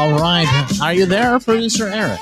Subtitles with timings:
[0.00, 0.80] All right.
[0.80, 2.20] Are you there, producer Eric?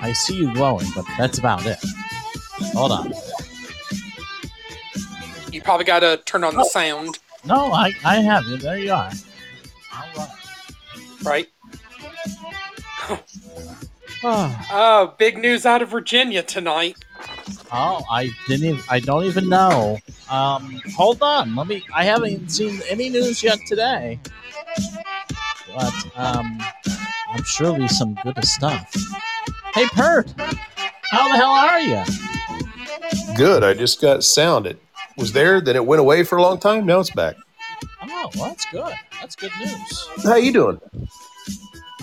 [0.00, 1.76] I see you glowing, but that's about it.
[2.72, 3.12] Hold on.
[5.52, 6.68] You probably got to turn on the oh.
[6.68, 8.56] sound, No, I, I have you.
[8.56, 9.12] There you are.
[9.94, 10.28] All right.
[11.24, 11.48] right?
[14.24, 16.96] Oh, Oh, big news out of Virginia tonight.
[17.72, 18.66] Oh, I didn't.
[18.66, 19.98] Even, I don't even know.
[20.30, 21.54] Um, hold on.
[21.54, 21.82] Let me.
[21.94, 24.18] I haven't seen any news yet today,
[25.74, 26.58] but um,
[27.30, 28.94] I'm sure there'll some good stuff.
[29.74, 32.02] Hey, Pert, how the hell are you?
[33.36, 33.62] Good.
[33.62, 34.66] I just got sound.
[34.66, 34.78] It
[35.16, 36.86] was there, then it went away for a long time.
[36.86, 37.36] Now it's back.
[38.02, 38.94] Oh, well, that's good.
[39.20, 40.08] That's good news.
[40.24, 40.80] How you doing?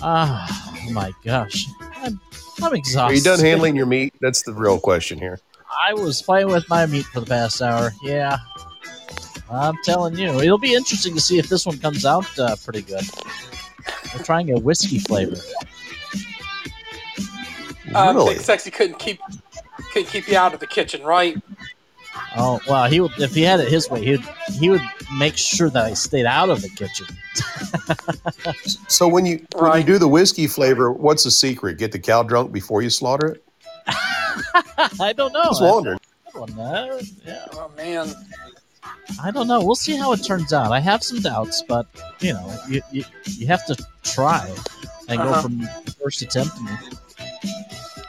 [0.02, 1.66] Ah, oh my gosh,
[1.96, 2.20] I'm,
[2.62, 3.16] I'm Are exhausted.
[3.16, 4.12] you done handling your meat?
[4.20, 5.40] That's the real question here.
[5.82, 7.92] I was playing with my meat for the past hour.
[8.02, 8.38] Yeah,
[9.50, 12.82] I'm telling you, it'll be interesting to see if this one comes out uh, pretty
[12.82, 13.04] good.
[14.14, 15.36] We're trying a whiskey flavor.
[17.94, 18.34] Uh, really?
[18.34, 19.20] Big Sexy couldn't keep
[19.92, 21.36] couldn't keep you out of the kitchen, right?
[22.36, 24.24] Oh well, he would if he had it his way, he would
[24.58, 24.82] he would
[25.16, 27.06] make sure that I stayed out of the kitchen.
[28.88, 31.78] So when you when you do the whiskey flavor, what's the secret?
[31.78, 33.44] Get the cow drunk before you slaughter it.
[35.00, 35.44] I don't know.
[35.44, 35.98] Just wondering.
[36.26, 37.00] I don't know.
[37.24, 38.12] Yeah, Oh man,
[39.22, 39.62] I don't know.
[39.64, 40.72] We'll see how it turns out.
[40.72, 41.86] I have some doubts, but
[42.20, 44.48] you know, you you, you have to try
[45.08, 45.42] and go Uh-huh.
[45.42, 45.68] from
[46.02, 46.52] first attempt.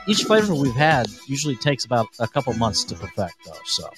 [0.07, 3.53] Each flavor we've had usually takes about a couple months to perfect, though.
[3.65, 3.89] So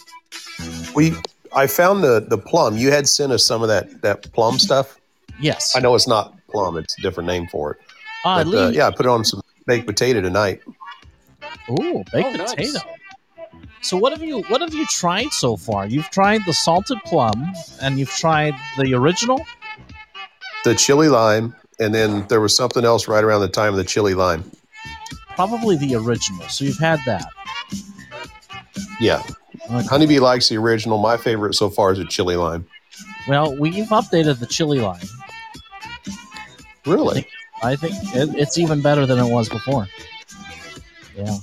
[0.95, 1.13] We
[1.55, 2.77] I found the the plum.
[2.77, 4.97] You had sent us some of that that plum stuff.
[5.39, 7.77] yes, I know it's not plum; it's a different name for it.
[8.25, 10.61] Uh, But, uh, yeah, I put it on some baked potato tonight.
[11.69, 12.53] Ooh, baked Oh, nice.
[12.53, 12.79] potato.
[13.81, 15.85] So what have you what have you tried so far?
[15.87, 19.45] You've tried the salted plum, and you've tried the original.
[20.63, 23.83] The chili lime, and then there was something else right around the time of the
[23.83, 24.49] chili lime.
[25.35, 26.41] Probably the original.
[26.49, 27.27] So you've had that.
[28.99, 29.21] Yeah,
[29.69, 29.85] Okay.
[29.87, 30.97] Honeybee likes the original.
[30.97, 32.65] My favorite so far is the chili lime.
[33.27, 35.01] Well, we've updated the chili lime.
[36.85, 37.27] Really?
[37.61, 39.87] I think it, it's even better than it was before.
[41.17, 41.37] Yeah.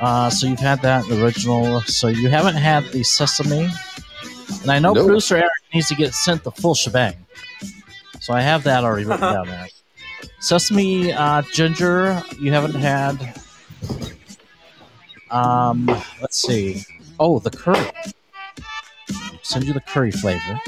[0.00, 1.80] Uh, so you've had that original.
[1.82, 3.68] So you haven't had the sesame,
[4.62, 5.04] and I know No.
[5.06, 7.14] producer Eric needs to get sent the full shebang.
[8.20, 9.68] So I have that already written down there.
[10.40, 13.40] Sesame uh, ginger, you haven't had.
[15.30, 15.86] Um,
[16.20, 16.82] let's see.
[17.18, 17.90] Oh, the curry.
[19.42, 20.60] Send you the curry flavor.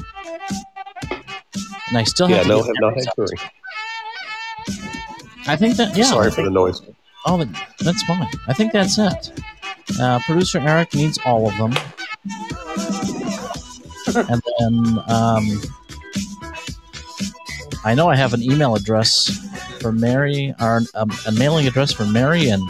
[1.89, 3.37] And I still have Yeah, to no, get have not had curry.
[5.47, 6.05] I think that yeah.
[6.05, 6.81] I Sorry for the noise.
[7.27, 8.27] Oh, that- that's fine.
[8.47, 9.33] I think that's it.
[10.01, 11.73] Uh, Producer Eric needs all of them.
[14.15, 15.61] and then um,
[17.85, 19.31] I know I have an email address
[19.81, 22.63] for Mary, or um, a mailing address for Mary and.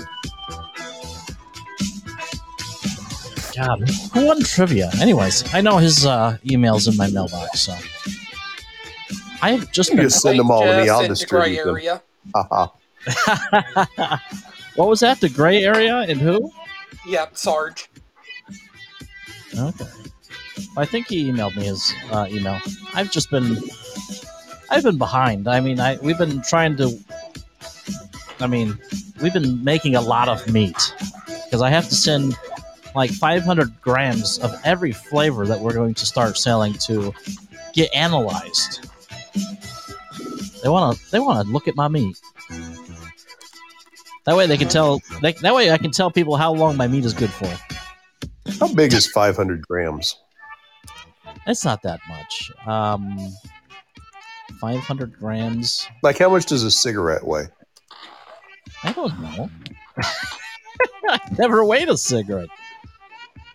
[3.56, 4.90] God, who won trivia?
[5.00, 7.74] Anyways, I know his uh, email's in my mailbox, so.
[9.42, 10.04] I've just You been.
[10.06, 10.84] just send them all to me.
[10.86, 11.68] Just I'll the gray distribute them.
[11.76, 12.02] area.
[14.78, 15.20] What was that?
[15.20, 16.52] The gray area and who?
[17.08, 17.90] Yep, Sarge.
[19.58, 19.86] Okay.
[20.76, 22.60] I think he emailed me his uh, email.
[22.94, 23.56] I've just been,
[24.70, 25.48] I've been behind.
[25.48, 26.96] I mean, I we've been trying to.
[28.38, 28.78] I mean,
[29.20, 30.94] we've been making a lot of meat
[31.46, 32.36] because I have to send
[32.94, 37.12] like 500 grams of every flavor that we're going to start selling to
[37.72, 38.88] get analyzed.
[40.62, 41.10] They want to.
[41.10, 42.16] They want to look at my meat.
[44.28, 45.00] That way they can tell.
[45.22, 47.50] They, that way I can tell people how long my meat is good for.
[48.60, 50.18] How big is 500 grams?
[51.46, 52.50] It's not that much.
[52.66, 53.16] Um,
[54.60, 55.88] 500 grams.
[56.02, 57.46] Like, how much does a cigarette weigh?
[58.84, 59.48] I don't know.
[59.96, 62.50] I never weighed a cigarette.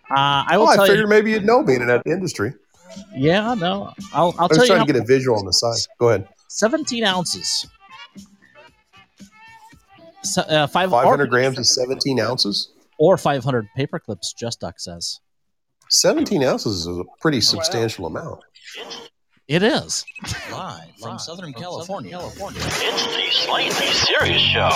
[0.10, 1.08] Uh, I will Well, I tell figured you.
[1.08, 2.52] maybe you'd know being in that industry.
[3.16, 3.94] Yeah, no.
[4.12, 4.66] I'll, I'll I tell was you.
[4.74, 5.88] trying to get a visual on the size.
[6.00, 6.28] Go ahead.
[6.48, 7.68] 17 ounces.
[10.24, 12.72] So, uh, five, 500 or, grams is 17 ounces.
[12.98, 15.20] or 500 paper clips, Just Duck says.
[15.90, 18.40] 17 ounces is a pretty substantial amount.
[19.48, 20.06] It is.
[20.52, 22.12] Live from Live Southern from California.
[22.12, 22.62] California.
[22.64, 24.72] It's the Slightly Serious Show.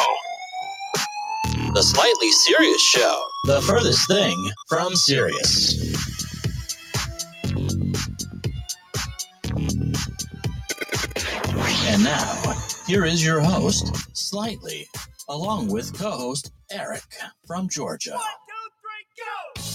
[1.74, 3.24] The Slightly Serious Show.
[3.46, 4.36] The furthest thing
[4.68, 5.96] from serious.
[11.90, 12.54] And now,
[12.86, 14.88] here is your host, Slightly,
[15.30, 17.04] along with co host Eric
[17.46, 18.12] from Georgia.
[18.12, 19.68] One, two,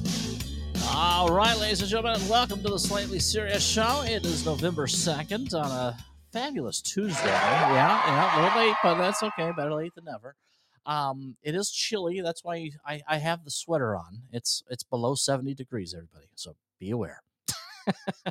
[0.00, 0.88] three, go!
[0.94, 4.02] All right, ladies and gentlemen, welcome to the Slightly Serious Show.
[4.06, 5.96] It is November 2nd on a
[6.32, 7.26] fabulous Tuesday.
[7.26, 9.52] Yeah, yeah, a little late, but that's okay.
[9.56, 10.34] Better late than never.
[10.84, 12.20] Um, it is chilly.
[12.20, 14.22] That's why I, I have the sweater on.
[14.32, 16.26] It's it's below 70 degrees, everybody.
[16.34, 17.22] So be aware.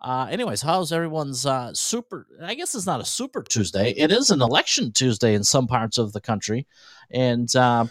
[0.00, 2.26] uh, anyways, how's everyone's uh, super?
[2.42, 3.90] I guess it's not a super Tuesday.
[3.90, 6.66] It is an election Tuesday in some parts of the country,
[7.10, 7.86] and uh,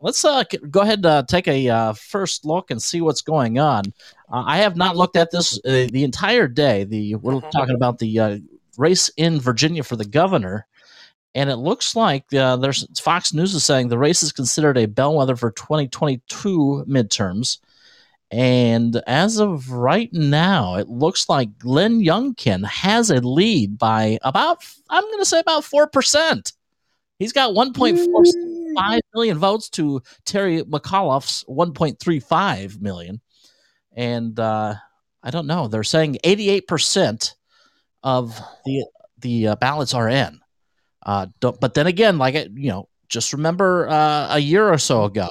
[0.00, 3.58] let's uh, go ahead and uh, take a uh, first look and see what's going
[3.58, 3.84] on.
[4.32, 6.84] Uh, I have not looked at this uh, the entire day.
[6.84, 7.50] The we're Mhm.
[7.50, 8.38] talking about the uh,
[8.78, 10.66] race in Virginia for the governor,
[11.34, 14.86] and it looks like uh, there's Fox News is saying the race is considered a
[14.86, 17.58] bellwether for 2022 midterms.
[18.30, 24.64] And as of right now, it looks like Glenn Youngkin has a lead by about,
[24.88, 26.52] I'm going to say about 4%.
[27.18, 33.20] He's got 1.45 million votes to Terry McAuliffe's 1.35 million.
[33.92, 34.74] And uh,
[35.22, 35.66] I don't know.
[35.66, 37.34] They're saying 88%
[38.02, 38.84] of the
[39.18, 40.40] the uh, ballots are in.
[41.04, 44.78] Uh, don't, but then again, like it, you know, just remember uh, a year or
[44.78, 45.28] so ago,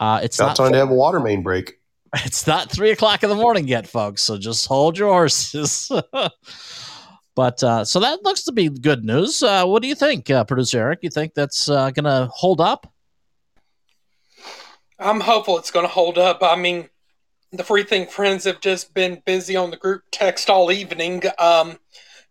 [0.00, 1.78] uh, it's About not time to have a water main break.
[2.24, 4.22] It's not three o'clock in the morning yet, folks.
[4.22, 5.90] So just hold your horses.
[7.34, 9.42] but uh, so that looks to be good news.
[9.42, 11.00] Uh, what do you think, uh, producer Eric?
[11.02, 12.92] You think that's uh, going to hold up?
[14.98, 16.42] I'm hopeful it's going to hold up.
[16.42, 16.88] I mean,
[17.52, 21.22] the Free Think Friends have just been busy on the group text all evening.
[21.38, 21.78] Um,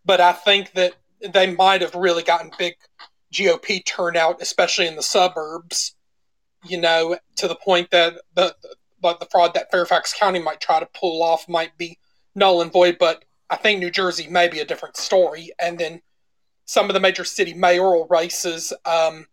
[0.04, 0.94] but I think that
[1.32, 2.74] they might have really gotten big
[3.32, 5.94] GOP turnout, especially in the suburbs.
[6.66, 8.54] You know, to the point that the
[9.04, 11.98] the, the fraud that Fairfax County might try to pull off might be
[12.34, 12.96] null and void.
[12.98, 15.50] But I think New Jersey may be a different story.
[15.58, 16.00] And then
[16.64, 18.72] some of the major city mayoral races.
[18.84, 19.26] Um,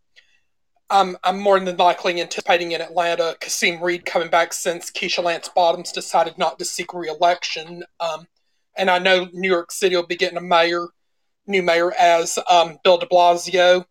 [0.89, 5.47] I'm, I'm more than likely anticipating in Atlanta Kasim Reed coming back since Keisha Lance
[5.47, 7.83] Bottoms decided not to seek re-election.
[8.01, 8.27] Um,
[8.77, 10.87] and I know New York City will be getting a mayor,
[11.47, 13.85] new mayor, as um, Bill De Blasio,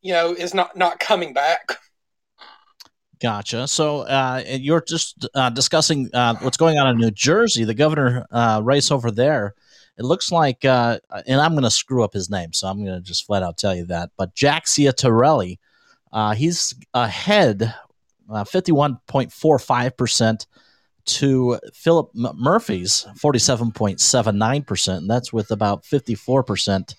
[0.00, 1.78] you know, is not not coming back.
[3.20, 3.66] Gotcha.
[3.66, 8.24] So uh, you're just uh, discussing uh, what's going on in New Jersey, the governor
[8.30, 9.56] uh, race over there.
[9.98, 12.96] It looks like, uh, and I'm going to screw up his name, so I'm going
[12.96, 14.10] to just flat out tell you that.
[14.16, 15.58] But Jack Ciattarelli,
[16.12, 17.74] uh, he's ahead,
[18.30, 20.46] uh, 51.45%
[21.06, 26.94] to Philip M- Murphy's 47.79%, and that's with about 54%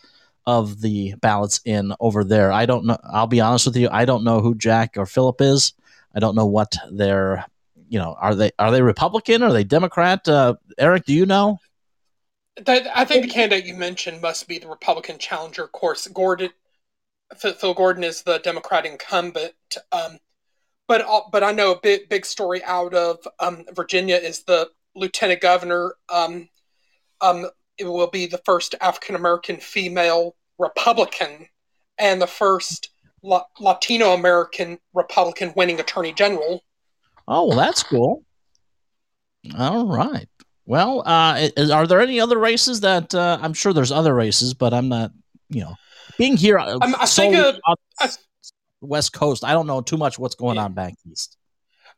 [0.45, 2.51] of the ballots in over there.
[2.51, 2.98] I don't know.
[3.04, 3.88] I'll be honest with you.
[3.92, 5.71] I don't know who Jack or Philip is.
[6.13, 7.45] I don't know what they're,
[7.88, 9.44] you know, are they are they Republican?
[9.44, 10.27] Are they Democrat?
[10.27, 11.59] Uh, Eric, do you know?
[12.67, 15.63] I think the candidate you mentioned must be the Republican challenger.
[15.63, 16.50] Of course, Gordon,
[17.38, 19.53] Phil Gordon is the Democrat incumbent.
[19.91, 20.19] Um,
[20.88, 25.39] but but I know a big big story out of um, Virginia is the lieutenant
[25.39, 25.94] governor.
[26.13, 26.50] Um,
[27.21, 27.47] um,
[27.77, 31.47] it will be the first African American female Republican
[31.97, 32.89] and the first
[33.24, 36.63] La- Latino American Republican winning attorney general.
[37.27, 38.23] Oh, well, that's cool.
[39.57, 40.28] All right.
[40.66, 44.54] Well, uh, is, are there any other races that uh, I'm sure there's other races,
[44.54, 45.11] but I'm not,
[45.49, 45.76] you know,
[46.18, 47.54] being here uh, Um, I think, uh,
[47.99, 48.09] I-
[48.81, 50.64] West Coast, I don't know too much what's going Yeah.
[50.64, 51.38] on back east.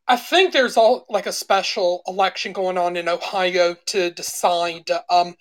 [0.08, 5.36] I think there's all like a special election going on in Ohio to decide um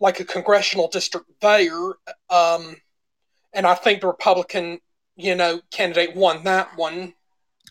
[0.00, 1.94] like a congressional district there.
[2.30, 2.76] Um
[3.52, 4.78] and I think the Republican,
[5.16, 7.14] you know, candidate won that one.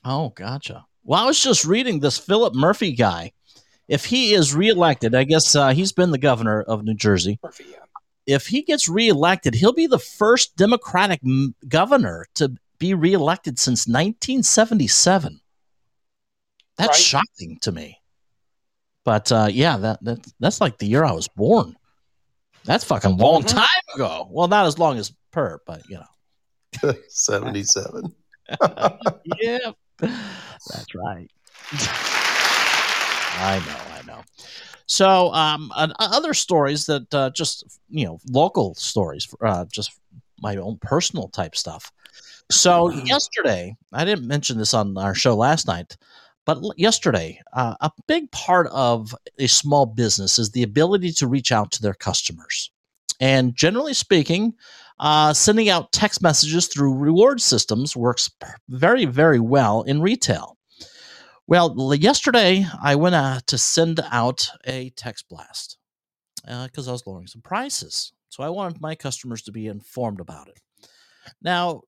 [0.05, 0.85] Oh, gotcha.
[1.03, 3.31] Well, I was just reading this Philip Murphy guy.
[3.87, 7.39] If he is reelected, I guess uh, he's been the governor of New Jersey.
[7.43, 7.77] Murphy, yeah.
[8.25, 13.85] If he gets reelected, he'll be the first Democratic m- governor to be reelected since
[13.87, 15.41] 1977.
[16.77, 16.97] That's Right.
[16.97, 17.99] shocking to me.
[19.03, 21.75] But uh, yeah, that, that that's like the year I was born.
[22.63, 23.47] That's fucking long Mhm.
[23.49, 24.27] time ago.
[24.31, 26.05] Well, not as long as Per, but you know.
[27.09, 28.13] 77.
[29.39, 31.29] yeah, that's right.
[33.35, 34.21] I know, I know.
[34.85, 39.91] So, um, other stories that uh, just you know, local stories, uh, just
[40.41, 41.91] my own personal type stuff.
[42.51, 45.97] So yesterday, I didn't mention this on our show last night,
[46.45, 51.51] but yesterday, uh, a big part of a small business is the ability to reach
[51.51, 52.69] out to their customers.
[53.23, 54.53] And generally speaking,
[54.99, 58.29] uh, sending out text messages through reward systems works
[58.67, 60.57] very, very well in retail.
[61.47, 65.77] Well, yesterday I went uh, to send out a text blast
[66.45, 68.11] because I was lowering some prices.
[68.27, 70.59] So I wanted my customers to be informed about it.
[71.41, 71.83] Now,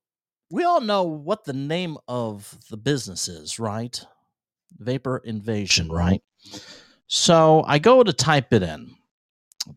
[0.50, 4.02] we all know what the name of the business is, right?
[4.78, 6.22] Vapor Invasion, right?
[7.08, 8.94] So I go to type it in,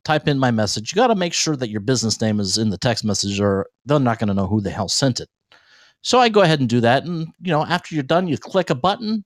[0.03, 0.91] type in my message.
[0.91, 3.67] You got to make sure that your business name is in the text message, or
[3.85, 5.29] they're not going to know who the hell sent it.
[6.01, 7.03] So I go ahead and do that.
[7.03, 9.23] And, you know, after you're done, you click a button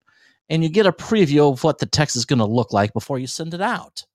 [0.49, 3.19] and you get a preview of what the text is going to look like before
[3.19, 4.05] you send it out.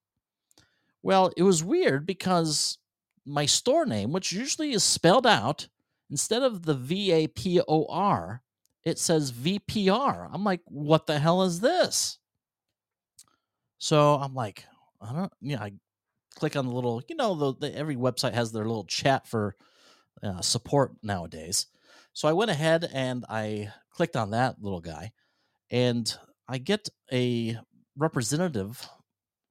[1.02, 2.78] Well, it was weird because
[3.24, 5.68] my store name, which usually is spelled out,
[6.10, 8.42] instead of the V A P O R,
[8.84, 10.28] it says VPR.
[10.32, 12.18] I'm like, what the hell is this?
[13.78, 14.64] So I'm like,
[15.00, 15.72] I don't, yeah, I
[16.38, 19.56] click on the little, you know, the, the every website has their little chat for
[20.22, 21.66] uh, support nowadays.
[22.12, 25.12] So I went ahead and I clicked on that little guy,
[25.70, 26.12] and
[26.48, 27.58] I get a
[27.96, 28.88] representative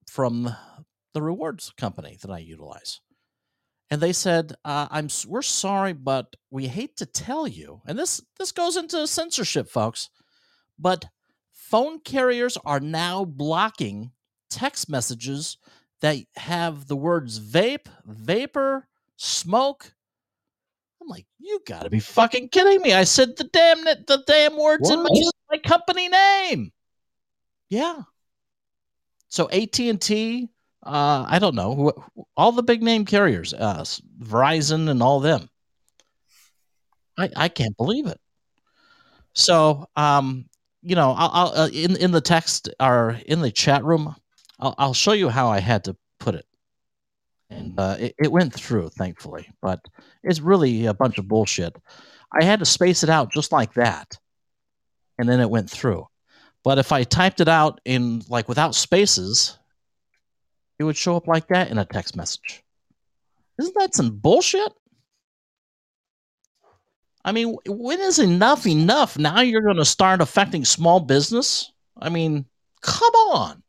[0.10, 0.56] from
[1.14, 3.02] the rewards company that I utilize.
[3.90, 8.22] And they said, uh, "I'm we're sorry, but we hate to tell you." And this
[8.38, 10.10] this goes into censorship, folks.
[10.80, 11.06] But
[11.52, 14.12] phone carriers are now blocking
[14.50, 15.58] text messages
[16.02, 18.88] that have the words vape, vapor,
[19.18, 19.92] smoke.
[21.02, 22.94] I'm like, you got to be fucking kidding me!
[22.94, 25.10] I said the damn the damn words in my,
[25.52, 26.72] my company name.
[27.70, 28.02] Yeah.
[29.30, 30.50] So AT and T,
[30.84, 31.92] uh, I don't know,
[32.36, 33.84] all the big name carriers, uh,
[34.22, 35.50] Verizon and all them.
[37.18, 38.20] I I can't believe it.
[39.34, 40.46] So, um,
[40.82, 44.16] you know, I'll, I'll uh, in in the text or in the chat room,
[44.60, 46.46] I'll, I'll show you how I had to put it,
[47.50, 49.50] and uh, it, it went through, thankfully.
[49.62, 49.80] But
[50.24, 51.76] it's really a bunch of bullshit.
[52.32, 54.18] I had to space it out just like that,
[55.18, 56.08] and then it went through.
[56.64, 59.58] But if I typed it out in like without spaces,
[60.80, 62.64] it would show up like that in a text message.
[63.60, 64.72] Isn't that some bullshit?
[67.24, 69.18] I mean, when is enough enough?
[69.18, 71.72] Now you're going to start affecting small business?
[72.00, 72.46] I mean,
[72.82, 73.64] come on.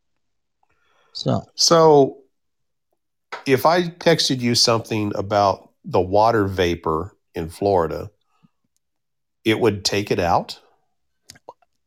[1.19, 2.19] So, So,
[3.45, 8.11] if I texted you something about the water vapor in Florida,
[9.45, 10.61] it would take it out.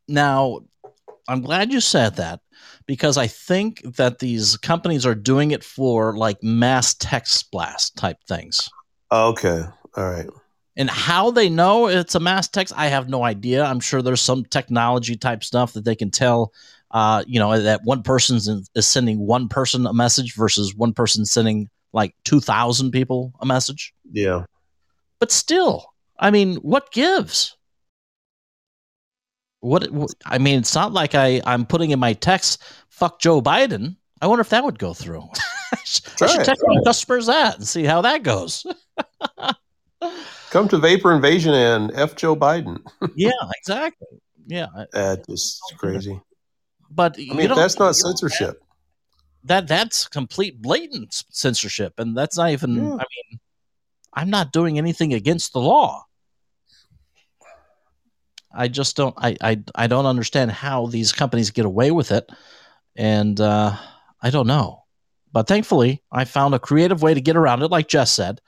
[0.10, 0.60] Now,
[1.30, 2.42] I'm glad you said that
[2.86, 8.18] because I think that these companies are doing it for like mass text blast type
[8.28, 8.70] things.
[9.14, 9.64] Okay.
[9.96, 10.28] All right.
[10.76, 13.64] And how they know it's a mass text, I have no idea.
[13.64, 16.54] I'm sure there's some technology type stuff that they can tell,
[16.92, 21.26] uh, you know, that one person is sending one person a message versus one person
[21.26, 23.94] sending like 2,000 people a message.
[24.12, 24.46] Yeah.
[25.20, 27.56] But still, I mean, what gives?
[29.62, 29.88] What,
[30.26, 34.28] I mean, it's not like I I'm putting in my text "fuck Joe Biden." I
[34.28, 35.22] wonder if that would go through.
[35.74, 38.66] I should I Try should it, text my customers that and see how that goes.
[40.50, 42.82] Come to Vapor Invasion and F Joe Biden.
[43.16, 44.08] yeah, exactly.
[44.48, 46.20] Yeah, That is crazy.
[46.94, 48.62] But I mean, that's not censorship.
[49.46, 52.76] that that's complete blatant censorship, and that's not even.
[52.76, 52.94] Yeah.
[52.96, 53.40] I mean,
[54.14, 56.06] I'm not doing anything against the law.
[58.54, 59.16] I just don't.
[59.18, 62.30] I I I don't understand how these companies get away with it,
[62.96, 63.76] and uh,
[64.22, 64.84] I don't know.
[65.32, 67.72] But thankfully, I found a creative way to get around it.
[67.72, 68.42] Like Jess said,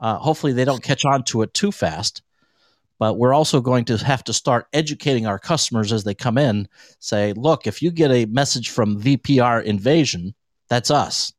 [0.00, 2.20] uh, hopefully they don't catch on to it too fast.
[2.98, 6.68] But we're also going to have to start educating our customers as they come in.
[6.98, 10.34] Say, look, if you get a message from VPR Invasion,
[10.68, 11.32] that's us.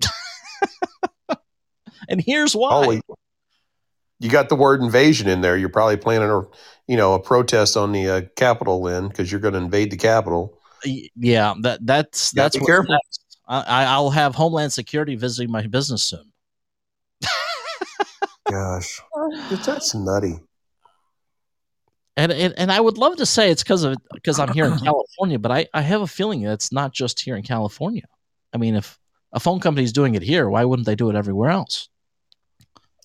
[2.10, 2.70] and here's why.
[2.72, 5.58] Oh, you- got the word invasion in there.
[5.58, 6.42] You're probably planning a,
[6.88, 9.98] you know, a protest on the uh, Capitol then because you're going to invade the
[9.98, 10.60] Capitol.
[10.84, 12.94] Yeah, that that's that's be careful.
[12.94, 13.40] next.
[13.48, 16.32] I, I'll have Homeland Security visiting my business soon.
[18.50, 19.02] Gosh,
[19.66, 20.40] that's nutty.
[22.18, 24.78] And, and and I would love to say it's because of because I'm here in
[24.84, 28.06] California, but I, I have a feeling it's not just here in California.
[28.52, 29.00] I mean, if
[29.32, 31.90] a phone company's doing it here, why wouldn't they do it everywhere else?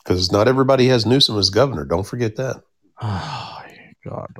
[0.02, 1.84] Because not everybody has Newsom as governor.
[1.84, 2.62] Don't forget that.
[4.04, 4.34] Oh God!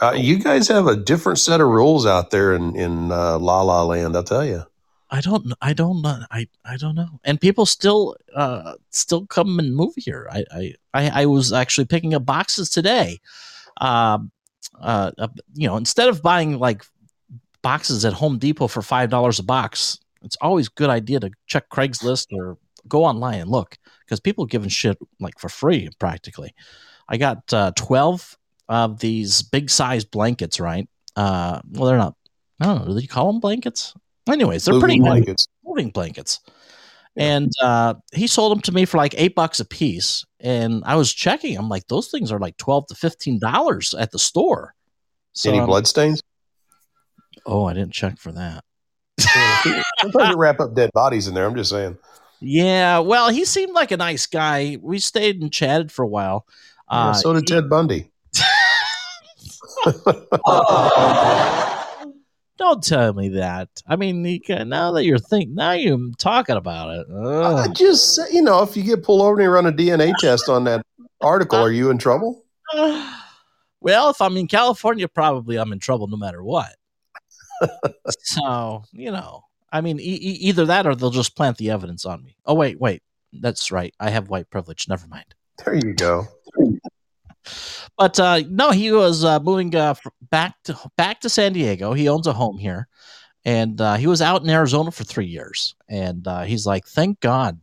[0.00, 3.62] Uh, you guys have a different set of rules out there in in uh, La
[3.62, 4.16] La Land.
[4.16, 4.64] I'll tell you.
[5.10, 7.20] I don't I don't know I I don't know.
[7.22, 10.28] And people still uh still come and move here.
[10.30, 13.20] I I I, I was actually picking up boxes today.
[13.80, 14.30] Um
[14.80, 16.84] uh, uh you know, instead of buying like
[17.62, 21.30] boxes at Home Depot for five dollars a box, it's always a good idea to
[21.46, 22.58] check Craigslist or
[22.88, 26.54] go online and look because people are giving shit like for free practically.
[27.08, 28.36] I got uh, twelve
[28.68, 30.88] of these big size blankets, right?
[31.16, 32.14] Uh, well, they're not.
[32.60, 32.94] I don't know.
[32.94, 33.94] Do you call them blankets?
[34.28, 35.48] Anyways, they're pretty Moving heavy blankets.
[35.64, 36.40] moving blankets.
[37.16, 37.36] Yeah.
[37.36, 40.24] And uh, he sold them to me for like eight bucks a piece.
[40.38, 41.56] And I was checking.
[41.56, 44.74] I'm like, those things are like twelve to fifteen dollars at the store.
[45.32, 46.22] So Any bloodstains?
[47.46, 48.64] Oh, I didn't check for that.
[50.00, 51.46] Sometimes they wrap up dead bodies in there.
[51.46, 51.98] I'm just saying.
[52.40, 54.78] Yeah, well, he seemed like a nice guy.
[54.80, 56.46] We stayed and chatted for a while.
[56.90, 58.10] Yeah, Uh, so did Ted Bundy.
[62.60, 63.68] don't tell me that.
[63.88, 67.06] I mean, you can- now that you're thinking, now you're talking about it.
[67.10, 70.12] I just say, you know, if you get pulled over and you run a DNA
[70.20, 70.84] test on that
[71.20, 72.44] article, are you in trouble?
[73.80, 76.70] well, if I'm in California, probably I'm in trouble no matter what.
[78.20, 82.22] so, you know, I mean, e- either that or they'll just plant the evidence on
[82.22, 82.36] me.
[82.44, 83.02] Oh, wait, wait.
[83.32, 83.94] That's right.
[84.00, 84.88] I have white privilege.
[84.88, 85.34] Never mind.
[85.64, 86.26] There you go.
[88.00, 89.94] But uh, no, he was uh, moving uh,
[90.30, 91.92] back to back to San Diego.
[91.92, 92.88] He owns a home here,
[93.44, 95.74] and uh, he was out in Arizona for three years.
[95.86, 97.60] And uh, he's like, "Thank God,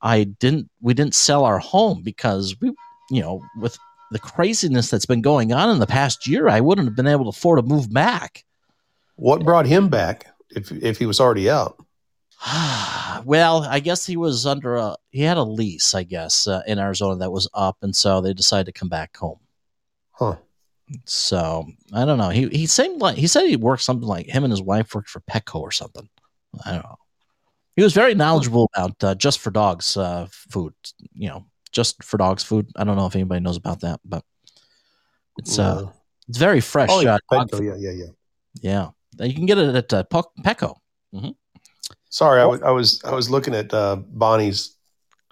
[0.00, 0.70] I didn't.
[0.80, 2.68] We didn't sell our home because we,
[3.10, 3.76] you know, with
[4.12, 7.24] the craziness that's been going on in the past year, I wouldn't have been able
[7.24, 8.44] to afford to move back."
[9.16, 11.84] What brought him back if if he was already out?
[13.24, 16.78] well, I guess he was under a he had a lease, I guess, uh, in
[16.78, 19.40] Arizona that was up, and so they decided to come back home.
[20.14, 20.36] Huh.
[21.06, 22.28] So I don't know.
[22.28, 25.08] He he seemed like he said he worked something like him and his wife worked
[25.08, 26.08] for Petco or something.
[26.64, 26.96] I don't know.
[27.76, 30.74] He was very knowledgeable about uh, just for dogs uh, food.
[31.14, 32.70] You know, just for dogs food.
[32.76, 34.22] I don't know if anybody knows about that, but
[35.38, 35.92] it's uh No.
[36.28, 36.90] it's very fresh.
[36.92, 38.90] oh, yeah, uh, Petco, yeah, yeah, yeah.
[39.18, 39.26] yeah.
[39.26, 40.76] You can get it at uh, Pe- Petco.
[42.10, 44.76] Sorry, I was I was I was looking at uh, Bonnie's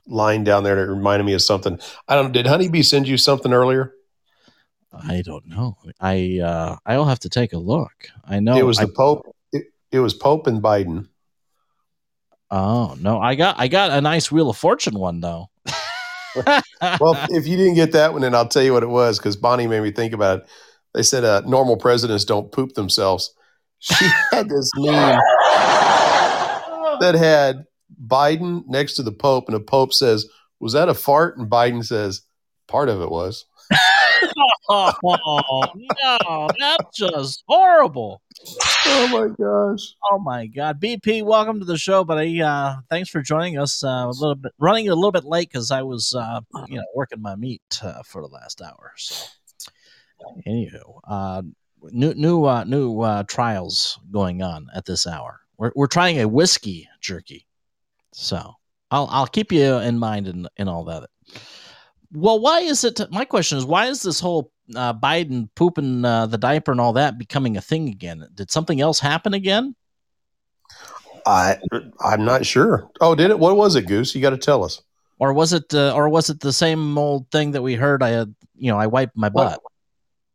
[0.06, 1.78] line down there And it reminded me of something.
[2.08, 2.32] I don't.
[2.32, 3.94] Did Honeybee send you something earlier?
[4.92, 5.76] I don't know.
[6.00, 7.92] I uh I'll have to take a look.
[8.24, 9.34] I know it was I- the Pope.
[9.52, 11.08] It, it was Pope and Biden.
[12.50, 15.50] Oh no, I got I got a nice Wheel of Fortune one though.
[16.98, 19.36] Well, if you didn't get that one, then I'll tell you what it was because
[19.36, 20.46] Bonnie made me think about it.
[20.94, 23.34] They said uh, normal presidents don't poop themselves.
[23.78, 23.94] She
[24.32, 25.18] had this meme
[27.00, 27.64] that had
[28.06, 30.26] Biden next to the Pope, and the Pope says,
[30.58, 32.22] "Was that a fart?" And Biden says,
[32.66, 33.44] "Part of it was."
[34.68, 35.64] Oh
[36.24, 38.22] no, that's just horrible.
[38.86, 39.94] Oh my gosh!
[40.10, 42.42] Oh my god, BP, welcome to the show, buddy.
[42.42, 43.84] Uh, thanks for joining us.
[43.84, 46.84] Uh, a little bit running a little bit late because I was, uh, you know,
[46.94, 48.92] working my meat uh, for the last hour.
[48.96, 49.26] So,
[50.46, 51.42] anywho, uh,
[51.90, 55.40] new new uh, new uh, trials going on at this hour.
[55.58, 57.46] We're we're trying a whiskey jerky,
[58.12, 58.54] so
[58.90, 61.08] I'll I'll keep you in mind in in all that.
[62.12, 63.00] Well, why is it?
[63.10, 66.92] My question is, why is this whole uh, Biden pooping uh, the diaper and all
[66.94, 68.26] that becoming a thing again?
[68.34, 69.74] Did something else happen again?
[71.24, 71.56] I
[72.00, 72.90] I'm not sure.
[73.00, 73.38] Oh, did it?
[73.38, 74.14] What was it, Goose?
[74.14, 74.82] You got to tell us.
[75.18, 78.08] or was it uh, or was it the same old thing that we heard i
[78.08, 79.60] had you know i wiped my butt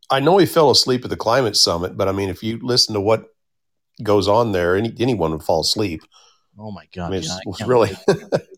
[0.09, 2.93] I know he fell asleep at the climate summit, but I mean, if you listen
[2.93, 3.25] to what
[4.01, 6.01] goes on there, any, anyone would fall asleep.
[6.57, 7.91] oh my I god mean, yeah, it's, I it's really,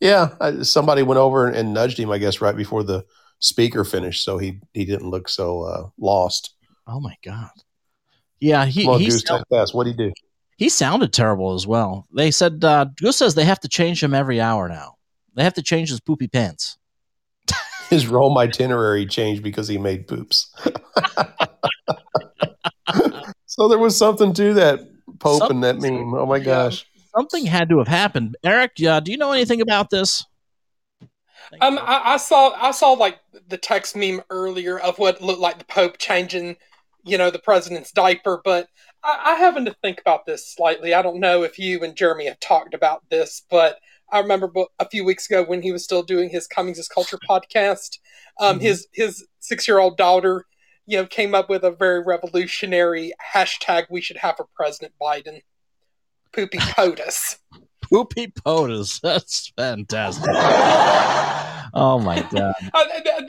[0.00, 0.30] yeah.
[0.40, 3.04] I, somebody went over and nudged him, I guess, right before the
[3.40, 6.54] speaker finished, so he he didn't look so uh, lost.
[6.86, 7.50] oh my god
[8.40, 9.74] yeah he Come on, he, Goose, sound- fast.
[9.74, 10.12] What do he do?
[10.56, 14.12] he sounded terrible as well they said uh goose says they have to change him
[14.12, 14.96] every hour now
[15.34, 16.78] they have to change his poopy pants
[17.90, 20.52] His Rome itinerary changed because he made poops.
[23.46, 24.80] so there was something to that
[25.20, 26.12] Pope and that meme.
[26.14, 26.84] Oh my gosh.
[27.18, 30.24] Something had to have happened eric uh, do you know anything about this
[31.50, 31.78] Thank Um.
[31.78, 35.64] I, I saw I saw like the text meme earlier of what looked like the
[35.64, 36.56] Pope changing,
[37.04, 38.40] you know, the president's diaper.
[38.44, 38.68] But
[39.02, 40.94] I, I happen to think about this slightly.
[40.94, 43.78] I don't know if you and Jeremy have talked about this, but
[44.10, 47.18] I remember a few weeks ago when he was still doing his Cummings is Culture
[47.28, 47.98] podcast.
[48.40, 48.62] Um, Mhm.
[48.62, 50.44] his his six year old daughter,
[50.86, 53.86] you know, came up with a very revolutionary hashtag.
[53.90, 55.40] We should have a President Biden.
[56.32, 57.38] Poopy POTUS.
[57.80, 60.28] poopy POTUS that's fantastic
[61.74, 62.84] oh my god Uh,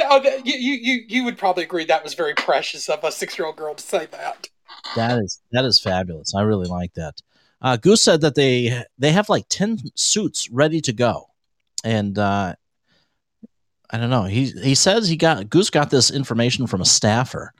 [0.09, 3.37] uh, you, you, you, you would probably agree that was very precious of a six
[3.37, 4.49] year old girl to say that.
[4.95, 6.33] That is that is fabulous.
[6.35, 7.21] I really like that.
[7.61, 11.27] Uh, Goose said that they they have like ten suits ready to go,
[11.83, 12.55] and uh,
[13.89, 14.23] I don't know.
[14.23, 17.53] He he says he got Goose got this information from a staffer,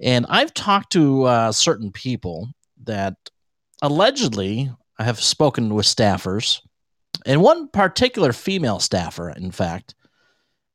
[0.00, 2.48] and I've talked to uh, certain people
[2.84, 3.14] that
[3.80, 6.60] allegedly I have spoken with staffers,
[7.26, 9.94] and one particular female staffer, in fact,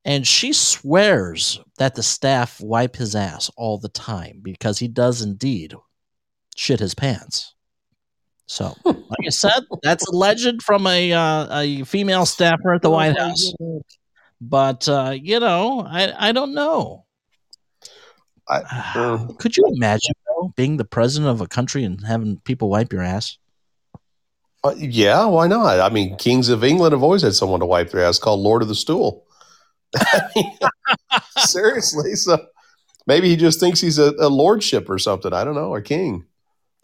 [0.06, 5.22] and she swears that the staff wipe his ass all the time because he does
[5.22, 5.74] indeed
[6.56, 7.54] shit his pants.
[8.46, 12.90] So, like I said, that's a legend from a uh, a female staffer at the
[12.90, 13.54] White House.
[14.42, 17.06] But uh, you know, I I don't know.
[18.48, 18.62] I-
[18.96, 19.28] uh.
[19.38, 23.04] Could you imagine though being the president of a country and having people wipe your
[23.04, 23.38] ass?
[24.64, 25.80] Uh, yeah, why not?
[25.80, 28.62] I mean, kings of England have always had someone to wipe their ass called Lord
[28.62, 29.26] of the Stool.
[31.38, 32.46] Seriously, so
[33.08, 35.34] maybe he just thinks he's a, a lordship or something.
[35.34, 36.26] I don't know, a king.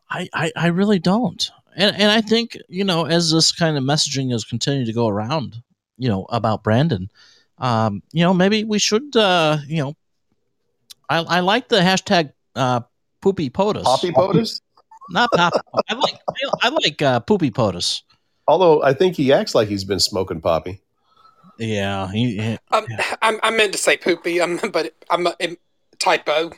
[0.10, 1.52] I, I, I really don't.
[1.76, 5.08] And and I think, you know, as this kind of messaging is continuing to go
[5.08, 5.62] around,
[5.98, 7.10] you know, about Brandon,
[7.58, 9.96] um, you know, maybe we should uh, you know
[11.10, 12.82] I, I like the hashtag uh
[13.22, 13.84] poopy POTUS.
[13.84, 14.62] Poppy POTUS?
[15.10, 15.54] Not pop.
[15.90, 16.20] I like
[16.62, 18.02] I like uh, poopy POTUS.
[18.48, 20.82] Although I think he acts like he's been smoking poppy.
[21.58, 22.86] Yeah, he, he- Um,
[23.22, 25.56] I, I meant to say poopy, um, but I'm a, a
[26.00, 26.52] typo.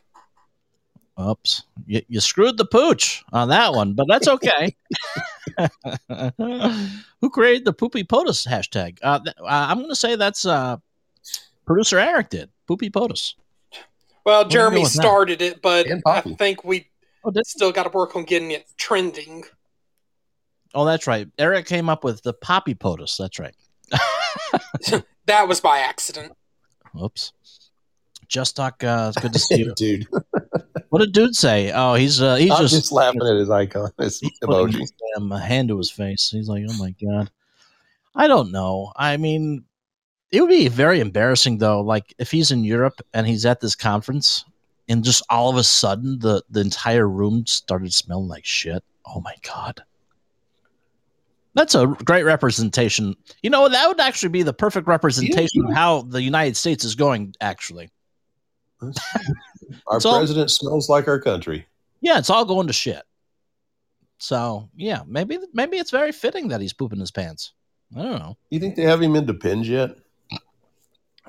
[1.22, 4.76] oops, you, you screwed the pooch on that one, but that's okay.
[7.22, 8.98] Who created the poopy POTUS hashtag?
[9.02, 10.78] Uh, th- uh, I'm going to say that's uh,
[11.66, 12.50] producer Eric did.
[12.68, 13.36] Poopy POTUS.
[14.26, 15.02] Well, do Jeremy with that?
[15.02, 16.88] started it, but I think we
[17.28, 19.44] Oh, did- still got to work on getting it trending.
[20.74, 21.28] oh, that's right.
[21.38, 23.18] Eric came up with the poppy POTUS.
[23.18, 23.56] That's right.
[25.28, 26.32] That was by accident.
[27.04, 27.34] Oops.
[28.30, 28.82] Just talk.
[28.82, 29.74] Uh, it's good to see you.
[29.76, 30.08] Dude,
[30.88, 31.72] What did dude say?
[31.76, 34.80] Oh, he's uh, he's I'm just, just, laughing at his icon, his he's emoji.
[34.80, 36.30] his damn hand to his face.
[36.30, 37.30] He's like, oh my god.
[38.16, 38.94] I don't know.
[38.96, 39.66] I mean,
[40.32, 41.82] it would be very embarrassing though.
[41.82, 44.46] Like if he's in Europe and he's at this conference,
[44.90, 48.84] and just all of a sudden the the entire room started smelling like shit.
[49.06, 49.82] Oh my god.
[51.54, 53.16] That's a great representation.
[53.42, 56.94] You know, that would actually be the perfect representation of how the United States is
[56.94, 57.34] going.
[57.42, 57.90] Actually,
[58.82, 61.66] Our all- president smells like our country.
[62.02, 63.02] yeah, it's all going to shit.
[64.20, 67.54] So yeah, maybe maybe it's very fitting that he's pooping his pants.
[67.96, 68.38] I don't know.
[68.52, 69.96] You think they have him into pins yet?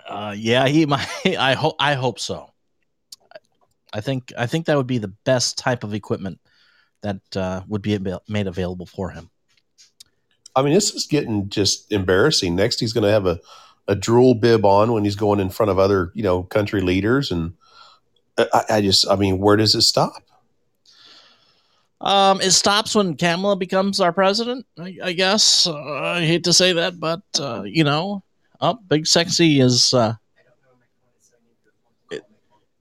[0.06, 1.06] Uh, yeah, he might.
[1.24, 1.76] I hope.
[1.78, 2.50] I hope so.
[3.92, 4.32] I think.
[4.36, 6.40] I think that would be the best type of equipment
[7.02, 7.98] that uh, would be
[8.28, 9.30] made available for him.
[10.56, 12.56] I mean, this is getting just embarrassing.
[12.56, 13.38] Next, he's going to have a,
[13.86, 17.30] a drool bib on when he's going in front of other, you know, country leaders.
[17.30, 17.54] And
[18.36, 20.24] I, I just, I mean, where does it stop?
[22.00, 24.66] Um, it stops when Kamala becomes our president.
[24.78, 25.66] I, I guess.
[25.66, 28.22] Uh, I hate to say that, but uh, you know,
[28.60, 29.94] oh, Big Sexy is.
[29.94, 30.14] Uh,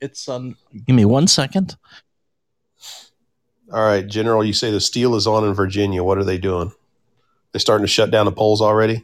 [0.02, 0.56] it's on.
[0.86, 1.78] Give me one second.
[3.72, 6.04] All right, General, you say the steal is on in Virginia.
[6.04, 6.72] What are they doing?
[7.52, 9.04] They're starting to shut down the polls already?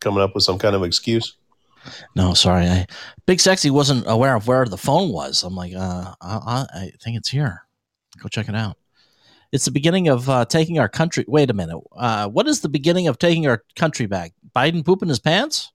[0.00, 1.36] Coming up with some kind of excuse?
[2.16, 2.66] No, sorry.
[2.66, 2.86] I,
[3.26, 5.44] Big Sexy wasn't aware of where the phone was.
[5.44, 7.62] I'm like, uh, I, I I think it's here.
[8.18, 8.76] Go check it out.
[9.52, 11.24] It's the beginning of uh, taking our country.
[11.28, 11.78] Wait a minute.
[11.96, 14.32] Uh, what is the beginning of taking our country back?
[14.54, 15.70] Biden pooping his pants?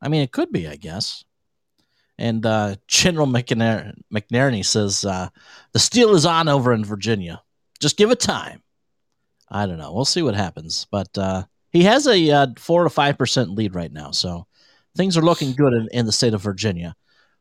[0.00, 1.24] I mean, it could be, I guess.
[2.20, 5.30] And uh, General McNair- McNerney says uh,
[5.72, 7.42] the steal is on over in Virginia.
[7.80, 8.62] Just give it time.
[9.48, 9.92] I don't know.
[9.94, 10.86] We'll see what happens.
[10.90, 14.46] But uh, he has a uh, four to five percent lead right now, so
[14.96, 16.94] things are looking good in, in the state of Virginia.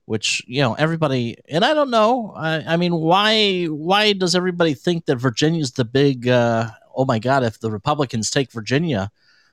[0.06, 2.34] Which you know everybody, and I don't know.
[2.36, 6.28] I, I mean, why why does everybody think that Virginia's the big?
[6.28, 7.44] Uh, oh my God!
[7.44, 9.12] If the Republicans take Virginia,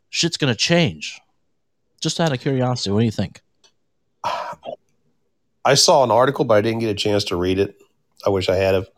[0.09, 1.21] shit's going to change.
[2.01, 3.43] Just out of curiosity, what do you think?
[5.67, 7.77] I saw an article, but I didn't get a chance to read it.
[8.25, 8.89] I wish I had have.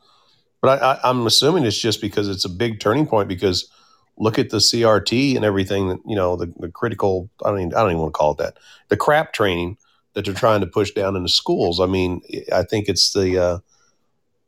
[0.61, 3.29] But I, I, I'm assuming it's just because it's a big turning point.
[3.29, 3.71] Because
[4.19, 5.89] look at the CRT and everything.
[5.89, 7.31] that You know, the, the critical.
[7.45, 7.61] I don't.
[7.61, 8.59] Even, I don't even want to call it that.
[8.89, 9.79] The crap training
[10.13, 11.81] that they're trying to push down into schools.
[11.81, 12.21] I mean,
[12.53, 13.59] I think it's the uh,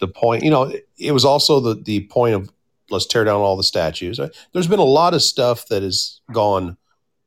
[0.01, 0.45] the point.
[0.45, 2.51] You know, it, was also the the point of
[2.91, 4.21] let's tear down all the statues.
[4.53, 6.77] There's been a lot of stuff that has gone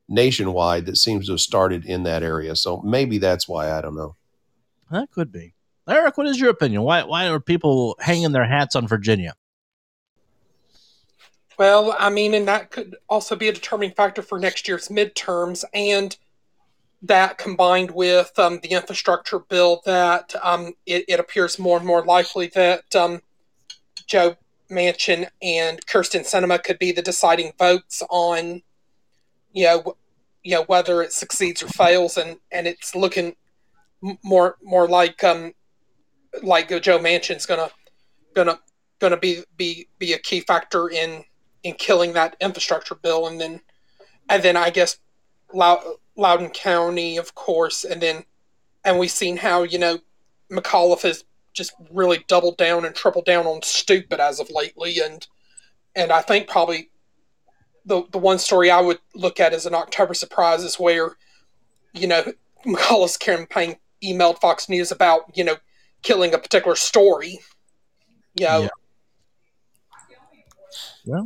[0.08, 2.56] nationwide that seems to have started in that area.
[2.56, 3.72] So maybe that's why.
[3.72, 4.16] I don't know.
[4.94, 5.56] That could be.
[5.90, 6.84] Eric, what is your opinion?
[6.84, 9.34] Why why are people hanging their hats on Virginia?
[11.58, 15.64] Well, I mean, and that could also be a determining factor for next year's midterms,
[15.74, 16.16] and
[17.02, 22.06] that combined with um, the infrastructure bill, that um, it, it appears more and more
[22.06, 23.22] likely that um,
[24.08, 24.36] Joe
[24.72, 28.62] Manchin and Kyrsten Sinema could be the deciding votes on,
[29.52, 29.98] you know,
[30.44, 33.36] you know whether it succeeds or fails, and and it's looking
[34.24, 35.54] more more like um
[36.42, 37.70] like Joe Manchin's gonna
[38.34, 38.60] gonna
[39.00, 41.24] gonna be be be a key factor in
[41.64, 43.62] in killing that infrastructure bill, and then
[44.30, 44.98] and then I guess
[45.54, 48.24] Lou- Loudoun County, of course, and then
[48.84, 50.00] and we've seen how you know
[50.52, 55.28] McAuliffe has just really doubled down and tripled down on stupid as of lately, and
[55.96, 56.90] and I think probably
[57.86, 61.16] the the one story I would look at as an October surprise is where
[61.94, 62.34] you know
[62.66, 65.56] McAuliffe's campaign emailed Fox News about you know
[66.02, 67.40] killing a particular story.
[68.36, 68.70] You know,
[71.06, 71.22] Yeah.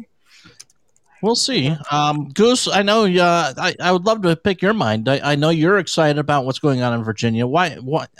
[1.21, 1.75] We'll see.
[1.89, 3.05] Um, Goose, I know.
[3.05, 5.09] Uh, I I would love to pick your mind.
[5.09, 7.47] I, I know you're excited about what's going on in Virginia.
[7.47, 7.75] Why?
[7.75, 8.11] What?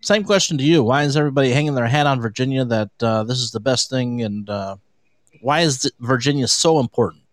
[0.00, 0.82] Same question to you.
[0.82, 4.22] Why is everybody hanging their hat on Virginia that uh, this is the best thing,
[4.22, 4.76] and uh,
[5.42, 7.24] why is Virginia so important?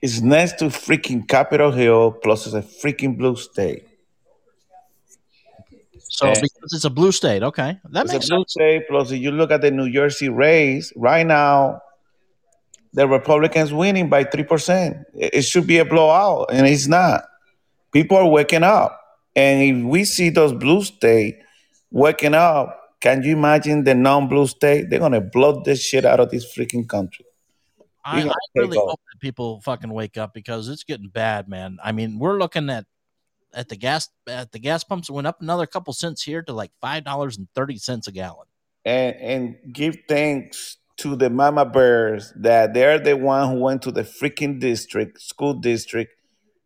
[0.00, 3.86] It's next to freaking Capitol Hill, plus it's a freaking blue state.
[6.14, 6.40] So Yeah.
[6.42, 8.52] because it's a blue state, okay, that makes a blue sense.
[8.52, 8.82] state.
[8.86, 11.80] Plus, if you look at the New Jersey race right now,
[12.92, 14.98] the Republicans winning by three percent.
[15.14, 17.24] It should be a blowout, and it's not.
[17.92, 19.00] People are waking up,
[19.34, 21.38] and if we see those blue state
[21.90, 24.90] waking up, can you imagine the non-blue state?
[24.90, 27.24] They're gonna blow this shit out of this freaking country.
[28.04, 31.78] I, I really hope that people fucking wake up because it's getting bad, man.
[31.82, 32.84] I mean, we're looking at
[33.54, 36.70] at the gas at the gas pumps went up another couple cents here to like
[36.80, 38.46] five dollars and thirty cents a gallon.
[38.84, 43.90] and and give thanks to the mama bears that they're the one who went to
[43.90, 46.12] the freaking district school district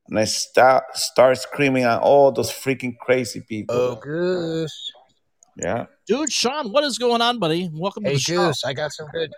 [0.09, 3.75] and I start start screaming at all those freaking crazy people.
[3.75, 4.93] Oh, Goose.
[5.57, 5.87] Yeah.
[6.07, 7.69] Dude, Sean, what is going on, buddy?
[7.73, 8.47] Welcome to Hey, the show.
[8.47, 8.63] Goose.
[8.65, 9.33] I got some good.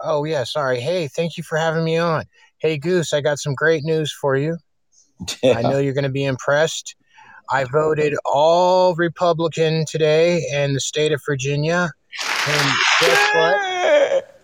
[0.00, 0.44] Oh, yeah.
[0.44, 0.80] Sorry.
[0.80, 2.24] Hey, thank you for having me on.
[2.58, 3.12] Hey, Goose.
[3.12, 4.58] I got some great news for you.
[5.44, 6.94] I know you're going to be impressed.
[7.50, 11.90] I voted all Republican today in the state of Virginia.
[12.48, 14.38] And guess what?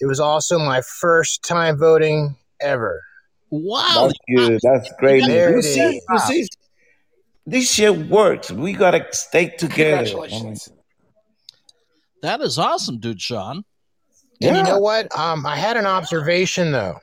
[0.00, 3.02] It was also my first time voting ever.
[3.50, 4.60] Wow, That's good.
[4.62, 5.26] That's great.
[5.26, 6.04] There You it see, is.
[6.08, 6.46] you see,
[7.46, 8.50] this shit works.
[8.50, 10.06] We gotta stay together.
[10.06, 10.68] Congratulations.
[12.22, 13.64] that is awesome, dude, Sean.
[14.42, 15.14] And you know what?
[15.18, 16.98] Um, I had an observation though.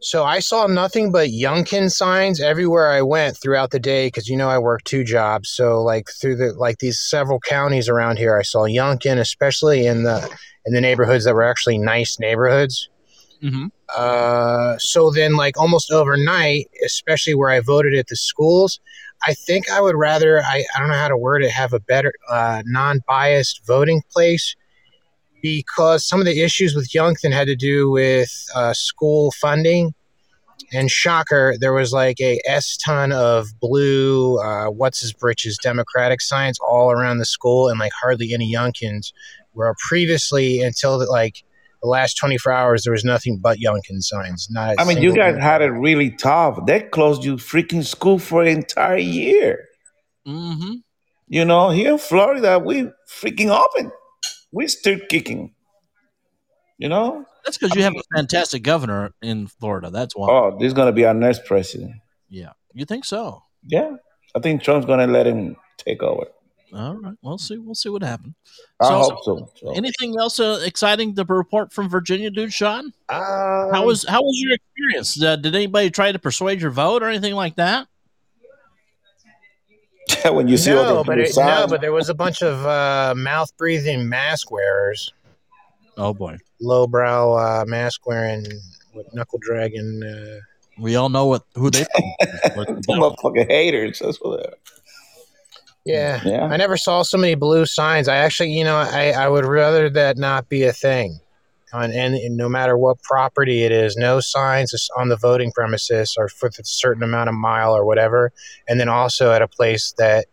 [0.00, 4.36] So I saw nothing but Youngkin signs everywhere I went throughout the day because you
[4.36, 5.50] know I work two jobs.
[5.50, 10.04] So like through the like these several counties around here, I saw Youngkin, especially in
[10.04, 10.30] the
[10.66, 12.88] in the neighborhoods that were actually nice neighborhoods.
[13.42, 13.66] Mm-hmm.
[13.96, 18.80] Uh, so then, like almost overnight, especially where I voted at the schools,
[19.26, 21.80] I think I would rather I, I don't know how to word it have a
[21.80, 24.54] better uh, non-biased voting place
[25.42, 29.94] because some of the issues with Youngkin had to do with uh, school funding.
[30.72, 36.20] And shocker, there was like a s ton of blue, uh, what's his britches, Democratic
[36.20, 39.12] signs all around the school, and like hardly any Youngkins.
[39.52, 41.42] Where previously, until the, like
[41.82, 44.48] the last 24 hours, there was nothing but Youngkin signs.
[44.50, 46.58] Not a I mean, you single guys had it really tough.
[46.66, 49.64] They closed you freaking school for an entire year.
[50.26, 50.74] Mm-hmm.
[51.28, 53.90] You know, here in Florida, we freaking open.
[54.52, 55.54] We still kicking.
[56.78, 57.24] You know?
[57.44, 59.90] That's because you have a fantastic governor in Florida.
[59.90, 60.28] That's why.
[60.30, 61.92] Oh, this is gonna be our next president.
[62.28, 63.42] Yeah, you think so?
[63.66, 63.96] Yeah.
[64.34, 66.26] I think Trump's gonna let him take over.
[66.74, 67.56] All right, we'll see.
[67.56, 68.34] We'll see what happens.
[68.78, 69.50] I So- hope so.
[69.56, 69.70] so.
[69.72, 72.92] Anything else uh, exciting to report from Virginia, dude, Sean?
[73.08, 75.22] Um, How was how was your experience?
[75.22, 77.88] Uh, did anybody try to persuade your vote or anything like that?
[80.32, 82.64] when you see no, all the but it, no, but there was a bunch of
[82.66, 85.12] uh, mouth breathing mask wearers,
[85.98, 88.46] Oh boy, lowbrow uh, mask wearing,
[88.92, 90.02] what knuckle dragon.
[90.02, 90.38] Uh,
[90.78, 91.80] we all know what who they.
[92.20, 93.98] the motherfucking haters.
[93.98, 94.54] That's what they are.
[95.84, 96.20] yeah.
[96.24, 96.44] Yeah.
[96.44, 98.06] I never saw so many blue signs.
[98.06, 101.18] I actually, you know, I, I would rather that not be a thing.
[101.72, 106.14] On and, and no matter what property it is, no signs on the voting premises
[106.18, 108.32] or for a certain amount of mile or whatever.
[108.68, 110.26] And then also at a place that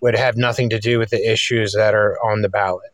[0.00, 2.90] would have nothing to do with the issues that are on the ballot.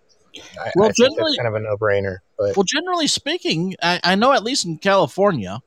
[0.60, 2.18] I, Well, I think generally- that's kind of a no-brainer.
[2.38, 5.60] But Well, generally speaking, I, I know at least in California,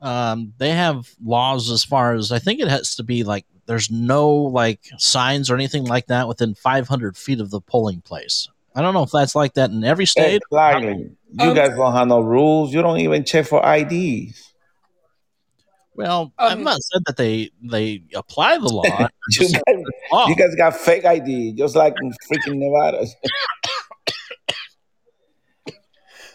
[0.00, 3.90] um, they have laws as far as I think it has to be like there's
[3.90, 8.48] no like signs or anything like that within 500 feet of the polling place.
[8.74, 10.42] I don't know if that's like that in every state.
[10.52, 11.10] Exactly.
[11.38, 12.72] You Um, guys don't have no rules.
[12.72, 14.42] You don't even check for IDs.
[15.94, 18.82] Well, I'm Um, not said that they they apply the law.
[19.30, 20.28] You guys, saying it's law.
[20.28, 23.06] you guys got fake ID, just like in freaking Nevada.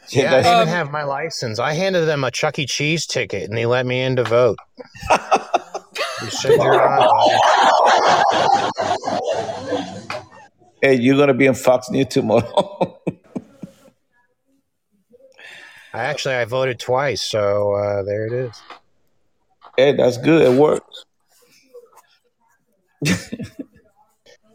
[0.09, 1.57] yeah, I didn't Um, even have my license.
[1.59, 2.65] I handed them a Chuck E.
[2.65, 4.57] Cheese ticket, and they let me in to vote.
[6.23, 7.39] You said you're on.
[10.83, 12.99] hey, you're gonna be in Fox News tomorrow.
[13.07, 13.13] I
[15.99, 18.61] actually I voted twice, so uh, there it is.
[19.77, 20.41] hey, that's good.
[20.41, 21.05] It works.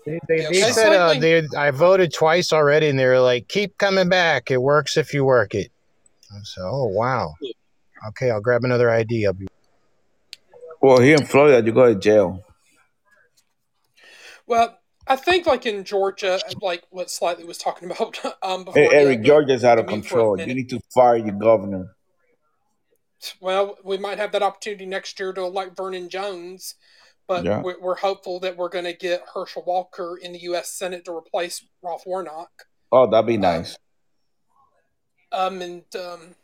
[0.07, 3.77] They, they, they said uh, they, I voted twice already, and they were like, "Keep
[3.77, 4.53] coming back.
[4.53, 5.73] It works if you work it."
[6.33, 7.35] I said, "Oh wow,
[8.11, 9.27] okay, I'll grab another ID.
[9.27, 9.49] I'll be."
[10.81, 12.45] Well, here in Florida, you go to jail.
[14.47, 18.83] Well, I think like in Georgia, like what Slightly was talking about um, before.
[18.83, 20.41] Hey, Eric, Georgia's out of the mute for a control.
[20.41, 21.95] You need to fire your governor.
[23.41, 26.75] well, we might have that opportunity next year to elect Vernon Jones,
[27.27, 27.63] but Yeah.
[27.63, 30.71] we're, hopeful that we're going to get Herschel Walker in the U.S.
[30.71, 32.51] Senate to replace Ralph Warnock.
[32.93, 33.79] Oh, that'd be nice.
[35.33, 36.35] Um, and um,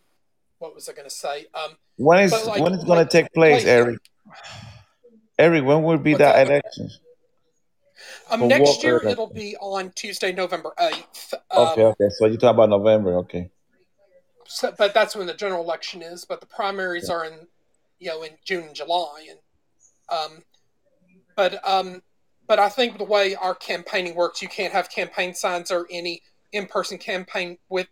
[0.59, 1.47] what was I going to say?
[1.55, 3.99] Um, When is like- when is going like- to take place, like- Eric?
[5.39, 6.65] Eric, when will be that that?
[8.33, 11.35] Um, next year it'll be on Tuesday, November eighth.
[11.51, 12.09] Um, Okay, okay.
[12.19, 13.51] So you talk about November, okay?
[14.47, 16.25] So, but that's when the general election is.
[16.25, 17.47] But the primaries are in,
[17.99, 19.39] you know, in June and July, and
[20.19, 20.43] um,
[21.37, 22.03] but um,
[22.47, 26.23] but I think the way our campaigning works, you can't have campaign signs or any
[26.53, 27.89] in-person campaign with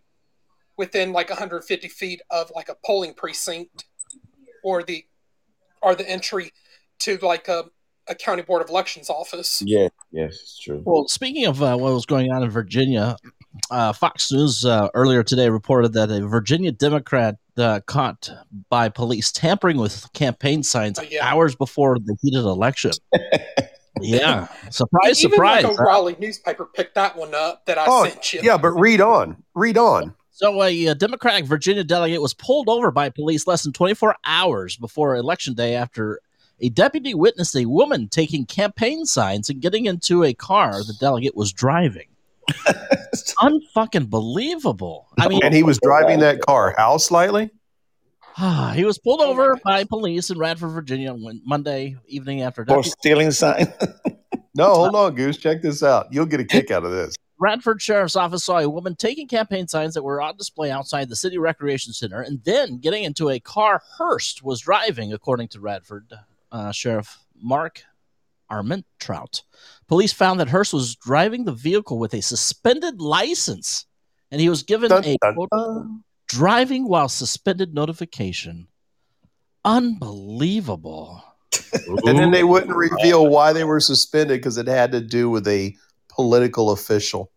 [0.77, 3.85] within like 150 feet of like a polling precinct
[4.63, 5.05] or the
[5.81, 6.51] or the entry
[6.99, 7.65] to like a,
[8.11, 9.63] a county board of elections office.
[9.65, 10.83] Yes, yes, it's true.
[10.85, 13.15] Well, speaking of uh, what was going on in Virginia,
[13.71, 18.29] uh, Fox News uh, earlier today reported that a Virginia Democrat uh, caught
[18.69, 21.25] by police tampering with campaign signs Oh, yeah.
[21.25, 22.91] hours before the heated election.
[24.01, 25.63] yeah, surprise, Even surprise.
[25.63, 25.83] like a huh?
[25.83, 28.41] Raleigh newspaper picked that one up that I Oh, sent you.
[28.43, 29.41] yeah, but read on.
[29.55, 30.13] Read on.
[30.31, 34.75] So, a, uh Democratic Virginia delegate was pulled over by police less than 24 hours
[34.75, 36.19] before Election Day after
[36.61, 41.35] a deputy witnessed a woman taking campaign signs and getting into a car the delegate
[41.35, 42.07] was driving.
[43.39, 45.07] Unfucking believable.
[45.19, 47.49] I mean, And he was driving that car how slightly?
[48.37, 52.83] Ah, he was pulled over by police in Radford, Virginia, on Monday evening after For
[52.83, 53.71] stealing sign.
[54.53, 55.37] No, hold on, Goose.
[55.37, 56.07] Check this out.
[56.11, 57.15] You'll get a kick out of this.
[57.39, 61.15] Radford Sheriff's Office saw a woman taking campaign signs that were on display outside the
[61.15, 66.11] city recreation center and then getting into a car Hurst was driving, according to Radford
[66.51, 67.83] uh, Sheriff Mark
[68.51, 69.41] Armentrout.
[69.87, 73.85] Police found that Hurst was driving the vehicle with a suspended license,
[74.31, 76.03] and he was given Dun, a dun, quote, dun.
[76.27, 78.67] driving while suspended notification.
[79.65, 81.23] Unbelievable.
[82.05, 85.47] And then they wouldn't reveal why they were suspended because it had to do with
[85.47, 85.75] a
[86.09, 87.31] political official.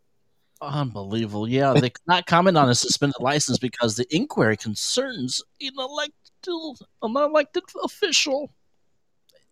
[0.61, 1.48] Unbelievable.
[1.48, 6.85] Yeah, they could not comment on a suspended license because the inquiry concerns an elected,
[7.03, 8.53] an elected official.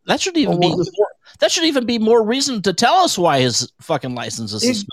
[0.07, 1.09] That should even Well, be well, this- more,
[1.41, 4.88] that should even be more reason to tell us why his fucking license is suspended.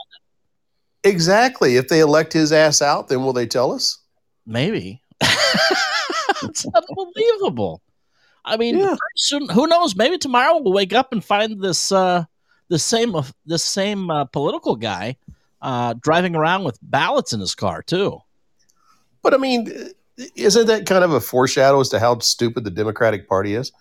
[1.04, 1.78] Exactly.
[1.78, 3.98] If they elect his ass out, then will they tell us?
[4.46, 5.02] Maybe.
[6.44, 7.82] it's unbelievable.
[8.46, 8.96] I mean, Yeah.
[9.16, 9.96] soon, who knows?
[9.96, 12.26] Maybe tomorrow we'll wake up and find this uh,
[12.70, 15.18] the same of this same uh, political guy
[15.62, 18.20] uh, driving around with ballots in his car too.
[19.22, 19.72] But I mean,
[20.36, 23.72] isn't that kind of a foreshadow as to how stupid the Democratic Party is?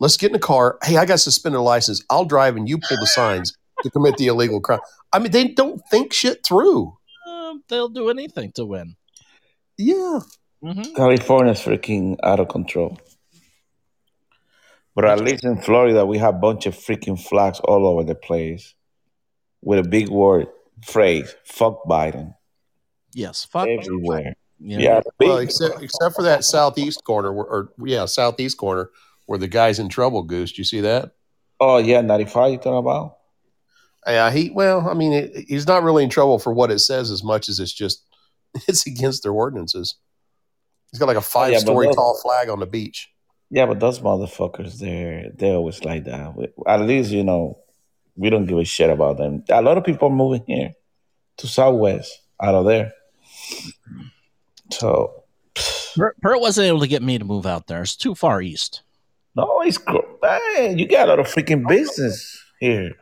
[0.00, 0.78] Let's get in a car.
[0.84, 2.02] Hey, I got suspended license.
[2.10, 4.80] I'll drive and you pull the signs to commit the illegal crime.
[5.12, 6.96] I mean, they don't think shit through.
[7.26, 8.96] Uh, they'll do anything to win.
[9.78, 10.20] Yeah.
[10.62, 12.98] hmm California's freaking out of control.
[14.94, 18.14] But at least in Florida, we have a bunch of freaking flags all over the
[18.14, 18.74] place
[19.62, 20.46] with a big word
[20.84, 22.34] phrase, fuck Biden,
[23.12, 23.66] Yes, fuck.
[23.68, 24.34] everywhere.
[24.58, 24.78] Yeah.
[24.78, 28.90] Yeah, Well, except except for that southeast corner, where, or yeah, southeast corner
[29.26, 30.22] where the guy's in trouble.
[30.22, 31.12] Goose, do you see that?
[31.60, 33.16] oh yeah, 95 you talking about?
[34.06, 34.50] Yeah, he.
[34.50, 37.48] Well, I mean, it, he's not really in trouble for what it says as much
[37.48, 38.04] as it's just
[38.68, 39.96] it's against their ordinances.
[40.92, 43.10] He's got like a Oh, yeah, five-story those- tall flag on the beach.
[43.50, 46.50] Yeah, but those motherfuckers, they're they're always like that.
[46.66, 47.58] At least you know
[48.16, 49.44] we don't give a shit about them.
[49.48, 50.72] A lot of people are moving here
[51.38, 52.92] to Southwest out of there.
[54.72, 55.24] So
[55.96, 57.82] Pert, Pert wasn't able to get me to move out there.
[57.82, 58.82] It's too far east.
[59.36, 60.02] No, he's cool.
[60.22, 62.92] Man, you got a lot of freaking business here.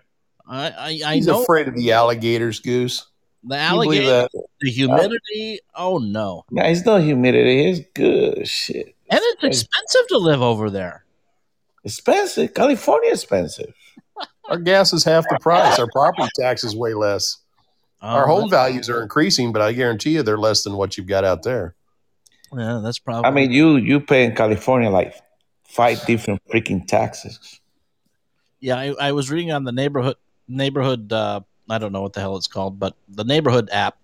[0.49, 3.07] I I, I He's know afraid of the alligators, Goose.
[3.45, 4.29] the Can alligator,
[4.61, 5.61] the humidity.
[5.75, 7.71] Oh no, Yeah, it's not humidity.
[7.71, 8.95] It's good shit.
[9.11, 11.05] and it's expensive to live over there.
[11.85, 12.55] Expensive.
[12.55, 13.73] California expensive.
[14.49, 15.79] Our gas is half the price.
[15.79, 17.39] Our property tax is way less.
[18.03, 20.97] Oh, Our Oh, home values are increasing, but I guarantee you they're less than what
[20.99, 21.75] you've got out there.
[22.57, 23.27] Yeah, that's probably.
[23.29, 25.15] I mean, you you pay in California like
[25.67, 27.61] five different freaking taxes.
[28.61, 30.17] yeah, I, I was reading on the neighborhood
[30.49, 31.13] neighborhood.
[31.13, 33.99] Uh, I don't know what the hell it's called, but the neighborhood app,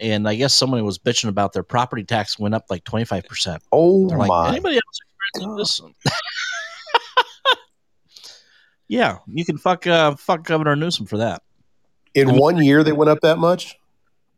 [0.00, 3.24] and I guess somebody was bitching about their property tax went up like twenty five
[3.24, 3.62] percent.
[3.72, 4.50] Oh They're like, my!
[4.50, 5.00] anybody else
[5.34, 5.80] experiencing this?
[8.88, 11.42] yeah, you can fuck uh, fuck Governor Newsom for that.
[12.14, 13.76] In one year, they went up that much.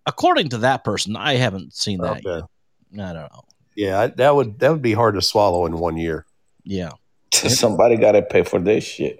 [0.06, 2.24] According to that person, I haven't seen that.
[2.24, 2.46] Okay.
[2.94, 3.44] I don't know.
[3.74, 6.24] Yeah, that would that would be hard to swallow in one year.
[6.68, 6.90] Yeah,
[7.32, 9.16] Somebody got to pay for this shit.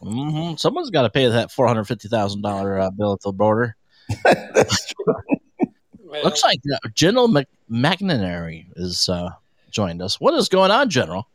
[0.00, 3.32] hmm someone's got to pay that four hundred fifty thousand dollar uh, bill at the
[3.32, 3.74] border.
[4.24, 5.14] That's true.
[5.98, 9.30] Well, Looks like uh, General Mc- McInerney is uh,
[9.72, 10.20] joined us.
[10.20, 11.26] What is going on, General?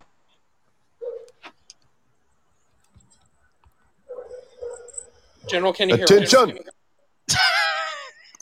[5.48, 6.48] General, can you hear Attention.
[6.56, 6.62] me?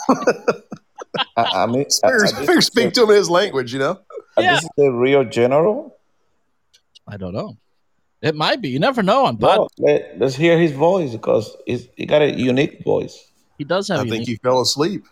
[1.38, 4.00] I, I mean, I- Figure, I- figure speak to him in his language, you know?
[4.38, 5.98] Uh, This is the real general.
[7.10, 7.58] I don't know.
[8.22, 8.70] It might be.
[8.70, 9.58] You never know on pod.
[9.58, 13.32] Well, let, us hear his voice because he's, he got a unique voice.
[13.58, 14.00] He does have.
[14.00, 15.06] I unique- think he fell asleep.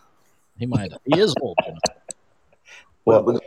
[0.58, 0.92] he might.
[1.04, 1.56] He is old.
[1.66, 1.78] you know.
[3.04, 3.40] Well,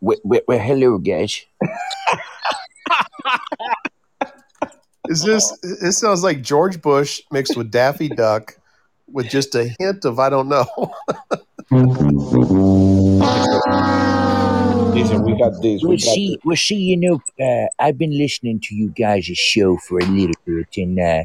[0.00, 1.44] well, hello, guys.
[5.08, 5.58] Is this?
[5.62, 8.56] It sounds like George Bush mixed with Daffy Duck,
[9.10, 10.66] with just a hint of I don't know.
[14.94, 15.82] listen, we got this.
[15.82, 16.44] We Well, got see, this.
[16.44, 20.34] well, see, you know, uh, I've been listening to you guys' show for a little
[20.44, 21.24] bit, and uh,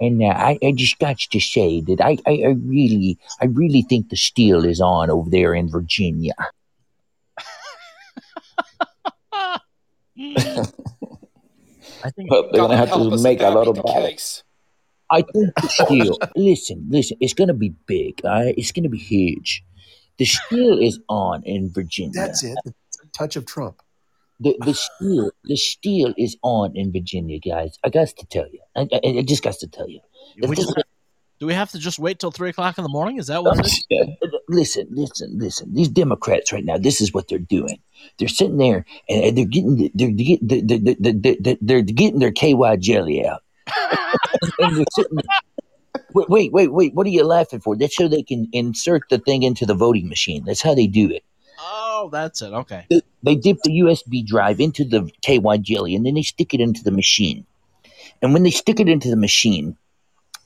[0.00, 3.82] and uh, I, I just got to say that I, I, I really, I really
[3.82, 6.34] think the steal is on over there in Virginia.
[12.04, 12.28] I think.
[12.28, 14.08] But they're gonna have to make a lot of the battles.
[14.10, 14.44] case.
[15.10, 16.18] I think the steal.
[16.36, 17.16] listen, listen.
[17.20, 18.20] It's gonna be big.
[18.24, 19.64] All right, it's gonna be huge.
[20.18, 22.12] The steal is on in Virginia.
[22.14, 22.56] That's it.
[22.64, 23.80] It's a touch of Trump.
[24.40, 27.78] The the steal the steal is on in Virginia, guys.
[27.84, 28.60] I got to tell you.
[28.76, 30.00] I, I, I just got to tell you.
[30.40, 30.86] we just- just-
[31.40, 33.18] do we have to just wait till three o'clock in the morning?
[33.18, 33.84] Is that what it is?
[33.90, 34.04] Yeah.
[34.48, 35.74] listen, listen, listen.
[35.74, 37.80] These Democrats right now, this is what they're doing.
[38.18, 42.30] They're sitting there and they're getting they're getting they're, they're, they're, they're, they're getting their
[42.30, 43.42] KY jelly out.
[44.58, 45.18] and they're sitting
[46.12, 46.94] Wait, wait, wait, wait.
[46.94, 47.76] What are you laughing for?
[47.76, 50.44] That's so they can insert the thing into the voting machine.
[50.44, 51.24] That's how they do it.
[51.58, 52.52] Oh, that's it.
[52.52, 52.86] Okay.
[52.88, 56.60] They, they dip the USB drive into the KY jelly and then they stick it
[56.60, 57.46] into the machine.
[58.22, 59.76] And when they stick it into the machine,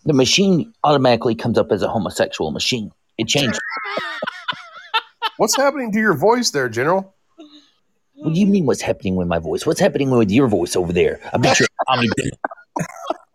[0.05, 2.93] the machine automatically comes up as a homosexual machine.
[3.19, 3.61] It changes.
[5.37, 7.15] What's happening to your voice there, General?
[8.15, 8.67] What do you mean?
[8.67, 9.65] What's happening with my voice?
[9.65, 11.21] What's happening with your voice over there?
[11.33, 12.09] I bet you're Tommy.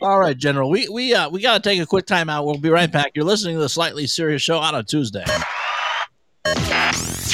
[0.00, 0.70] All right, General.
[0.70, 2.44] We we uh we gotta take a quick time out.
[2.46, 3.12] We'll be right back.
[3.14, 5.24] You're listening to the Slightly Serious Show on a Tuesday.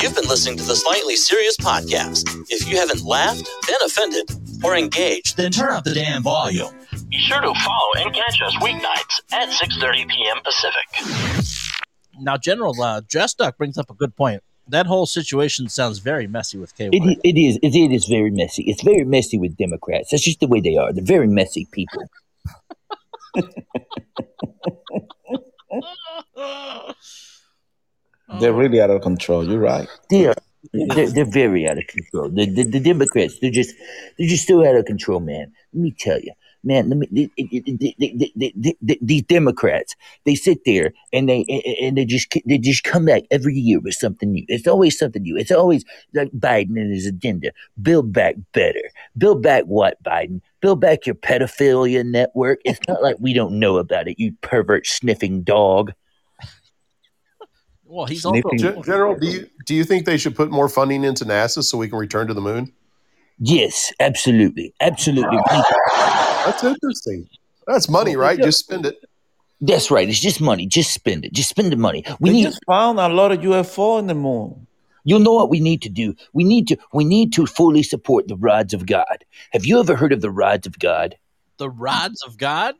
[0.01, 2.24] You've been listening to the Slightly Serious Podcast.
[2.51, 4.30] If you haven't laughed, been offended,
[4.64, 6.74] or engaged, then turn up the damn volume.
[7.09, 10.39] Be sure to follow and catch us weeknights at 6.30 p.m.
[10.43, 11.76] Pacific.
[12.18, 14.43] Now, General uh, Dress Duck brings up a good point.
[14.69, 16.91] That whole situation sounds very messy with KY.
[16.93, 17.59] It, it is.
[17.63, 18.63] It, it is very messy.
[18.65, 20.11] It's very messy with Democrats.
[20.11, 20.93] That's just the way they are.
[20.93, 22.05] They're very messy people.
[28.41, 29.47] They're really out of control.
[29.47, 29.89] You're right.
[30.11, 30.35] They are.
[30.73, 32.31] They're, they're very out of control.
[32.31, 33.75] The, the, the Democrats, they're just,
[34.17, 35.53] they're just so out of control, man.
[35.73, 36.33] Let me tell you,
[36.65, 36.89] man.
[36.89, 37.09] Let me.
[37.11, 39.95] The, the, the, the, the, the, these Democrats,
[40.25, 41.45] they sit there and they
[41.81, 44.45] and they just they just come back every year with something new.
[44.49, 45.37] It's always something new.
[45.37, 45.85] It's always
[46.15, 47.53] like Biden and his agenda.
[47.81, 48.83] Build back better.
[49.17, 50.41] Build back what, Biden?
[50.61, 52.61] Build back your pedophilia network.
[52.65, 55.93] It's not like we don't know about it, you pervert sniffing dog.
[57.85, 58.59] well, he's also Sniffing.
[58.59, 61.79] Gen- General, do you do you think they should put more funding into NASA so
[61.79, 62.73] we can return to the moon?
[63.39, 65.39] Yes, absolutely, absolutely.
[66.45, 67.28] That's interesting.
[67.66, 68.38] That's money, right?
[68.38, 69.05] Just spend it.
[69.61, 70.09] That's right.
[70.09, 70.66] It's just money.
[70.66, 71.32] Just spend it.
[71.32, 72.05] Just spend the money.
[72.18, 72.45] We They need.
[72.45, 74.66] just found a lot of UFO in the moon.
[75.05, 76.14] You'll know what we need to do.
[76.32, 76.76] We need to.
[76.93, 79.24] We need to fully support the rods of God.
[79.53, 81.16] Have you ever heard of the rods of God?
[81.59, 82.74] the rods of God.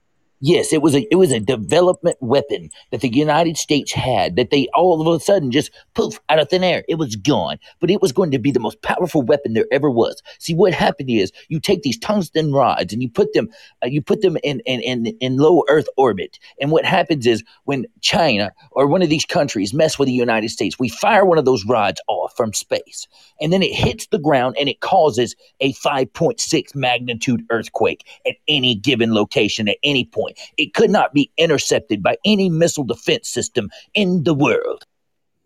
[0.45, 4.51] Yes, it was a it was a development weapon that the United States had that
[4.51, 6.85] they all of a sudden just poof out of thin air.
[6.89, 9.89] It was gone, but it was going to be the most powerful weapon there ever
[9.89, 10.21] was.
[10.41, 13.51] See, what happened is you take these tungsten rods and you put them
[13.85, 17.45] uh, you put them in, in in in low Earth orbit, and what happens is
[17.65, 21.39] when China or one of these countries mess with the United States, we fire one
[21.39, 23.07] of those rods off from space,
[23.41, 28.75] and then it hits the ground and it causes a 5.6 magnitude earthquake at any
[28.75, 30.32] given location at any point.
[30.57, 34.85] It could not be intercepted by any missile defense system in the world.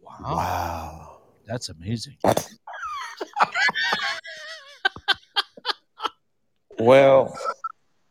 [0.01, 1.19] Wow, Wow.
[1.47, 2.17] that's amazing.
[6.79, 7.35] Well,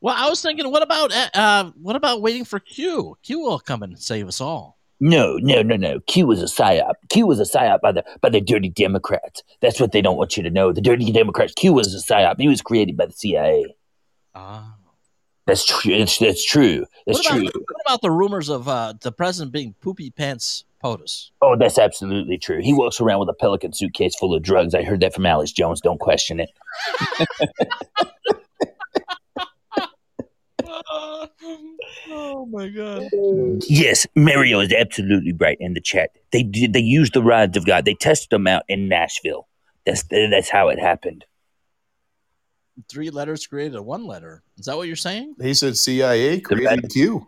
[0.01, 3.15] Well, I was thinking, what about uh, uh what about waiting for Q?
[3.23, 4.79] Q will come and save us all.
[4.99, 5.99] No, no, no, no.
[6.07, 6.93] Q was a psyop.
[7.09, 9.43] Q was a psyop by the by the dirty Democrats.
[9.61, 10.71] That's what they don't want you to know.
[10.71, 11.53] The dirty Democrats.
[11.53, 12.39] Q was a psyop.
[12.39, 13.75] He was created by the CIA.
[14.33, 14.75] Ah.
[15.47, 15.93] That's true.
[15.93, 16.85] It's, that's true.
[17.05, 17.63] That's What about, true.
[17.67, 21.29] what about the rumors of uh, the president being poopy pants POTUS?
[21.41, 22.61] Oh, that's absolutely true.
[22.61, 24.73] He walks around with a pelican suitcase full of drugs.
[24.73, 25.81] I heard that from Alex Jones.
[25.81, 26.49] Don't question it.
[32.07, 33.03] Oh my god.
[33.67, 36.11] Yes, Mario is absolutely right in the chat.
[36.31, 36.73] They did.
[36.73, 37.85] They used the rods of God.
[37.85, 39.47] They tested them out in Nashville.
[39.85, 41.25] That's that's how it happened.
[42.89, 44.43] Three letters created a one letter.
[44.57, 45.35] Is that what you're saying?
[45.41, 47.27] He said CIA created Q.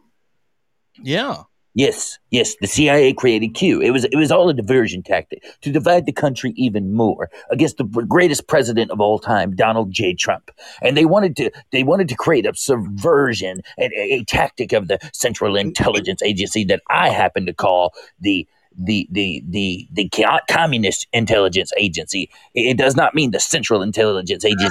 [1.02, 1.44] Yeah.
[1.78, 2.56] Yes, yes.
[2.60, 3.82] The CIA created Q.
[3.82, 7.78] It was it was all a diversion tactic to divide the country even more against
[7.78, 10.16] the greatest president of all time, Donald J.
[10.16, 10.50] Trump.
[10.82, 14.98] And they wanted to they wanted to create a subversion, a, a tactic of the
[15.14, 21.08] Central Intelligence Agency that I happen to call the the the the the co- communist
[21.14, 22.30] intelligence agency.
[22.54, 24.70] It, it does not mean the Central Intelligence Agency.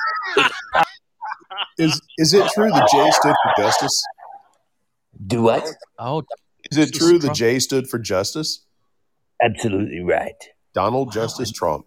[1.78, 4.02] Is is it true the J stood for justice?
[5.26, 5.66] Do what?
[5.98, 6.22] Oh,
[6.70, 7.36] Is it true the Trump.
[7.36, 8.64] J stood for justice?
[9.42, 10.34] Absolutely right.
[10.74, 11.86] Donald Wow, Justice I- Trump.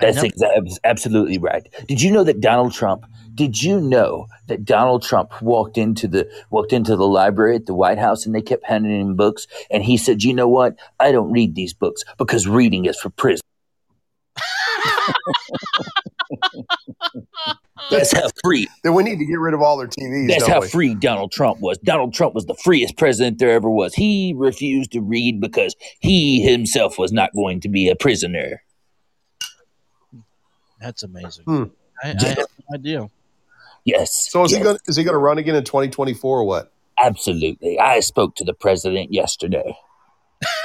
[0.00, 1.66] That's exa- absolutely right.
[1.88, 3.04] Did you know that Donald Trump?
[3.34, 7.74] Did you know that Donald Trump walked into the walked into the library at the
[7.74, 10.76] White House and they kept handing him books and he said, "You know what?
[11.00, 13.40] I don't read these books because reading is for prison."
[17.90, 18.68] That's how free.
[18.82, 20.28] Then we need to get rid of all their TVs.
[20.28, 20.68] That's don't how we?
[20.68, 21.78] free Donald Trump was.
[21.78, 23.94] Donald Trump was the freest president there ever was.
[23.94, 28.62] He refused to read because he himself was not going to be a prisoner.
[30.80, 31.44] That's amazing.
[31.44, 31.64] Hmm.
[32.02, 33.10] I, I have no idea.
[33.84, 34.28] Yes.
[34.30, 34.58] So is yes.
[34.58, 34.78] he going?
[34.86, 36.72] Is he going to run again in 2024 or what?
[37.02, 37.78] Absolutely.
[37.78, 39.76] I spoke to the president yesterday.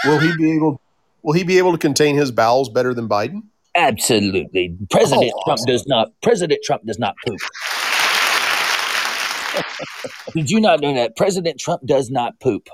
[0.05, 0.81] Will he be able?
[1.21, 3.43] Will he be able to contain his bowels better than Biden?
[3.75, 4.75] Absolutely.
[4.91, 5.65] President Oh, Trump awesome.
[5.67, 7.39] does not President Trump does not poop.
[10.33, 11.15] Did you not know that?
[11.15, 12.67] President Trump does not poop.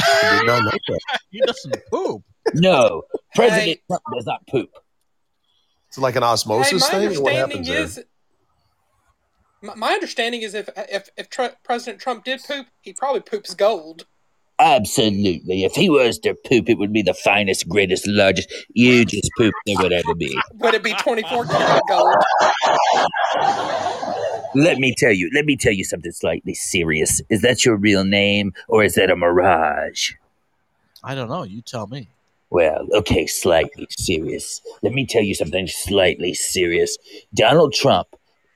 [0.00, 1.20] I did not know that.
[1.30, 2.22] He doesn't poop.
[2.54, 3.02] No.
[3.34, 3.80] President Hey.
[3.88, 4.70] Trump does not poop.
[5.88, 7.22] It's like an Hey, osmosis my thing.
[7.22, 7.82] What happens there?
[7.82, 8.02] is,
[9.62, 13.54] my, my understanding is if if if Tr- President Trump did poop, he probably poops
[13.54, 14.06] gold.
[14.62, 15.64] Absolutely.
[15.64, 19.74] If he was to poop, it would be the finest, greatest, largest, hugest poop there
[19.80, 20.32] would ever be.
[20.54, 22.14] Would it be twenty four karat gold?
[24.54, 27.20] Let me tell you, let me tell you something slightly serious.
[27.28, 30.12] Is that your real name or is that a mirage?
[31.02, 31.42] I don't know.
[31.42, 32.08] You tell me.
[32.50, 34.60] Well, okay, slightly serious.
[34.82, 36.98] Let me tell you something slightly serious.
[37.34, 38.08] Donald Trump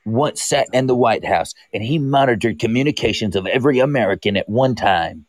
[0.05, 4.77] once sat in the White House and he monitored communications of every American at one
[4.77, 5.27] time.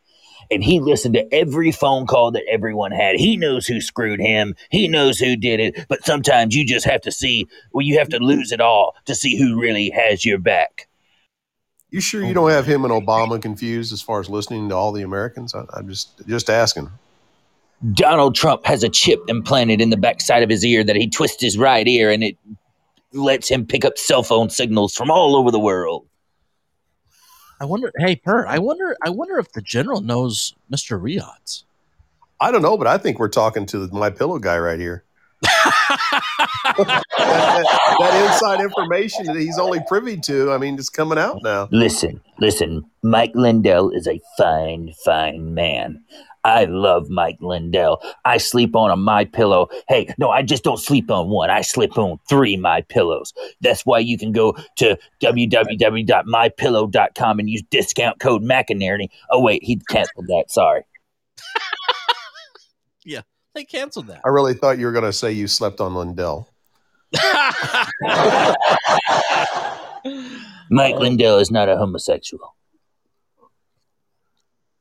[0.50, 3.16] And he listened to every phone call that everyone had.
[3.16, 4.56] He knows who screwed him.
[4.70, 5.86] He knows who did it.
[5.88, 9.16] But sometimes you just have to see, well, you have to lose it all to
[9.16, 10.88] see who really has your back.
[11.90, 14.76] You sure you oh, don't have him and Obama confused as far as listening to
[14.76, 15.56] all the Americans?
[15.56, 16.90] I, I'm just just asking.
[17.94, 21.42] Donald Trump has a chip implanted in the backside of his ear that he twists
[21.42, 22.36] his right ear and it
[23.14, 26.06] lets him pick up cell phone signals from all over the world.
[27.60, 27.92] I wonder.
[27.98, 28.46] Hey, Per.
[28.46, 28.96] I wonder.
[29.04, 31.66] I wonder if the general knows Mister Riot's.
[32.40, 35.04] I don't know, but I think we're talking to my pillow guy right here.
[35.68, 41.40] That, that- that inside information that he's only privy to, I mean, it's coming out
[41.44, 41.68] now.
[41.72, 46.04] Listen, listen, Mike Lindell is a fine, fine man.
[46.44, 48.02] I love Mike Lindell.
[48.24, 49.68] I sleep on a my pillow.
[49.90, 51.50] Hey, no, I just don't sleep on one.
[51.50, 53.34] I sleep on three my pillows.
[53.62, 59.10] That's why you can go to www.mypillow.com and use discount code McInerney.
[59.32, 60.46] Oh wait, he canceled that.
[60.50, 60.84] Sorry.
[63.58, 64.22] They canceled that.
[64.24, 66.48] I really thought you were going to say you slept on Lindell.
[70.70, 72.54] Mike Lindell is not a homosexual.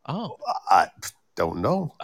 [0.06, 0.36] oh,
[0.68, 0.88] I
[1.36, 1.94] don't know.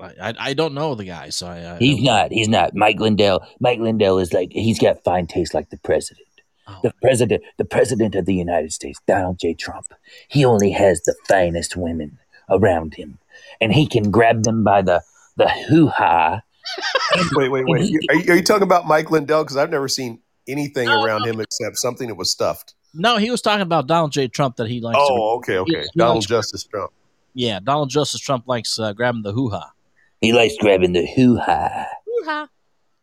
[0.00, 1.74] I, I, I don't know the guy, so I.
[1.74, 2.32] I He's not.
[2.32, 2.74] He's not.
[2.74, 3.46] Mike Lindell.
[3.60, 6.26] Mike Lindell is like he's got fine taste like the president.
[6.66, 6.80] Oh.
[6.82, 9.52] The president, the president of the United States, Donald J.
[9.52, 9.92] Trump.
[10.28, 13.18] He only has the finest women around him,
[13.60, 15.02] and he can grab them by the
[15.38, 16.42] the hoo ha.
[17.34, 17.80] Wait, wait, wait.
[18.10, 19.42] Are you, are you talking about Mike Lindell?
[19.42, 22.74] Because I've never seen anything No, around him except something that was stuffed.
[22.94, 24.28] No, he was talking about Donald J.
[24.28, 24.98] Trump that he likes.
[24.98, 25.80] to, Oh, okay, okay.
[25.82, 26.92] he Donald likes- Justice Trump.
[27.34, 29.70] yeah, Donald Justice Trump likes uh, grabbing the hoo ha.
[30.20, 31.86] He likes grabbing the hoo ha.
[32.04, 32.48] Hoo ha.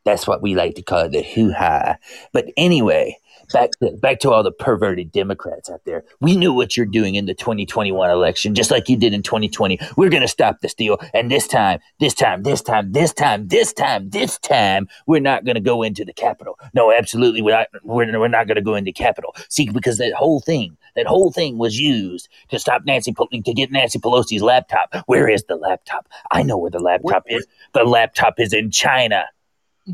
[0.04, 1.96] That's what we like to call it, the hoo ha.
[2.34, 3.18] But anyway,
[3.52, 6.04] back to back to all the perverted Democrats out there.
[6.20, 9.80] We knew what you're doing in the 2021 election, just like you did in 2020.
[9.98, 13.74] We're gonna stop this deal, and this time, this time, this time, this time, this
[13.74, 16.58] time, this time, we're not gonna go into the Capitol.
[16.74, 17.68] No, absolutely, we're not.
[17.84, 19.36] We're, we're not gonna go into Capitol.
[19.50, 23.54] See, because that whole thing, that whole thing was used to stop Nancy Pel- to
[23.54, 24.94] get Nancy Pelosi's laptop.
[25.06, 26.08] Where is the laptop?
[26.32, 27.48] I know where the laptop Where- is.
[27.74, 29.26] The laptop is in China.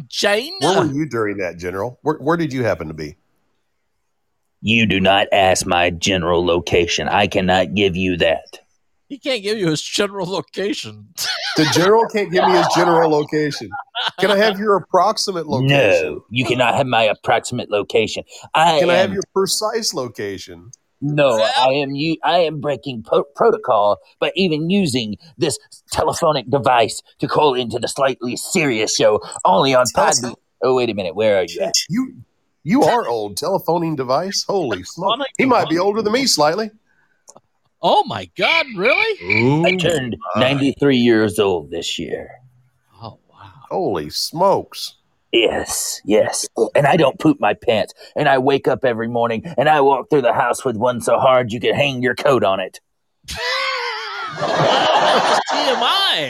[0.09, 0.51] China.
[0.61, 1.99] Where were you during that, General?
[2.01, 3.17] Where, where did you happen to be?
[4.61, 7.07] You do not ask my general location.
[7.07, 8.59] I cannot give you that.
[9.09, 11.07] He can't give you his general location.
[11.57, 13.69] The general can't give me his general location.
[14.21, 16.13] Can I have your approximate location?
[16.13, 18.23] No, you cannot have my approximate location.
[18.53, 20.71] I Can I have your precise location?
[21.01, 22.15] no, I am you.
[22.23, 25.59] I am breaking po- protocol by even using this
[25.91, 30.35] telephonic device to call into the slightly serious show only on Tele- Podbean.
[30.63, 31.59] Oh wait a minute, where are you?
[31.59, 31.73] At?
[31.89, 32.13] You
[32.63, 33.37] you are old.
[33.37, 34.43] Telephoning device?
[34.43, 35.19] Holy smoke.
[35.37, 36.69] He might be older than me slightly.
[37.81, 38.67] Oh my God!
[38.75, 39.65] Really?
[39.65, 42.29] I turned ninety three years old this year.
[43.01, 43.51] Oh wow!
[43.69, 44.95] Holy smokes.
[45.31, 46.45] Yes, yes.
[46.75, 47.93] And I don't poop my pants.
[48.15, 51.17] And I wake up every morning and I walk through the house with one so
[51.17, 52.81] hard you could hang your coat on it.
[53.27, 53.39] TMI.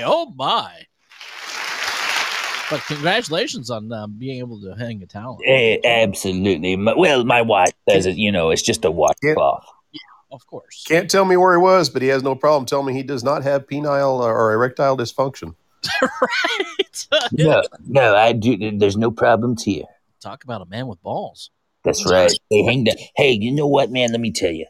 [0.05, 0.85] Oh my!
[2.71, 5.37] But congratulations on um, being able to hang a towel.
[5.45, 6.75] Eh, absolutely.
[6.77, 9.65] My- Well, my wife says it, you know, it's just a washcloth.
[10.31, 10.85] Of course.
[10.87, 13.21] Can't tell me where he was, but he has no problem telling me he does
[13.25, 15.53] not have penile or erectile dysfunction.
[16.01, 17.07] right.
[17.33, 18.77] No, no, I do.
[18.77, 19.85] There's no problems here.
[20.21, 21.49] Talk about a man with balls.
[21.83, 22.31] That's right.
[22.51, 22.95] They hang down.
[23.15, 24.11] Hey, you know what, man?
[24.11, 24.67] Let me tell you.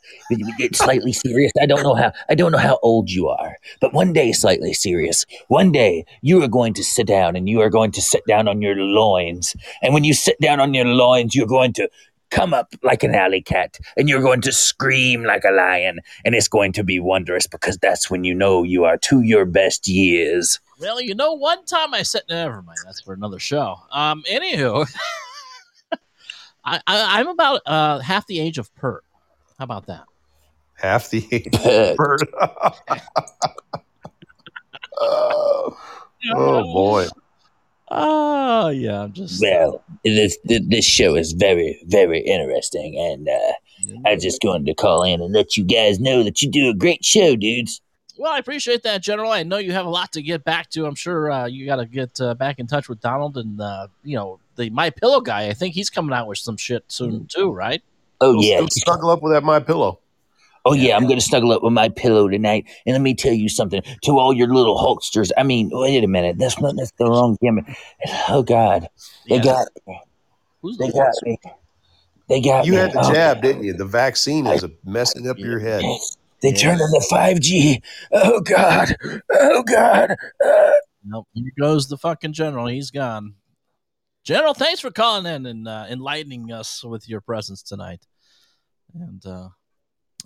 [0.57, 1.51] Get slightly serious.
[1.61, 2.13] I don't know how.
[2.29, 5.25] I don't know how old you are, but one day, slightly serious.
[5.49, 8.47] One day, you are going to sit down, and you are going to sit down
[8.47, 9.55] on your loins.
[9.81, 11.89] And when you sit down on your loins, you're going to
[12.29, 16.33] come up like an alley cat, and you're going to scream like a lion, and
[16.33, 19.87] it's going to be wondrous because that's when you know you are to your best
[19.87, 20.59] years.
[20.79, 22.79] Well, you know, one time I said, never mind.
[22.85, 23.75] That's for another show.
[23.91, 24.87] Um, anywho,
[26.63, 29.03] I, I I'm about uh half the age of Pert.
[29.57, 30.05] How about that?
[30.75, 31.51] Half the age.
[31.51, 31.97] Pert.
[31.97, 32.27] Bird.
[34.99, 35.77] oh,
[36.35, 37.07] oh, boy.
[37.93, 44.15] Oh yeah, I'm just Well, this this show is very very interesting, and uh, I
[44.15, 47.03] just wanted to call in and let you guys know that you do a great
[47.03, 47.81] show, dudes.
[48.17, 49.31] Well, I appreciate that, General.
[49.31, 50.85] I know you have a lot to get back to.
[50.85, 53.87] I'm sure uh, you got to get uh, back in touch with Donald and uh,
[54.03, 55.47] you know the My Pillow guy.
[55.47, 57.81] I think he's coming out with some shit soon too, right?
[58.19, 59.99] Oh yeah, don't snuggle up with that my pillow.
[60.65, 60.95] oh yeah.
[60.95, 64.11] I'm gonna snuggle up with my pillow tonight, and let me tell you something to
[64.19, 65.31] all your little Hulksters.
[65.37, 67.65] I mean, wait a minute, that's not that's the wrong gimmick.
[68.29, 68.87] Oh God,
[69.27, 69.43] they Yeah.
[69.43, 69.67] got
[70.61, 71.37] Who's they the got me.
[72.29, 72.77] They got You me.
[72.77, 73.73] had the Oh, jab, didn't you?
[73.73, 75.83] The vaccine is messing up your head.
[76.41, 76.57] They Yeah.
[76.57, 77.81] turned on the 5G.
[78.13, 78.95] Oh God.
[79.33, 80.15] Oh God.
[80.43, 80.71] Uh,
[81.03, 81.27] Nope.
[81.33, 82.67] Here goes the fucking general.
[82.67, 83.33] He's gone.
[84.23, 88.05] General, thanks for calling in and uh, enlightening us with your presence tonight.
[88.93, 89.49] And uh,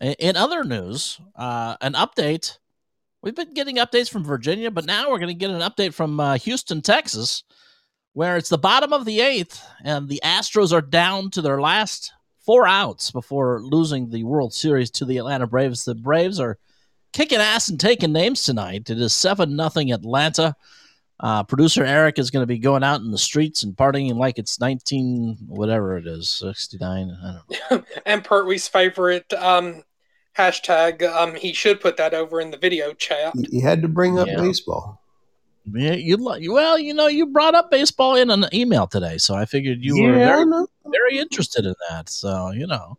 [0.01, 2.57] in, other news, uh, an update.
[3.21, 6.19] We've been getting updates from Virginia, but now we're going to get an update from
[6.19, 7.43] uh, Houston, Texas,
[8.13, 12.13] where it's the bottom of the eighth, and the Astros are down to their last
[12.45, 15.85] four outs before losing the World Series to the Atlanta Braves.
[15.85, 16.59] The Braves are
[17.13, 18.89] kicking ass and taking names tonight.
[18.89, 20.55] It is seven nothing Atlanta.
[21.19, 24.37] Uh, producer Eric is going to be going out in the streets and partying like
[24.37, 27.17] it's nineteen whatever it is sixty nine.
[27.23, 27.39] I
[27.69, 27.85] don't know.
[28.05, 29.83] and Pertwee's favorite um,
[30.37, 31.03] hashtag.
[31.03, 33.33] Um, he should put that over in the video chat.
[33.35, 34.41] You had to bring up Yeah.
[34.41, 35.01] baseball.
[35.73, 39.33] Yeah, you li- well, you know, you brought up baseball in an email today, so
[39.33, 42.09] I figured you were Yeah, I very, very interested in that.
[42.09, 42.97] So you know,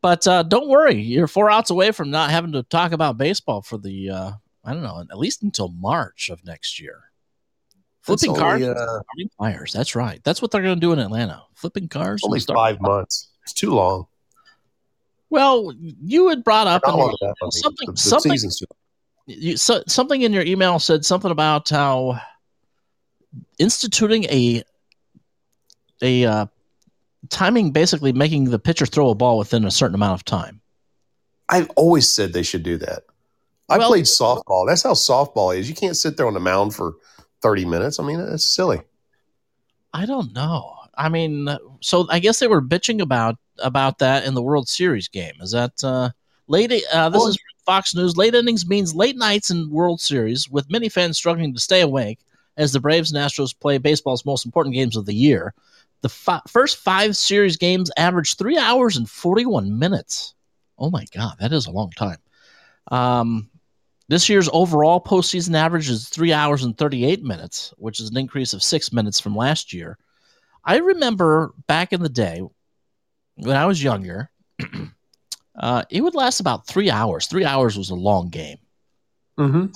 [0.00, 3.60] but uh, don't worry, you're four outs away from not having to talk about baseball
[3.62, 4.32] for the uh,
[4.64, 7.02] I don't know, at least until March of next year.
[8.02, 9.00] Flipping cars, only, and uh,
[9.38, 9.72] fires.
[9.72, 10.20] That's right.
[10.24, 11.42] That's what they're going to do in Atlanta.
[11.54, 12.20] Flipping cars.
[12.24, 13.30] only five months.
[13.42, 14.06] It's too long.
[15.30, 17.50] Well, you had brought up Not in long your- enough, I mean.
[17.52, 18.38] something, The- the something,
[19.26, 22.20] you, so, something in your email said something about how
[23.58, 24.62] instituting a
[26.02, 26.46] a uh,
[27.30, 30.60] timing, basically making the pitcher throw a ball within a certain amount of time.
[31.48, 33.04] I've always said they should do that.
[33.68, 34.66] I Well- played softball.
[34.66, 35.68] That's how softball is.
[35.68, 36.94] You can't sit there on the mound for
[37.42, 37.98] 30 minutes.
[37.98, 38.80] I mean, it's silly.
[39.92, 40.74] I don't know.
[40.96, 41.48] I mean,
[41.80, 45.34] so I guess they were bitching about about that in the World Series game.
[45.40, 46.10] Is that uh,
[46.48, 46.72] late?
[46.92, 48.16] Uh, this Well- is Fox News.
[48.16, 52.18] Late innings means late nights in World Series, with many fans struggling to stay awake
[52.56, 55.54] as the Braves and Astros play baseball's most important games of the year.
[56.02, 60.34] The fi- first five series games averaged three hours and forty-one minutes.
[60.78, 62.18] Oh my God, that is a long time.
[62.90, 63.48] Um,
[64.08, 68.52] this year's overall postseason average is three hours and 38 minutes, which is an increase
[68.52, 69.98] of six minutes from last year.
[70.64, 72.42] I remember back in the day
[73.36, 74.30] when I was younger,
[75.58, 77.26] uh, it would last about three hours.
[77.26, 78.58] Three hours was a long game.
[79.38, 79.66] Mm-hmm.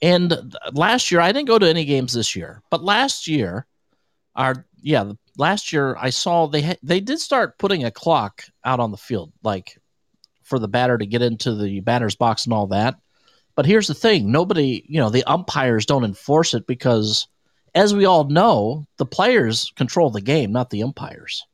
[0.00, 3.66] And last year, I didn't go to any games this year, but last year,
[4.36, 8.78] our yeah, last year I saw they ha- they did start putting a clock out
[8.78, 9.76] on the field, like
[10.44, 12.94] for the batter to get into the batter's box and all that.
[13.58, 17.26] But here's the thing: nobody, you know, the umpires don't enforce it because,
[17.74, 21.44] as we all know, the players control the game, not the umpires.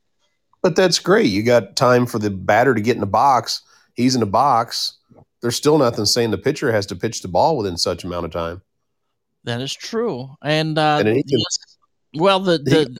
[0.61, 1.31] But that's great.
[1.31, 3.63] You got time for the batter to get in the box.
[3.95, 4.99] He's in the box.
[5.41, 8.31] There's still nothing saying the pitcher has to pitch the ball within such amount of
[8.31, 8.61] time.
[9.43, 10.29] That is true.
[10.43, 11.41] And, uh, And can-
[12.21, 12.97] well, the, the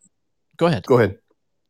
[0.58, 0.88] go ahead.
[0.88, 1.20] Go ahead.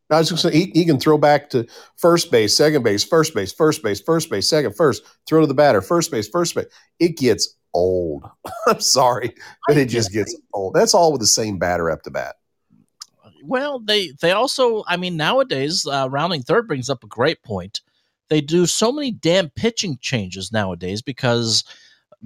[0.09, 1.65] I was just saying he, he can throw back to
[1.97, 5.53] first base, second base, first base, first base, first base, second, first, throw to the
[5.53, 6.67] batter, first base, first base.
[6.99, 8.23] It gets old.
[8.67, 9.33] I'm sorry,
[9.67, 10.73] but it just gets old.
[10.75, 12.35] That's all with the same batter up to bat.
[13.43, 17.81] Well, they they also, I mean, nowadays, uh, rounding third brings up a great point.
[18.29, 21.63] They do so many damn pitching changes nowadays because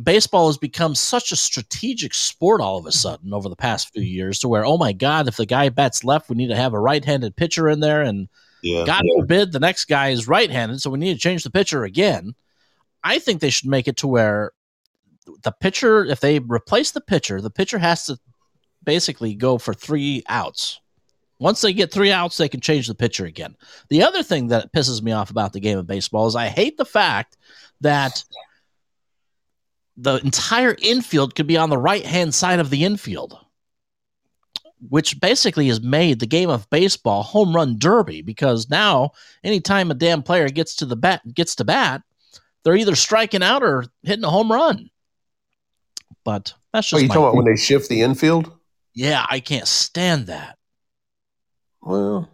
[0.04, 2.94] baseball has become such a strategic sport all of a mm-hmm.
[2.94, 4.10] sudden over the past few mm-hmm.
[4.10, 6.74] years to where, oh my God, if the guy bats left, we need to have
[6.74, 8.02] a right handed pitcher in there.
[8.02, 8.30] And
[8.62, 8.86] Yeah.
[8.86, 11.84] God forbid the next guy is right handed, so we need to change the pitcher
[11.84, 12.34] again.
[13.04, 14.52] I think they should make it to where
[15.44, 18.20] the pitcher, if they replace the pitcher, the pitcher has to
[18.84, 20.82] basically go for three outs.
[21.40, 23.56] Once they get three outs, they can change the pitcher again.
[23.90, 26.78] The other thing that pisses me off about the game of baseball is I hate
[26.78, 27.38] the fact
[27.80, 28.24] that
[30.02, 33.38] the entire infield could be on the right hand side of the infield,
[34.88, 39.12] which basically has made the game of baseball home run derby because now
[39.44, 42.02] anytime a damn player gets to the bat gets to bat,
[42.64, 44.90] they're either striking out or hitting a home run.
[46.24, 48.54] But that's just you talking about when they shift the infield?
[48.94, 50.58] yeah, I can't stand that
[51.82, 52.30] Well,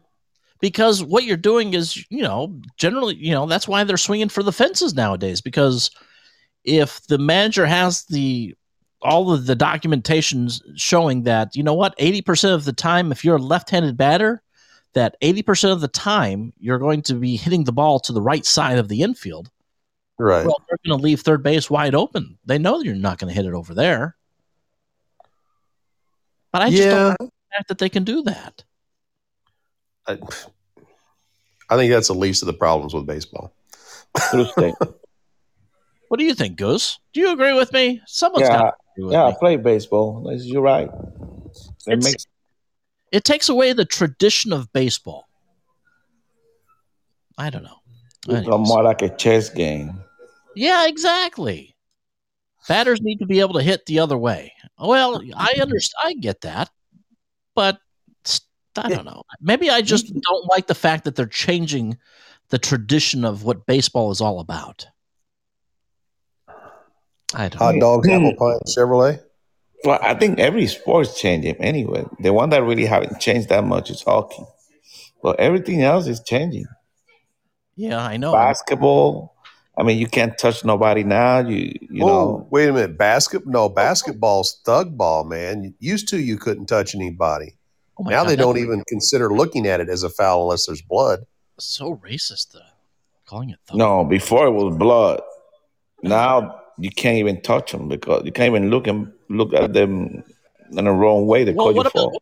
[0.61, 4.43] because what you're doing is, you know, generally, you know, that's why they're swinging for
[4.43, 5.41] the fences nowadays.
[5.41, 5.89] Because
[6.65, 8.55] if the manager has the
[9.01, 13.23] all of the documentations showing that, you know what, eighty percent of the time, if
[13.23, 14.41] you're a left-handed batter,
[14.93, 18.21] that eighty percent of the time you're going to be hitting the ball to the
[18.21, 19.51] right side of the infield.
[20.17, 20.45] right.
[20.45, 22.37] Well, they're going to leave third base wide open.
[22.45, 24.15] They know you're not going to hit it over there.
[26.51, 27.07] But I just don't yeah.
[27.07, 28.63] like the fact that they can do that.
[30.07, 30.17] I,
[31.69, 33.53] I think that's the least of the problems with baseball.
[36.07, 36.99] What do you think, Goose?
[37.13, 38.01] Do you agree with me?
[38.05, 40.23] Someone's Yeah, got to agree with yeah, I play baseball.
[40.35, 40.89] You're right.
[41.87, 42.25] It makes
[43.11, 45.27] It takes away the tradition of baseball.
[47.37, 47.79] I don't know.
[48.29, 48.67] it Anyways.
[48.67, 50.01] more like a chess game.
[50.55, 51.75] Yeah, exactly.
[52.67, 54.53] Batters need to be able to hit the other way.
[54.79, 55.99] Well, I understand.
[56.03, 56.69] I get that,
[57.53, 57.79] but
[58.77, 59.23] I don't know.
[59.41, 61.97] Maybe I just don't like the fact that they're changing
[62.49, 64.87] the tradition of what baseball is all about.
[67.33, 67.59] I don't.
[67.59, 67.65] know.
[67.65, 69.21] Hot dogs, apple pie, and Chevrolet.
[69.83, 72.05] Well, I think every sport's changing anyway.
[72.19, 74.43] The one that really haven't changed that much is hockey.
[75.21, 76.65] But everything else is changing.
[77.75, 78.31] Yeah, I know.
[78.31, 79.35] Basketball.
[79.77, 81.39] I mean, you can't touch nobody now.
[81.39, 82.47] You you Whoa, know.
[82.49, 82.97] wait a minute.
[82.97, 83.45] Basket?
[83.45, 85.73] No, basketball's thug ball, man.
[85.79, 87.57] Used to, you couldn't touch anybody.
[87.97, 90.81] Oh now God, they don't even consider looking at it as a foul unless there's
[90.81, 91.25] blood.
[91.59, 92.55] So racist.
[92.55, 92.59] Uh,
[93.25, 93.59] calling it.
[93.65, 93.77] thug.
[93.77, 95.21] No, before it was blood.
[96.03, 100.23] Now you can't even touch them because you can't even look and look at them
[100.71, 101.43] in the wrong way.
[101.43, 102.19] They Well, call you what about for.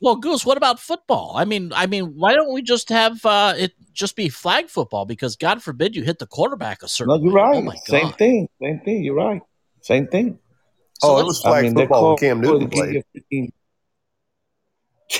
[0.00, 0.44] well, Goose?
[0.44, 1.34] What about football?
[1.36, 5.04] I mean, I mean, why don't we just have uh, it just be flag football?
[5.04, 7.14] Because God forbid you hit the quarterback a certain.
[7.14, 7.40] No, you're way.
[7.42, 7.56] right.
[7.56, 8.18] Oh my Same God.
[8.18, 8.48] thing.
[8.60, 9.04] Same thing.
[9.04, 9.42] You're right.
[9.82, 10.38] Same thing.
[11.00, 13.04] So oh, it was flag they football call Cam Newton played.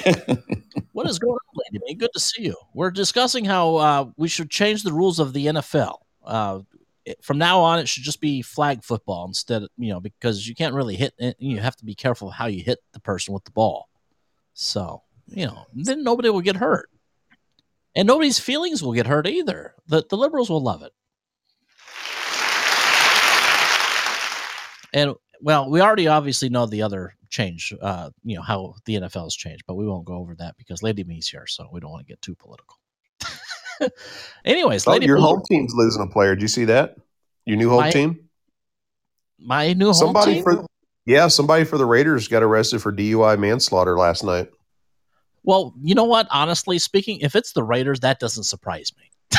[0.93, 1.95] What is going on, Lady May?
[1.95, 2.55] Good to see you.
[2.73, 5.97] We're discussing how uh, we should change the rules of the NFL.
[6.25, 6.61] Uh,
[7.23, 10.55] from now on, it should just be flag football instead of, you know, because you
[10.55, 13.45] can't really hit, it- you have to be careful how you hit the person with
[13.45, 13.89] the ball.
[14.55, 16.89] So, you know, then nobody will get hurt.
[17.97, 19.75] And nobody's feelings will get hurt either.
[19.87, 20.93] The, the liberals will love it.
[24.93, 29.25] And, well, we already obviously know the other change, uh, you know, how the NFL
[29.25, 31.91] has changed, but we won't go over that because Lady Me's here, so we don't
[31.91, 32.79] want to get too political.
[34.45, 36.35] Anyways, Oh, Lady your Me, home team's losing a player.
[36.35, 36.97] Did you see that?
[37.47, 38.21] Your new home My team?
[39.39, 40.45] my new home Somebody team?
[40.45, 40.67] for
[41.07, 44.49] yeah, somebody for the Raiders got arrested for DUI manslaughter last night.
[45.43, 46.27] Well, you know what?
[46.31, 49.39] Honestly speaking, if it's the Raiders, that doesn't surprise me.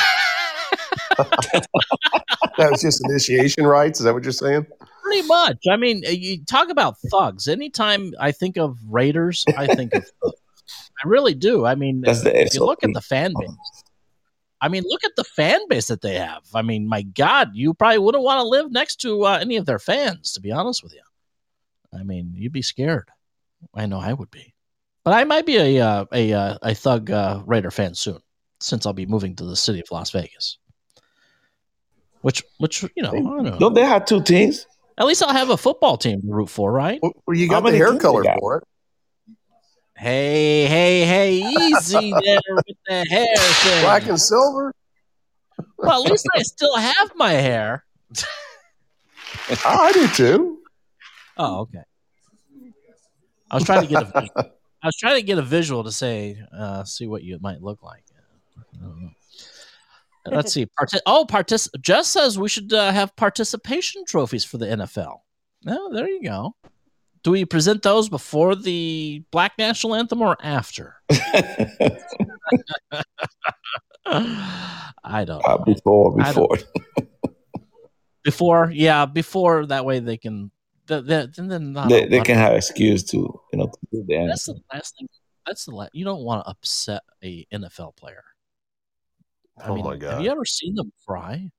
[2.58, 4.00] That was just initiation rites.
[4.00, 4.66] Is that what you're saying?
[5.02, 5.58] Pretty much.
[5.70, 7.48] I mean, uh, you talk about thugs.
[7.48, 10.40] Anytime I think of Raiders, I think of thugs.
[11.04, 11.66] I really do.
[11.66, 13.84] I mean, That's if you look at the fan base.
[14.60, 16.42] I mean, look at the fan base that they have.
[16.54, 19.66] I mean, my God, you probably wouldn't want to live next to uh, any of
[19.66, 21.02] their fans, to be honest with you.
[21.92, 23.10] I mean, you'd be scared.
[23.74, 24.54] I know I would be.
[25.04, 28.18] But I might be a uh, a uh, a thug uh, Raider fan soon,
[28.60, 30.58] since I'll be moving to the city of Las Vegas.
[32.22, 33.58] Which, which you know, I don't know.
[33.58, 34.66] Don't they have two teams?
[34.98, 36.98] At least I'll have a football team to root for, right?
[37.02, 38.64] Well, you How got the many hair color for it.
[39.96, 43.82] Hey, hey, hey, easy there with the hair thing.
[43.82, 44.74] Black and silver.
[45.78, 47.84] well, at least I still have my hair.
[49.50, 50.58] Oh, I do too.
[51.38, 51.82] Oh, okay.
[53.50, 54.52] I was trying to get a visual.
[54.84, 58.04] Was trying to get a visual to say, uh, see what you might look like.
[58.80, 59.08] I.
[60.26, 60.66] Let's see.
[60.66, 65.18] Parti- oh, partic- Jess says we should uh, have participation trophies for the NFL.
[65.66, 66.54] Oh, there you go.
[67.26, 70.94] Do we present those before the Black National Anthem or after?
[74.06, 75.64] I don't Uh, know.
[75.64, 76.58] before, don't- before.
[78.22, 80.50] Before, yeah, before that way they can.
[80.86, 83.18] The, the, then then not They, they can have excuse to,
[83.52, 85.08] you know, to do the That's the last thing.
[85.46, 85.90] That's the last.
[85.94, 88.22] You don't want to upset a NFL player.
[89.60, 91.50] I Oh mean, my god Have you ever seen them fry?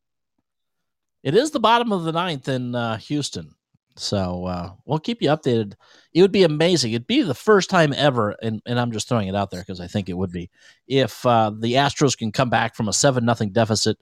[1.24, 3.55] It is the bottom of the ninth in uh, Houston,
[4.00, 5.74] so uh, we'll keep you updated.
[6.14, 6.93] It would be amazing.
[6.93, 9.80] It'd be the first time ever, and, and I'm just throwing it out there because
[9.80, 10.50] I think it would be
[10.88, 13.98] if uh, the Astros can come back from a seven nothing deficit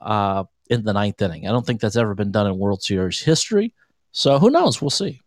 [0.00, 1.46] uh, in the ninth inning.
[1.46, 3.72] I don't think that's ever been done in World Series history.
[4.12, 4.80] So who knows?
[4.80, 5.20] We'll see.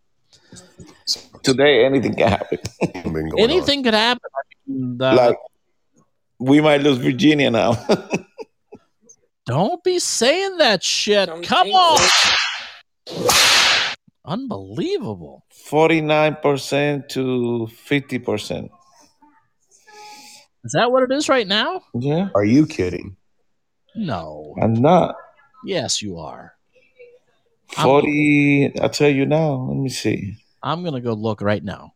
[1.44, 2.60] Today, anything can happen.
[2.94, 3.40] Been going on.
[3.40, 4.30] Anything could happen.
[4.36, 5.38] I mean, uh, like,
[6.40, 7.74] we might lose Virginia now.
[9.46, 11.28] Don't be saying that shit.
[11.28, 12.40] Don't Come jinx
[13.08, 13.66] on.
[14.26, 14.30] It.
[14.30, 15.46] Unbelievable.
[15.70, 18.70] 49% to 50%.
[20.66, 21.82] Is that what it is right now?
[21.94, 23.16] Yeah, Are you kidding?
[23.96, 24.56] No.
[24.62, 25.16] I'm not.
[25.66, 26.56] Yes, you are.
[27.78, 29.68] I'm- 40, I'll tell you now.
[29.70, 30.36] Let me see.
[30.62, 31.94] I'm going to go look right now.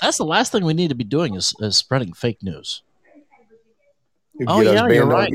[0.00, 2.82] That's the last thing we need to be doing is, is spreading fake news.
[4.38, 5.30] You Oh, yeah, you're right.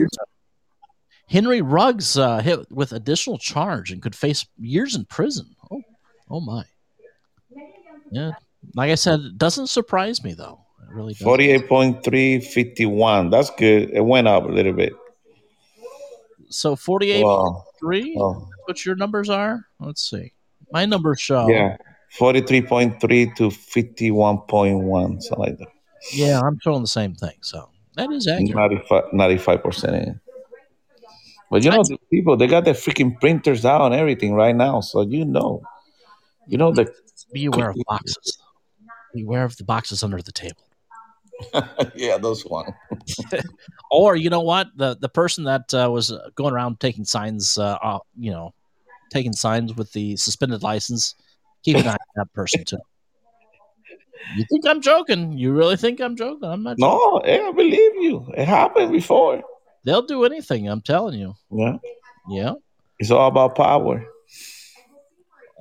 [1.28, 5.55] Henry Ruggs uh, hit with additional charge and could face years in prison.
[6.30, 6.64] Oh, my.
[8.12, 8.32] Yeah.
[8.76, 10.60] Like I said, it doesn't surprise me, though.
[10.84, 11.28] It really doesn't.
[11.28, 13.30] 48.3, 51.
[13.30, 13.92] That's good.
[13.92, 14.94] It went up a little bit.
[16.50, 18.16] So 48.3?
[18.16, 18.50] Wow.
[18.66, 19.66] What your numbers are?
[19.80, 20.34] Let's see.
[20.72, 21.48] My numbers show.
[21.50, 21.78] yeah.
[22.18, 25.68] 43.3 to 51.1, something like that.
[26.14, 27.36] Yeah, I'm showing the same thing.
[27.42, 28.56] So that is accurate.
[28.56, 30.22] 95, 95% in.
[31.52, 34.80] But you know, the people, they got their freaking printers out and everything right now.
[34.80, 35.62] So you know,
[36.48, 36.92] you know, the,
[37.34, 38.38] Be aware of boxes.
[39.14, 40.62] Beware of the boxes under the table.
[41.96, 42.74] yeah, those one.
[43.92, 44.68] Or you know what?
[44.76, 48.54] The the person that uh, was uh, going around taking signs, uh, off, you know,
[49.10, 51.16] taking signs with the suspended license.
[51.64, 52.80] Keep an eye on that person too.
[54.36, 55.38] You think I'm joking?
[55.38, 56.50] You really think I'm joking?
[56.50, 56.78] I'm not.
[56.78, 56.82] joking.
[56.82, 58.26] No, I believe you.
[58.36, 59.42] It happened before.
[59.84, 60.68] They'll do anything.
[60.68, 61.36] I'm telling you.
[61.52, 61.78] Yeah.
[62.30, 62.54] Yeah.
[63.00, 64.06] It's all about power.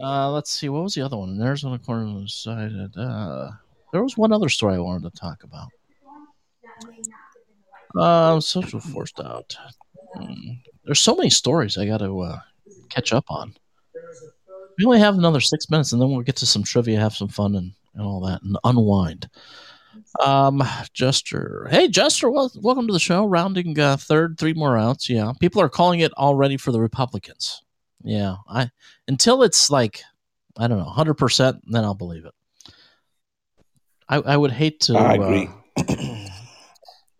[0.03, 0.69] Uh, let's see.
[0.69, 1.39] What was the other one?
[1.39, 2.73] There's one corner of the side.
[2.97, 3.51] Uh,
[3.93, 5.69] there was one other story I wanted to talk about.
[8.01, 9.57] Um, social forced out.
[10.17, 10.55] Hmm.
[10.85, 12.41] There's so many stories I got to uh,
[12.91, 13.55] catch up on.
[14.77, 17.29] We only have another six minutes, and then we'll get to some trivia, have some
[17.29, 19.29] fun, and, and all that, and unwind.
[20.25, 23.27] Um, Jester, hey Jester, wel- welcome to the show.
[23.27, 25.09] Rounding uh, third, three more outs.
[25.09, 27.63] Yeah, people are calling it already for the Republicans.
[28.05, 28.71] Yeah, I
[29.09, 30.03] until it's like
[30.57, 32.35] I don't know, hundred percent, then I'll believe it.
[34.09, 34.97] I, I would hate to.
[34.97, 35.51] I uh, agree.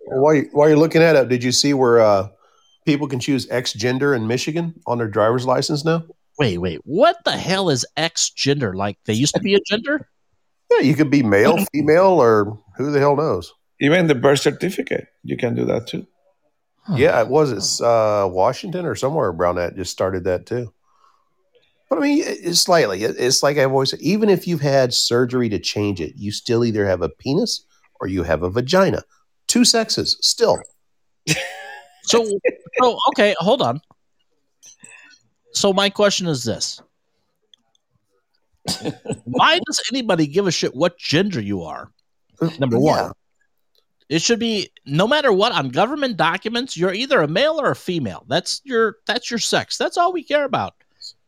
[0.07, 2.28] Well, while, you, while you're looking at it, did you see where uh,
[2.85, 6.05] people can choose X gender in Michigan on their driver's license now?
[6.39, 6.80] wait, wait.
[6.85, 8.74] What the hell is X gender?
[8.74, 10.09] Like they used to be a gender?
[10.70, 13.53] Yeah, you could be male, female, or who the hell knows.
[13.80, 16.07] Even the birth certificate, you can do that too.
[16.85, 16.97] Huh.
[16.97, 20.72] Yeah, it was it's uh, Washington or somewhere around that just started that too.
[21.89, 23.03] But I mean, it's slightly.
[23.03, 26.64] It's like I've always said, even if you've had surgery to change it, you still
[26.64, 27.64] either have a penis
[28.01, 29.03] or you have a vagina.
[29.47, 30.59] Two sexes still.
[32.07, 32.22] So,
[32.78, 33.80] so okay, hold on.
[35.53, 36.82] So my question is this:
[39.24, 41.91] Why does anybody give a shit what gender you are?
[42.59, 42.99] Number one.
[42.99, 43.11] Yeah.
[44.14, 47.76] It should be no matter what on government documents, you're either a male or a
[47.76, 48.24] female.
[48.28, 49.76] That's your that's your sex.
[49.76, 50.74] That's all we care about.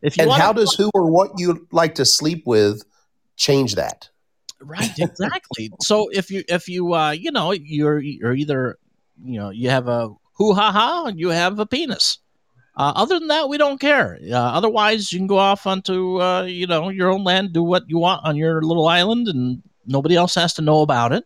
[0.01, 2.83] If you And how does who or what you like to sleep with
[3.35, 4.09] change that?
[4.61, 8.77] right exactly so if you if you uh you know you're you're either
[9.23, 12.19] you know you have a hoo ha ha and you have a penis
[12.75, 16.43] uh, other than that we don't care uh, otherwise you can go off onto uh,
[16.43, 20.15] you know your own land do what you want on your little island and nobody
[20.15, 21.25] else has to know about it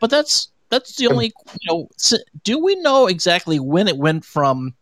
[0.00, 1.88] but that's that's the only you know
[2.42, 4.74] do we know exactly when it went from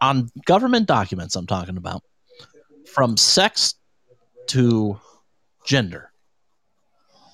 [0.00, 2.02] on government documents i'm talking about
[2.94, 3.74] from sex
[4.48, 4.98] to
[5.66, 6.10] gender?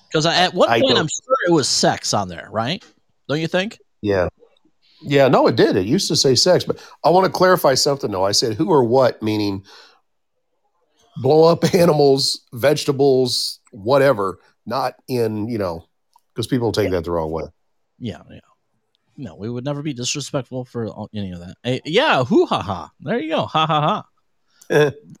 [0.09, 2.83] Because at one point, I'm sure it was sex on there, right?
[3.29, 3.79] Don't you think?
[4.01, 4.27] Yeah.
[5.03, 5.77] Yeah, no, it did.
[5.77, 8.25] It used to say sex, but I want to clarify something though.
[8.25, 9.63] I said who or what, meaning
[11.17, 15.85] blow up animals, vegetables, whatever, not in, you know,
[16.41, 17.43] because people take that the wrong way.
[17.99, 18.39] Yeah, yeah.
[19.17, 21.55] No, we would never be disrespectful for all- any of that.
[21.63, 22.89] Eh, yeah, hoo ha ha.
[23.01, 24.03] There you go, ha ha ha.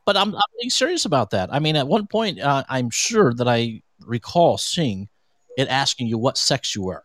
[0.05, 1.53] But I'm, I'm being serious about that.
[1.53, 5.09] I mean, at one point, uh, I'm sure that I recall seeing
[5.57, 7.03] it asking you what sex you were.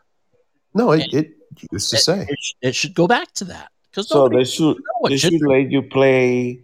[0.75, 1.31] No, it, it
[1.73, 2.21] used to It, say.
[2.29, 5.43] it, it should go back to that because So they should what they should- should
[5.43, 6.61] let you play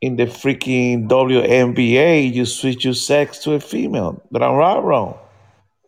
[0.00, 2.32] in the freaking WNBA.
[2.34, 4.20] You switch your sex to a female.
[4.32, 5.18] But I'm right wrong.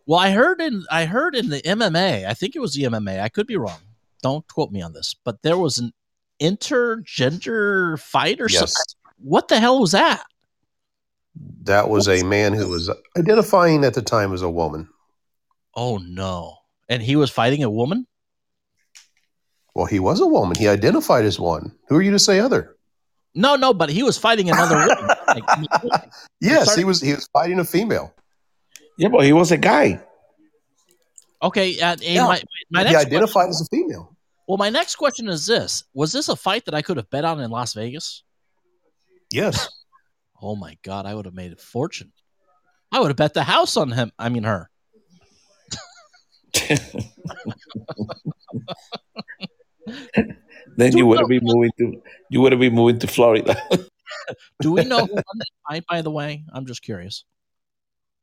[0.07, 2.25] Well, I heard in I heard in the MMA.
[2.25, 3.19] I think it was the MMA.
[3.21, 3.79] I could be wrong.
[4.23, 5.91] Don't quote me on this, but there was an
[6.41, 8.59] intergender fight or Yes.
[8.59, 9.13] something.
[9.19, 10.23] What the hell was that?
[11.63, 14.89] That was a man who was identifying at the time as a woman.
[15.75, 16.57] Oh no!
[16.89, 18.07] And he was fighting a woman.
[19.75, 20.57] Well, he was a woman.
[20.57, 21.71] He identified as one.
[21.89, 22.75] Who are you to say other?
[23.35, 25.15] No, no, but he was fighting another woman.
[25.27, 25.43] Like,
[26.41, 27.01] Yes, started- he was.
[27.01, 28.13] He was fighting a female.
[28.97, 30.01] Yeah, but he was a guy.
[31.41, 32.25] okay, uh, and Yeah.
[32.25, 32.41] my,
[32.71, 34.15] my he identified question, as a female.
[34.47, 37.25] well, my next question is this: Was this a fight that I could have bet
[37.25, 38.23] on in Las Vegas?
[39.31, 39.69] Yes.
[40.39, 42.11] Oh my god, I would have made a fortune.
[42.91, 44.11] I would have bet the house on him.
[44.19, 44.69] I mean her.
[49.85, 51.27] Then Dude, you would no.
[51.27, 53.55] be moving to you would be moving to Florida.
[54.61, 55.83] Do we know who won that fight?
[55.89, 57.23] By the way, I'm just curious.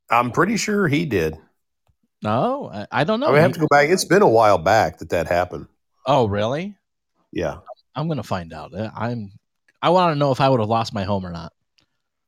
[0.09, 1.37] I'm pretty sure he did.
[2.21, 3.33] No, I, I don't know.
[3.33, 3.89] I have to go back.
[3.89, 5.67] It's been a while back that that happened.
[6.05, 6.75] Oh, really?
[7.31, 7.57] Yeah.
[7.95, 8.73] I'm gonna find out.
[8.73, 9.31] Uh, I'm.
[9.81, 11.53] I want to know if I would have lost my home or not.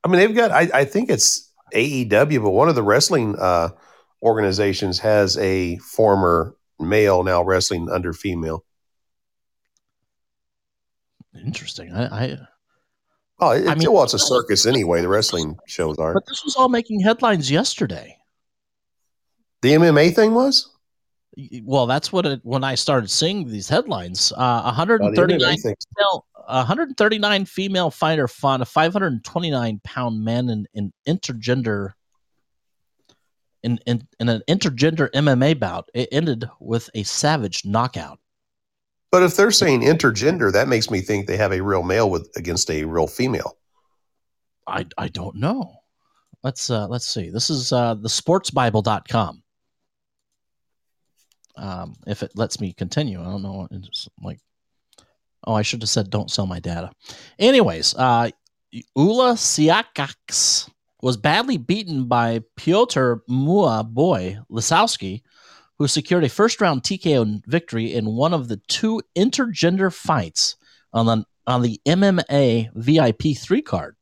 [0.03, 0.51] I mean, they've got.
[0.51, 3.69] I, I think it's AEW, but one of the wrestling uh,
[4.21, 8.63] organizations has a former male now wrestling under female.
[11.45, 11.93] Interesting.
[11.93, 12.37] I, I
[13.39, 15.01] Oh, it's, I mean- well, it's a circus anyway.
[15.01, 16.15] The wrestling shows aren't.
[16.15, 18.17] but this was all making headlines yesterday.
[19.61, 20.71] The MMA thing was.
[21.63, 24.31] Well, that's what it when I started seeing these headlines.
[24.31, 25.75] Uh, Oh, 139 MMA thing.
[25.95, 31.91] female, 139 female fighter fought a 529 pound man in, in intergender.
[33.63, 38.19] In, in in an intergender MMA bout, it ended with a savage knockout.
[39.11, 42.29] But if they're saying intergender, that makes me think they have a real male with
[42.35, 43.57] against a real female.
[44.67, 45.73] I I don't know.
[46.43, 47.29] Let's uh let's see.
[47.29, 49.43] This is uh the sportsbible.com.
[51.55, 53.21] Um if it lets me continue.
[53.21, 54.39] I don't know it's like
[55.45, 56.91] Oh, I should have said don't sell my data.
[57.39, 58.29] Anyways, uh
[58.95, 60.69] Ula Siakaks
[61.01, 65.21] was badly beaten by Piotr Mua Boy Lisowski,
[65.79, 70.55] who secured a first round TKO victory in one of the two intergender fights
[70.93, 73.95] on the on the MMA VIP 3 card.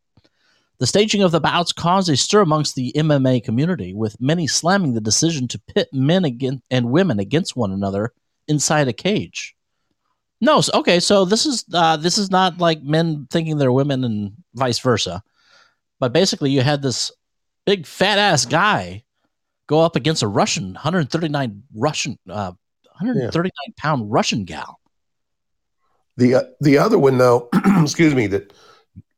[0.80, 4.94] The staging of the bouts caused a stir amongst the MMA community, with many slamming
[4.94, 8.12] the decision to pit men against, and women against one another
[8.48, 9.56] inside a cage.
[10.42, 14.34] No, okay, so this is uh, this is not like men thinking they're women and
[14.54, 15.24] vice versa,
[16.00, 17.12] but basically you had this
[17.66, 19.04] big fat ass guy
[19.68, 22.53] go up against a Russian 139 Russian uh,
[22.99, 24.80] 139 pound Russian gal.
[26.18, 27.49] The uh, the other one though,
[27.82, 28.53] excuse me, that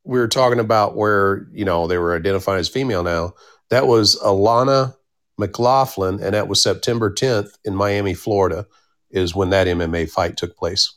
[0.04, 3.34] we were talking about where you know they were identified as female now.
[3.70, 4.94] That was Alana
[5.36, 8.66] McLaughlin, and that was September 10th in Miami, Florida,
[9.10, 10.92] is when that MMA fight took place.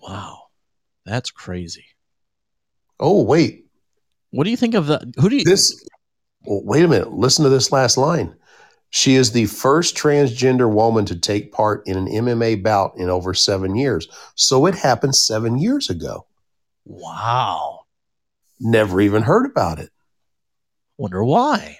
[0.00, 0.42] Wow,
[1.04, 1.86] that's crazy.
[3.00, 3.66] Oh wait,
[4.30, 5.12] What do you think of the?
[5.20, 5.44] Who do you?
[5.44, 5.84] this.
[6.44, 7.12] Well, wait a minute.
[7.12, 8.36] Listen to this last line.
[8.90, 13.34] She is the first transgender woman to take part in an MMA bout in over
[13.34, 14.08] seven years.
[14.34, 16.26] So it happened seven years ago.
[16.86, 17.80] Wow.
[18.60, 19.90] Never even heard about it.
[20.96, 21.78] Wonder why.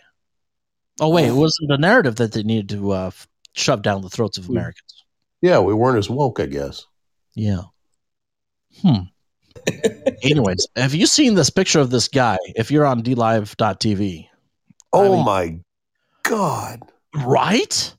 [1.01, 3.11] Oh wait, it wasn't the narrative that they needed to uh,
[3.55, 5.05] shove down the throats of Americans.
[5.41, 6.85] Yeah, we weren't as woke, I guess.
[7.35, 7.63] Yeah.
[8.83, 9.03] Hmm.
[10.23, 12.37] Anyways, have you seen this picture of this guy?
[12.57, 14.29] If you're on DLive.tv,
[14.93, 15.59] Oh mean- my
[16.25, 16.81] God.
[17.25, 17.95] Right?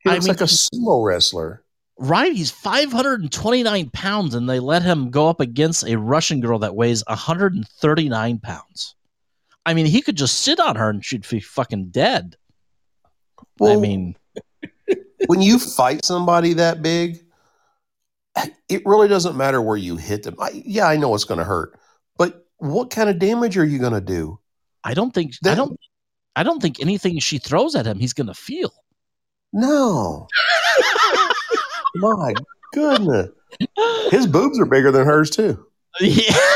[0.00, 1.62] He I looks mean, like a sumo wrestler.
[1.96, 6.74] Right, he's 529 pounds, and they let him go up against a Russian girl that
[6.74, 8.96] weighs 139 pounds.
[9.64, 12.36] I mean, he could just sit on her and she'd be fucking dead.
[13.62, 14.16] I mean,
[15.26, 17.24] when you fight somebody that big,
[18.68, 20.34] it really doesn't matter where you hit them.
[20.38, 21.78] I, yeah, I know it's going to hurt,
[22.18, 24.38] but what kind of damage are you going to do?
[24.82, 25.78] I don't think I don't
[26.36, 28.72] I don't think anything she throws at him he's gonna feel.
[29.52, 30.26] No.
[31.96, 32.34] My
[32.72, 33.28] goodness.
[34.10, 35.64] His boobs are bigger than hers too.
[36.00, 36.36] Yeah.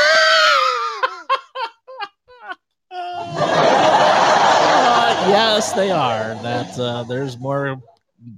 [3.41, 6.35] Uh, yes, they are.
[6.41, 7.81] That uh, there's more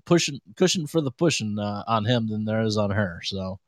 [0.06, 3.22] pushing cushion for the pushing uh, on him than there is on her.
[3.24, 3.60] So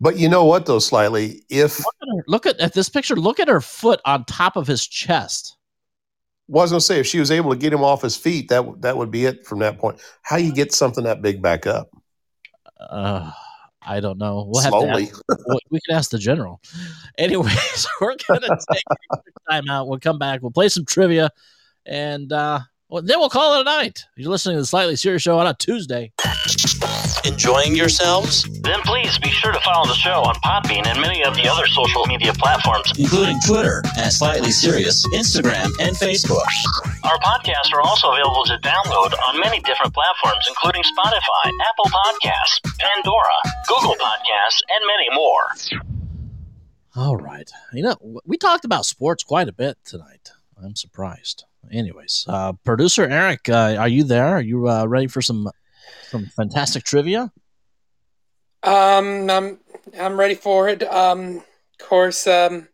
[0.00, 3.16] But you know what though, slightly, if look at, her, look at, at this picture.
[3.16, 5.56] Look at her foot on top of his chest.
[6.48, 8.48] Well, I was gonna say if she was able to get him off his feet,
[8.48, 10.00] that w- that would be it from that point.
[10.22, 11.90] How you get something that big back up?
[12.80, 13.30] Uh,
[13.86, 14.46] I don't know.
[14.48, 15.06] We'll have Slowly.
[15.06, 15.22] to ask,
[15.70, 16.60] we- can ask the general.
[17.18, 18.82] Anyways, we're gonna take
[19.12, 19.16] a
[19.50, 19.88] time out.
[19.88, 20.40] We'll come back.
[20.42, 21.30] We'll play some trivia,
[21.86, 24.04] and uh, well, then we'll call it a night.
[24.16, 26.12] You're listening to the Slightly Serious Show on a Tuesday.
[27.24, 28.44] Enjoying yourselves?
[28.60, 31.66] Then please be sure to follow the show on Podbean and many of the other
[31.66, 32.92] social media platforms.
[32.98, 36.44] Including Twitter at Slightly Serious, Instagram, and Facebook.
[37.04, 42.60] Our podcasts are also available to download on many different platforms, including Spotify, Apple Podcasts,
[42.78, 45.84] Pandora, Google Podcasts, and many more.
[46.96, 47.50] All right.
[47.72, 50.30] You know, we talked about sports quite a bit tonight.
[50.62, 51.44] I'm surprised.
[51.72, 54.36] Anyways, uh, producer Eric, uh, are you there?
[54.36, 55.50] Are you uh, ready for some
[56.14, 57.32] some fantastic trivia?
[58.62, 59.58] Um, I'm
[60.00, 60.82] I'm ready for it.
[60.84, 62.68] Um, of course, um,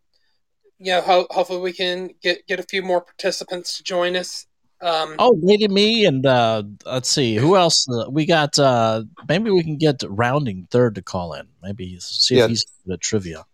[0.79, 4.47] you know, ho- hopefully we can get get a few more participants to join us.
[4.83, 8.59] Um, Oh, Lady Me, and uh, let's see who else uh, we got.
[8.59, 11.49] Uh, maybe we can get Rounding third to call in.
[11.63, 12.45] Maybe see Yeah.
[12.45, 13.45] if he's good at trivia.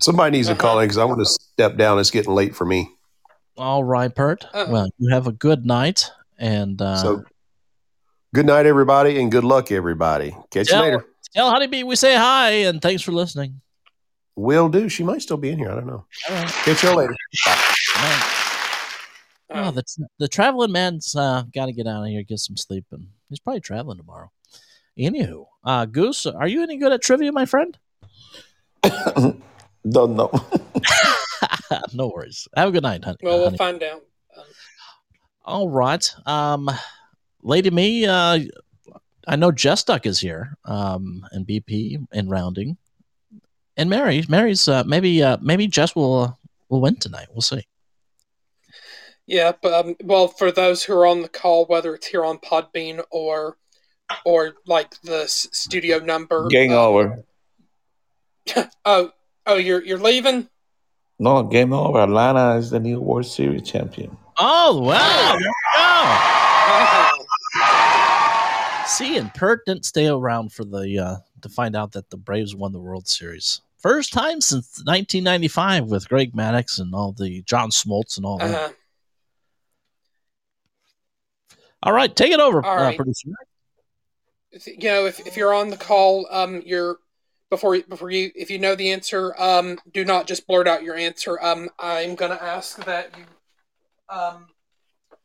[0.00, 0.62] Somebody needs to Uh-huh.
[0.62, 1.98] call in because I want to step down.
[1.98, 2.90] It's getting late for me.
[3.56, 4.46] All right, Pert.
[4.52, 4.66] Uh.
[4.70, 7.24] Well, you have a good night, and uh, so
[8.34, 10.36] good night, everybody, and good luck, everybody.
[10.50, 11.06] Catch tell, you later.
[11.34, 13.60] tell Honeybee we say hi and thanks for listening.
[14.36, 14.88] Will do.
[14.88, 15.70] She might still be in here.
[15.70, 16.04] I don't know.
[16.28, 16.48] All right.
[16.48, 17.16] Catch you later.
[17.44, 18.24] Good night.
[19.50, 19.82] um, Oh, the,
[20.18, 23.40] the traveling man's uh, got to get out of here, get some sleep, and he's
[23.40, 24.30] probably traveling tomorrow.
[24.98, 27.76] Anywho, uh, Goose, are you any good at trivia, my friend?
[28.84, 30.30] Don't know.
[31.92, 32.46] no worries.
[32.56, 33.16] Have a good night, honey.
[33.22, 33.56] well, we'll honey.
[33.58, 34.02] find out.
[34.36, 34.44] Um,
[35.44, 36.14] All right.
[36.26, 36.70] Um,
[37.42, 38.38] Lady Me, uh,
[39.26, 42.76] I know Jess Duck is here, um, and BP and Rounding,
[43.76, 44.24] and Mary.
[44.28, 46.32] Mary's uh, maybe uh, maybe Jess will uh,
[46.68, 47.28] will win tonight.
[47.32, 47.66] We'll see.
[49.26, 52.38] yeah, but um, well, for those who are on the call, whether it's here on
[52.38, 53.56] Podbean or
[54.24, 56.48] or like the s- studio number.
[56.48, 57.24] Game um, over.
[58.84, 59.12] Oh,
[59.46, 60.48] oh, you're you're leaving.
[61.20, 62.00] No, game over.
[62.00, 64.16] Atlanta is the new World Series champion.
[64.38, 64.98] Oh wow!
[65.32, 66.49] There we Wow.
[68.86, 72.54] See, and Pert didn't stay around for the uh, to find out that the Braves
[72.56, 73.60] won the World Series.
[73.78, 78.54] First time since 1995 with Greg Maddux and all the John Smoltz and all that.
[78.54, 78.72] Uh-huh.
[81.82, 83.30] All right, take it over, All uh, producer.
[84.66, 86.98] You know, if, if you're on the call, um, you're
[87.48, 90.82] before you- before you if you know the answer, um, do not just blurt out
[90.82, 91.42] your answer.
[91.42, 93.24] Um, I'm gonna ask that you,
[94.14, 94.48] um,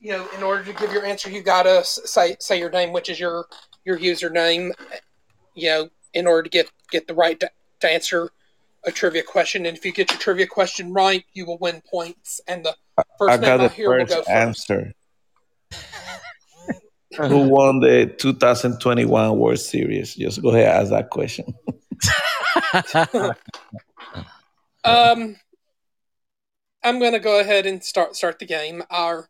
[0.06, 3.10] you know, in order to give your answer, you gotta say say your name, which
[3.10, 3.48] is your
[3.86, 4.72] your username.
[5.56, 7.50] You know, in order to get get the right to,
[7.80, 8.30] to answer
[8.84, 12.40] a trivia question, and if you get your trivia question right, you will win points.
[12.48, 12.76] And the
[13.18, 14.30] first I name I hear will go first.
[14.30, 14.94] answer.
[17.18, 20.14] Who won the 2021 World Series?
[20.14, 21.46] Just go ahead and ask that question.
[24.88, 25.36] Um,
[26.84, 28.84] I'm going to go ahead and start start the game.
[28.92, 29.28] Our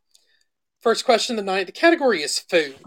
[0.86, 1.66] first question of the night.
[1.66, 2.80] The category is food.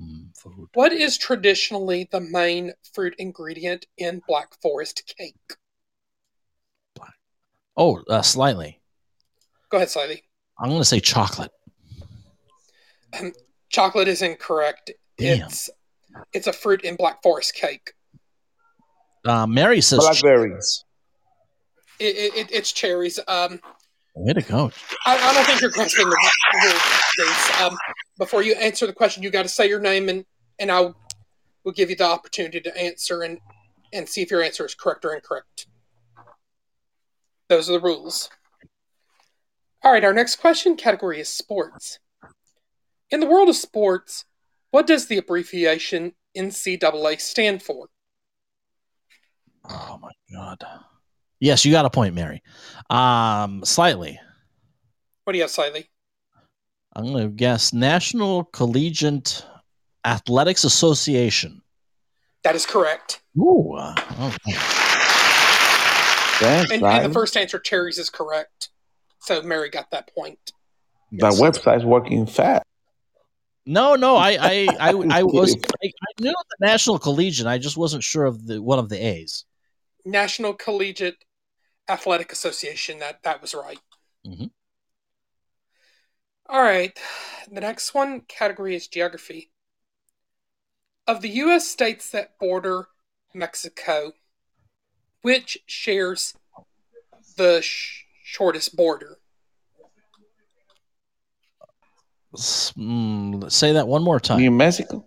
[0.00, 0.66] Mm, food.
[0.74, 5.54] What is traditionally the main fruit ingredient in Black Forest cake?
[7.76, 8.80] Oh, uh, slightly.
[9.70, 10.24] Go ahead, Slightly.
[10.58, 11.52] I'm going to say chocolate.
[13.68, 14.90] Chocolate is incorrect.
[15.16, 15.46] Damn.
[15.46, 15.70] It's
[16.32, 17.92] it's a fruit in Black Forest cake.
[19.24, 20.84] Uh, Mary says Blackberries.
[22.00, 23.20] It, it, it, it's cherries.
[23.28, 23.60] Um,
[24.16, 24.70] Way to go.
[25.06, 26.16] I, I don't think you're grasping the.
[27.16, 27.60] Grace.
[27.60, 27.76] Um,
[28.16, 30.24] before you answer the question, you got to say your name, and
[30.60, 30.92] and I
[31.64, 33.38] will give you the opportunity to answer and
[33.92, 35.66] and see if your answer is correct or incorrect.
[37.48, 38.30] Those are the rules.
[39.82, 41.98] All right, our next question category is sports.
[43.10, 44.24] In the world of sports,
[44.70, 47.88] what does the abbreviation NCAA stand for?
[49.68, 50.64] Oh my god.
[51.40, 52.42] Yes, you got a point, Mary.
[52.90, 54.18] Um, slightly.
[55.24, 55.88] What do you have, slightly?
[56.94, 59.44] I'm going to guess National Collegiate
[60.04, 61.60] Athletics Association.
[62.44, 63.22] That is correct.
[63.38, 63.72] Ooh.
[63.72, 63.94] Uh,
[66.38, 66.96] Thanks, And, Sly.
[66.98, 68.68] and the first answer, cherries, is correct.
[69.20, 70.52] So Mary got that point.
[71.12, 72.64] The website's working fast.
[73.66, 77.46] No, no, I, I, I, I was, I, I knew the National Collegiate.
[77.46, 79.44] I just wasn't sure of the one of the A's.
[80.04, 81.24] National Collegiate
[81.88, 82.98] Athletic Association.
[82.98, 83.80] That that was right.
[84.26, 84.50] Mhm.
[86.46, 86.98] All right.
[87.50, 89.50] The next one category is geography.
[91.06, 91.66] Of the U.S.
[91.68, 92.88] states that border
[93.34, 94.12] Mexico,
[95.22, 96.34] which shares
[97.36, 99.18] the sh- shortest border?
[102.34, 104.38] Mm, let's say that one more time.
[104.38, 105.04] New Mexico.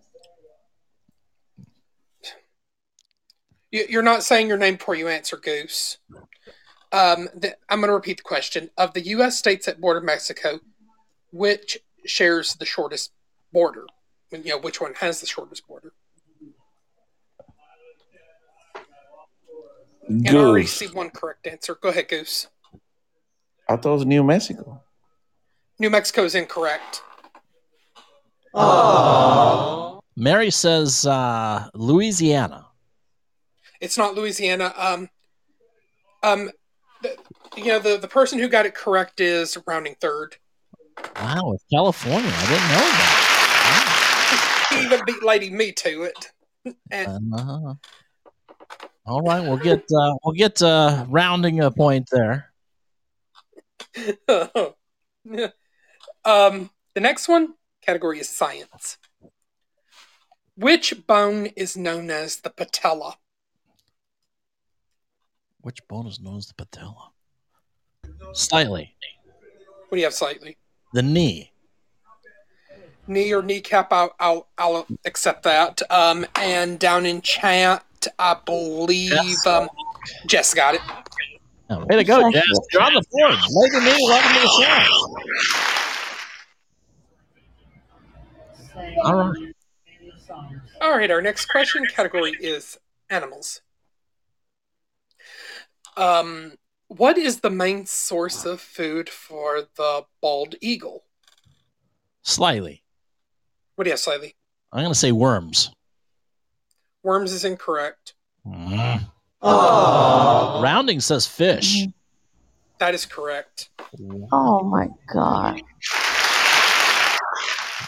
[3.90, 5.98] You're not saying your name before you answer, Goose.
[6.92, 8.70] Um, the, I'm going to repeat the question.
[8.78, 9.38] Of the U.S.
[9.38, 10.60] states that border Mexico,
[11.32, 13.12] which shares the shortest
[13.52, 13.86] border?
[14.32, 15.94] You know, which one has the shortest border?
[20.08, 21.76] And I already see one correct answer.
[21.76, 22.48] Go ahead, Goose.
[23.68, 24.82] I thought it was New Mexico.
[25.80, 27.02] New Mexico is incorrect.
[30.16, 32.67] Mary says uh, Louisiana.
[33.80, 34.74] It's not Louisiana.
[34.78, 35.10] Um,
[36.24, 36.52] um,
[37.02, 37.18] the,
[37.56, 40.38] you know, the, the person who got it correct is rounding third.
[41.16, 42.32] Wow, it's California.
[42.34, 43.24] I didn't know that.
[44.72, 46.32] He even beat Lady Me to it.
[46.92, 47.76] And Uh-huh.
[49.06, 52.52] All right, we'll get uh, we'll get uh, rounding a point there.
[56.26, 58.98] um, the next one category is science.
[60.58, 63.16] Which bone is known as the patella?
[65.68, 67.10] Which bone is known as the patella?
[68.32, 68.96] Slightly,
[69.90, 70.56] What do you have slightly?
[70.94, 71.52] the knee.
[73.06, 73.92] Knee or kneecap?
[73.92, 75.82] I'll, I'll, I'll accept that.
[75.90, 77.84] Um, and down in chat,
[78.18, 79.68] I believe um,
[80.26, 80.82] Jess got it.
[81.70, 82.46] Oh, way to go, Jess!
[82.72, 83.36] You're on the board.
[83.52, 84.48] Lady me, welcome to the
[88.74, 89.02] show.
[89.04, 89.54] All right.
[90.80, 92.80] All right, our next question category is
[93.10, 93.60] animals.
[95.98, 96.54] Um,
[96.88, 101.04] what is the main source of food for the bald eagle?
[102.24, 102.82] Slyly.
[103.76, 104.36] What do you have, Slyly?
[104.72, 105.72] I'm going to say worms.
[107.04, 108.14] Worms is incorrect.
[109.42, 111.86] Rounding says fish.
[112.80, 113.70] That is correct.
[114.32, 115.62] Oh my god.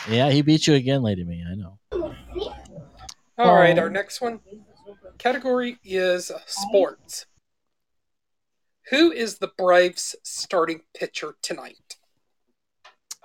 [0.09, 1.43] Yeah, he beat you again, Lady Me.
[1.49, 1.77] I know.
[3.37, 3.81] All right, Oh.
[3.81, 4.39] our next one
[5.17, 7.25] category is sports.
[8.89, 11.97] Who is the Braves starting pitcher tonight?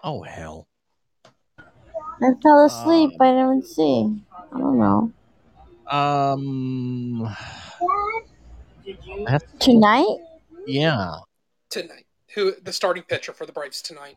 [0.03, 0.69] Oh hell.
[1.59, 3.12] I fell asleep.
[3.20, 4.20] I didn't see.
[4.53, 5.12] I don't know.
[5.91, 7.35] Um.
[9.24, 10.19] that's- Tonight?
[10.66, 11.16] yeah.
[11.70, 12.07] Tonight.
[12.35, 14.16] Who the starting pitcher for the Braves tonight?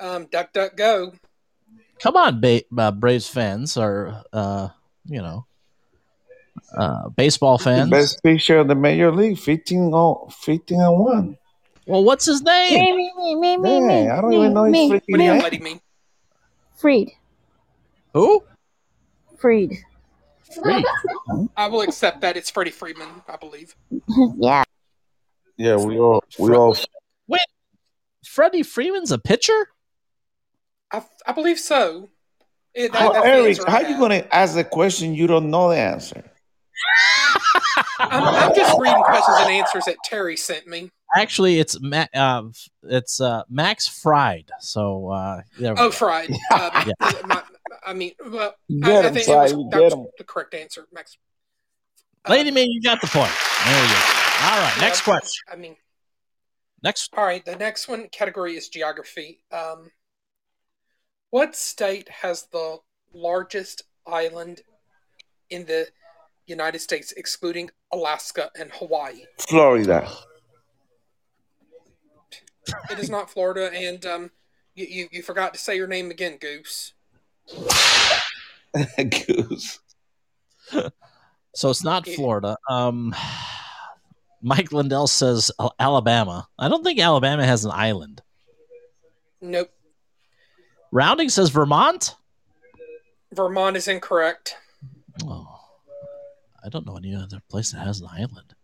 [0.00, 1.12] Um, duck, duck, go.
[2.00, 4.68] Come on, ba- uh, Braves fans, or uh,
[5.06, 5.46] you know,
[6.76, 7.90] uh, baseball The fans.
[7.90, 11.38] best pitcher of the major league, 15, oh, 15 and 1.
[11.86, 12.96] Well, what's his name?
[12.96, 14.08] Me, me, me, me, me, me.
[14.08, 15.62] I don't me, even know his me, freaking What do you have, name.
[15.62, 15.80] Lady
[16.76, 17.10] Fried.
[18.14, 18.42] Who?
[19.38, 19.72] Fried.
[20.62, 20.84] Fried.
[21.56, 22.36] I will accept that.
[22.36, 23.74] It's Freddie Freeman, I believe.
[24.38, 24.62] yeah.
[25.56, 26.76] Yeah, we all, we all,
[27.28, 27.40] Wait,
[28.26, 29.68] Freddie Freeman's a pitcher?
[30.90, 32.08] I, I believe so.
[32.74, 35.14] It, that- Well, that's the Eric, answer I how you going to ask the question
[35.14, 36.24] you don't know the answer?
[37.98, 40.90] I'm, I'm just reading questions and answers that Terry sent me.
[41.16, 42.42] Actually, it's Ma- uh,
[42.84, 44.50] it's uh, Max Fried.
[44.60, 45.90] So uh, there Oh, go.
[45.90, 46.30] fried.
[46.52, 46.92] Um,
[47.26, 47.42] my-
[47.86, 50.06] I mean, well, I, Get I him, think it was, that was him.
[50.16, 50.86] the correct answer.
[50.92, 51.18] Max.
[52.28, 53.30] Lady Me, you got the point.
[53.66, 53.94] There we go.
[53.94, 55.44] All right, next Yeah, question.
[55.52, 55.76] I mean,
[56.82, 57.42] Next, all right.
[57.44, 59.40] The next one category is geography.
[59.50, 59.90] Um,
[61.30, 62.76] what state has the
[63.14, 64.60] largest island
[65.50, 65.86] in the
[66.46, 69.24] United States, excluding Alaska and Hawaii?
[69.38, 70.08] Florida.
[72.90, 74.30] It is not Florida, and um,
[74.74, 76.94] you, you, you forgot to say your name again, Goose.
[79.26, 79.80] Goose.
[81.54, 82.56] so it's not Florida.
[82.68, 83.14] Um,
[84.42, 86.48] Mike Lindell says Alabama.
[86.58, 88.22] I don't think Alabama has an island.
[89.40, 89.70] Nope.
[90.92, 92.14] Rounding says Vermont.
[93.32, 94.56] Vermont is incorrect.
[95.24, 95.53] Oh,
[96.64, 98.54] I don't know any other place that has an island.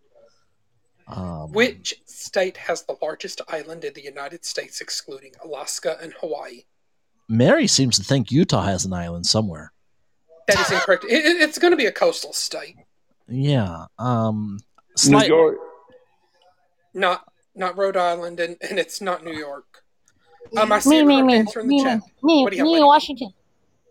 [1.07, 6.63] Um, Which state has the largest island in the United States, excluding Alaska and Hawaii?
[7.29, 9.73] Mary seems to think Utah has an island somewhere.
[10.47, 11.05] That is incorrect.
[11.05, 12.77] It, it- it's going to be a coastal state.
[13.29, 13.87] Yeah.
[13.99, 14.61] Um,
[15.07, 15.57] New York.
[16.95, 17.25] Not
[17.55, 19.83] not Rhode Island, and, and it's not New York.
[20.57, 22.01] Um, I see Me, me, me, answer in the me, chat.
[22.23, 22.85] me, What do you have, me, Lady?
[22.85, 23.33] Washington.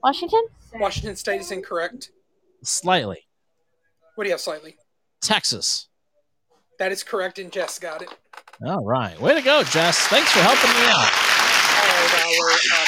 [0.04, 0.46] Washington?
[0.76, 2.12] Washington State is incorrect.
[2.64, 3.26] Slightly.
[4.20, 4.76] What do you have, slightly?
[5.22, 5.88] Texas.
[6.78, 8.10] That is correct, and Jess got it.
[8.66, 9.18] All right.
[9.22, 9.98] Way to go, Jess.
[10.08, 11.10] Thanks for helping me out.
[11.78, 12.88] All right, our um,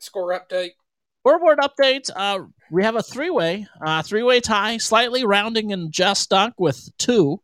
[0.00, 0.72] score update.
[1.20, 2.10] Scoreboard update.
[2.14, 2.40] Uh,
[2.70, 7.40] we have a three-way, uh, three-way tie, slightly rounding in Jess stuck with two.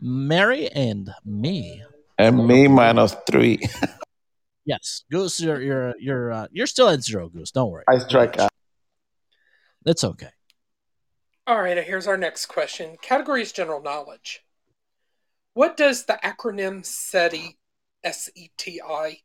[0.00, 1.82] Mary and me.
[2.18, 3.58] And me minus three.
[4.64, 7.52] Yes, Goose, you're you're you're uh, you're still at zero, Goose.
[7.52, 7.84] Don't worry.
[7.88, 8.50] I strike out.
[9.86, 10.28] It's okay.
[11.48, 12.98] All right, here's our next question.
[13.00, 14.44] Category is general knowledge.
[15.54, 17.56] What does the acronym SETI,
[18.04, 19.20] S E T I,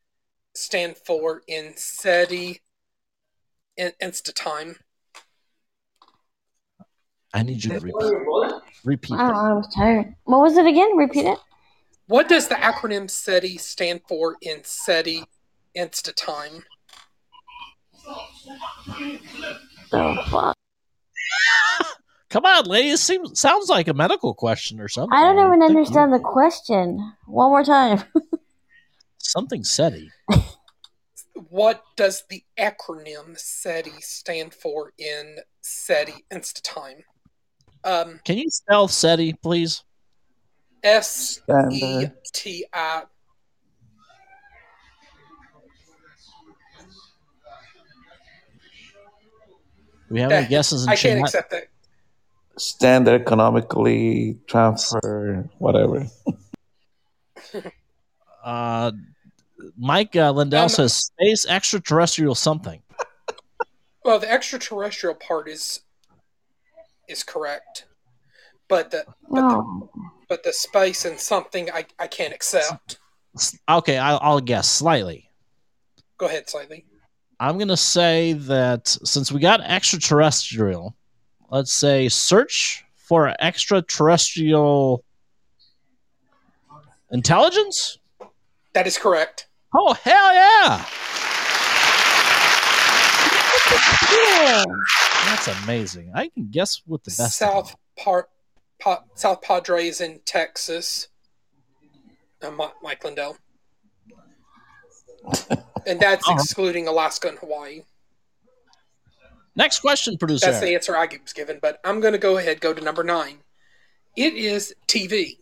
[0.55, 2.61] stand for in SETI
[3.75, 4.77] in Insta-time?
[7.33, 8.53] I need you to repeat.
[8.85, 9.15] Repeat.
[9.15, 9.35] Oh, I don't.
[9.35, 10.15] I was tired.
[10.23, 10.95] What was it again?
[10.95, 11.39] Repeat it.
[12.07, 15.25] What does the acronym SETI stand for in SETI
[15.75, 16.63] Insta-time?
[18.85, 19.19] The
[19.91, 20.57] oh, fuck?
[22.33, 22.99] Come on, ladies.
[22.99, 25.15] Seems sounds like a medical question or something.
[25.15, 27.13] I don't even think you- understand the question.
[27.27, 28.03] One more time.
[29.19, 30.09] Something SETI.
[31.49, 37.03] What does the acronym SETI stand for in SETI Insta-time?
[37.83, 39.83] Um, Can you spell SETI, please?
[40.83, 41.39] S
[41.71, 42.13] E Standard.
[42.33, 43.03] T I.
[50.07, 51.65] Do we have any guesses in I can't accept that.
[52.57, 56.07] Standard economically transfer, whatever.
[58.43, 58.91] Uh,
[59.77, 62.81] Mike uh, Lindell Um, says space extraterrestrial something.
[64.03, 65.79] Well, the extraterrestrial part is
[67.07, 67.85] is correct,
[68.67, 69.87] but the but the,
[70.27, 72.97] but the space and something I, I can't accept.
[73.69, 75.29] Okay, I'll, I'll guess slightly.
[76.17, 76.85] Go ahead, slightly.
[77.39, 80.95] I'm gonna say that since we got extraterrestrial,
[81.53, 85.03] let's say search for extraterrestrial
[87.11, 87.99] intelligence.
[88.73, 89.47] That is correct.
[89.75, 90.85] Oh hell yeah!
[94.11, 94.63] Yeah.
[95.25, 96.11] That's amazing.
[96.15, 97.37] I can guess what the best.
[97.37, 98.29] South part
[98.79, 101.07] pa, South Padre is in Texas.
[102.41, 103.37] Uh, Mi- Mike Lindell,
[105.87, 107.83] and that's excluding Alaska and Hawaii.
[109.55, 110.47] Next question, producer.
[110.47, 113.03] That's the answer I was given, but I'm going to go ahead go to number
[113.03, 113.37] nine.
[114.15, 115.37] It is TV.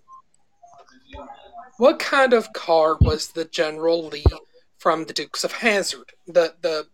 [1.78, 4.24] What kind of car was the General Lee
[4.78, 6.12] from the Dukes of Hazzard?
[6.28, 6.88] The the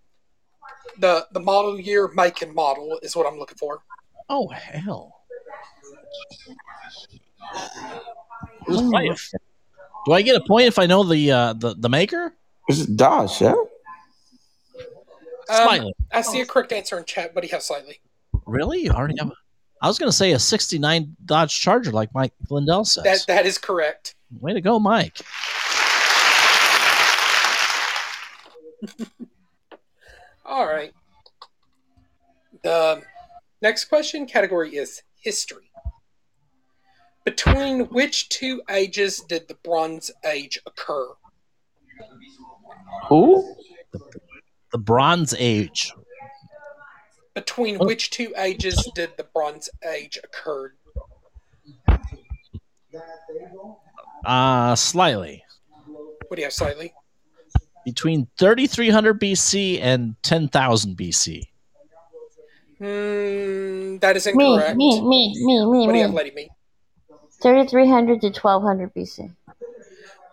[1.00, 3.82] the the model year, make and model is what I'm looking for.
[4.30, 5.22] Oh hell!
[8.68, 9.38] There's quite a-
[10.06, 12.34] Do I get a point if I know the uh, the the maker?
[12.68, 13.56] It's Dodge, yeah?
[15.50, 18.00] Um, I see a correct answer in chat, but he has slightly.
[18.46, 18.84] Really?
[18.84, 19.32] You already have.
[19.82, 23.04] I was going to say a '69 Dodge Charger, like Mike Lindell says.
[23.04, 24.16] That that is correct.
[24.40, 25.20] Way to go, Mike!
[30.46, 30.94] All right.
[32.64, 33.02] The
[33.62, 35.72] next question category is history.
[37.26, 41.10] Between which two ages did the Bronze Age occur?
[43.10, 43.56] Who?
[43.92, 44.00] The
[44.78, 45.92] Bronze Age.
[47.34, 47.86] Between Oh.
[47.86, 50.74] which two ages did the Bronze Age occur?
[54.26, 55.44] Uh slightly
[56.28, 56.94] What do you have, slightly?
[57.86, 61.44] between 3300 BC and 10,000 BC.
[62.80, 64.76] Hmm, that is Me, incorrect.
[64.76, 66.18] me, me, me, me, What do you have, me.
[66.18, 66.50] Lady Me?
[67.42, 69.34] 3300 to 1200 BC.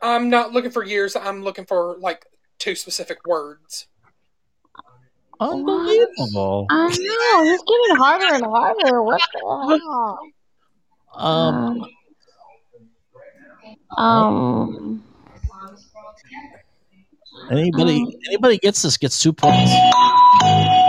[0.03, 1.15] I'm not looking for years.
[1.15, 2.27] I'm looking for like
[2.59, 3.87] two specific words.
[5.41, 6.67] Unbelievable.
[6.71, 7.45] I know.
[7.45, 9.03] He's getting harder and harder.
[9.03, 10.19] What the hell?
[11.17, 11.85] Um,
[13.97, 15.05] Um.
[17.51, 19.71] anybody um, anybody gets this gets two points.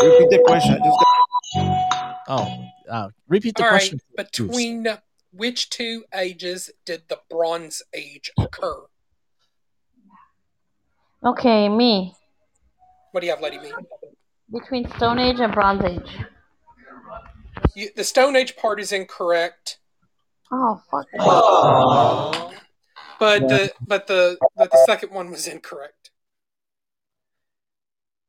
[0.01, 0.73] Repeat the question.
[0.73, 1.05] I just got
[2.27, 3.80] Oh, uh, repeat the All right.
[3.80, 3.99] question.
[4.17, 4.88] Between
[5.31, 8.85] which two ages did the Bronze Age occur?
[11.23, 12.13] Okay, me.
[13.11, 13.72] What do you have, Lady Me?
[14.51, 16.17] Between Stone Age and Bronze Age.
[17.76, 19.80] You, the Stone Age part is incorrect,
[20.51, 21.07] Oh, fuck.
[23.19, 26.11] but the but the but the second one was incorrect.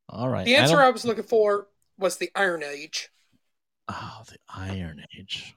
[0.09, 0.45] All right.
[0.47, 1.69] The answer don't- I was looking for
[1.99, 3.11] was the Iron Age.
[3.89, 5.55] Oh, the Iron Age.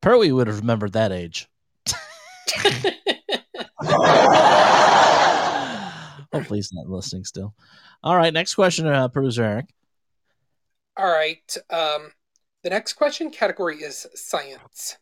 [0.00, 1.48] Pertwee would have remembered that age.
[6.32, 7.54] Hopefully, he's not listening still.
[8.02, 9.66] All right, next question, uh, producer Eric.
[10.98, 11.56] All right.
[11.70, 12.10] Um,
[12.64, 14.96] the next question category is science.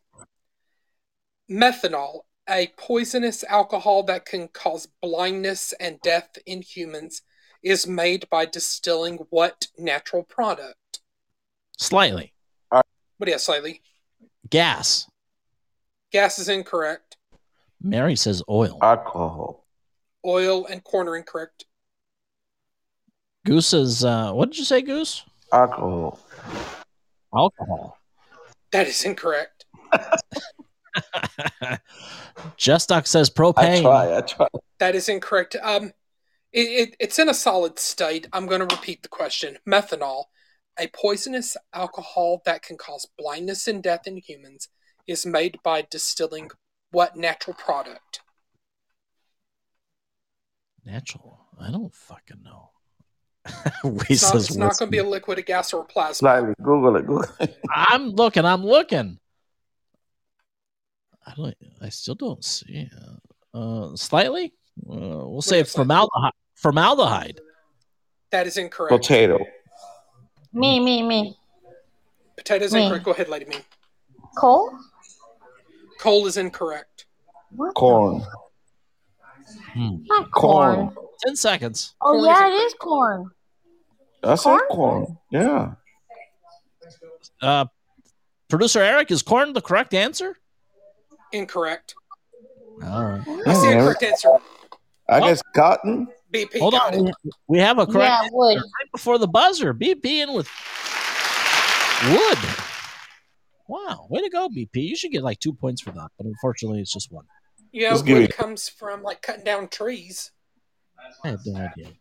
[1.51, 7.23] Methanol, a poisonous alcohol that can cause blindness and death in humans,
[7.63, 11.01] is made by distilling what natural product?
[11.79, 12.35] Slightly.
[12.69, 12.85] What
[13.23, 13.81] do you have, slightly?
[14.51, 15.09] Gas.
[16.13, 17.17] Gas is incorrect.
[17.81, 18.79] Mary says oil.
[18.83, 19.65] Alcohol.
[20.27, 21.65] Oil and corn are incorrect.
[23.47, 25.25] Goose is, uh, what did you say, Goose?
[25.53, 26.19] Alcohol.
[27.35, 27.99] Alcohol.
[28.73, 29.65] That is incorrect.
[32.57, 33.79] Jess Duck says propane.
[33.79, 34.17] I try.
[34.17, 34.49] I try.
[34.79, 35.57] That is incorrect.
[35.63, 35.93] Um,
[36.53, 38.27] it, it, it's in a solid state.
[38.33, 39.59] I'm going to repeat the question.
[39.69, 40.25] Methanol,
[40.79, 44.69] a poisonous alcohol that can cause blindness and death in humans,
[45.07, 46.51] is made by distilling
[46.91, 48.21] what natural product?
[50.85, 51.41] Natural.
[51.61, 52.71] I don't fucking know.
[54.09, 56.15] It's not, it's not going to be a liquid, a gas, or a plasma.
[56.15, 56.55] Slightly.
[56.63, 57.07] Google it.
[57.07, 57.57] Google it.
[57.75, 58.45] I'm looking.
[58.45, 59.19] I'm looking.
[61.27, 61.55] I don't.
[61.81, 62.89] I still don't see.
[62.91, 62.93] it.
[63.55, 64.53] Uh, slightly.
[64.89, 65.85] Uh, we'll say Yeah, slightly.
[65.85, 66.33] formaldehyde.
[66.55, 67.41] Formaldehyde.
[68.31, 68.91] That is incorrect.
[68.93, 69.39] Potato.
[70.53, 71.37] Me, me, me.
[72.37, 72.83] Potatoes Me.
[72.83, 73.05] incorrect.
[73.05, 73.57] Go ahead, Lady Me.
[74.37, 74.71] Coal?
[75.99, 77.07] Coal is incorrect.
[77.51, 77.75] What?
[77.75, 78.23] Corn.
[79.73, 79.97] Hmm.
[80.05, 80.91] Not corn.
[80.91, 81.07] Corn.
[81.25, 81.95] Ten seconds.
[82.01, 82.67] Oh, Corn yeah, it incorrect.
[82.67, 83.31] is corn.
[84.27, 84.61] I said Corn?
[84.71, 85.19] corn.
[85.31, 85.73] Yeah.
[87.43, 87.67] Uh,
[88.49, 90.37] producer Eric, is corn the correct answer?
[91.33, 91.95] Incorrect.
[92.85, 93.23] All right.
[93.47, 94.29] I see a correct answer.
[95.09, 96.09] I guess cotton.
[96.33, 96.59] BP.
[96.59, 97.05] Hold got on.
[97.05, 97.13] We-
[97.49, 98.57] We have a correct Yeah, answer wood.
[98.57, 99.73] right before the buzzer.
[99.73, 100.49] BP in with
[102.11, 102.39] wood.
[103.69, 104.77] Wow, way to go, BP.
[104.77, 107.25] You should get like two points for that, but unfortunately, it's just one.
[107.73, 110.31] Yeah, Just give wood it- comes from like cutting down trees.
[111.25, 111.93] I had no idea.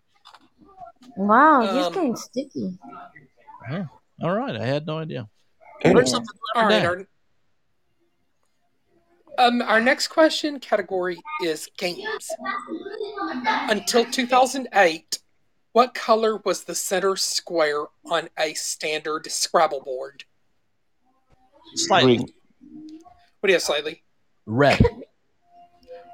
[1.18, 2.78] Wow, he's Um, getting sticky.
[3.70, 3.86] Yeah.
[4.22, 5.28] All right, I had no idea.
[5.84, 5.92] Yeah.
[5.92, 6.98] Learn something All every right.
[6.98, 7.06] day.
[9.38, 12.30] Our, um, our next question category is games.
[13.46, 15.20] Until 2008,
[15.74, 20.24] what color was the center square on a standard Scrabble board?
[21.76, 22.30] Slightly Green.
[23.42, 24.04] What do you have, slightly?
[24.46, 24.80] red.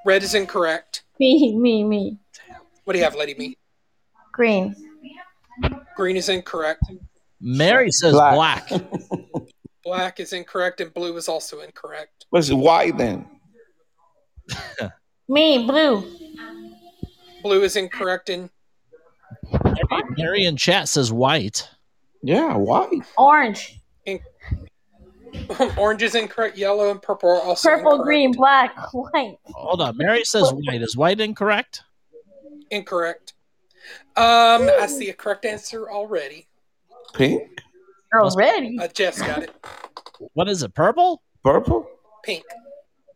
[0.05, 1.03] Red is incorrect.
[1.19, 2.17] Me, me, me.
[2.83, 3.55] What do you have, Lady Me?
[4.41, 4.75] Green.
[5.95, 6.81] Green is incorrect.
[7.39, 8.67] Mary says Black.
[8.67, 8.81] black.
[9.83, 12.25] Black is incorrect, and blue is also incorrect.
[12.31, 13.27] What's white then?
[15.29, 16.03] Me, blue.
[17.43, 18.49] Blue is incorrect, and
[20.17, 21.69] Mary in chat says white.
[22.23, 22.89] Yeah, white.
[23.19, 23.79] Orange.
[25.77, 26.57] orange is incorrect.
[26.57, 28.05] Yellow and purple are also Purple, incorrect.
[28.05, 29.35] green, black, white.
[29.53, 29.97] Hold on.
[29.97, 30.81] Mary says white.
[30.81, 31.83] Is white incorrect?
[32.71, 33.33] Incorrect.
[34.15, 36.47] Um, I see a correct answer already.
[37.13, 37.61] Pink.
[38.13, 38.77] Already?
[38.79, 39.51] Uh, Jeff's got it.
[40.33, 40.73] What is it?
[40.73, 41.21] Purple?
[41.43, 41.87] Purple.
[42.23, 42.43] Pink.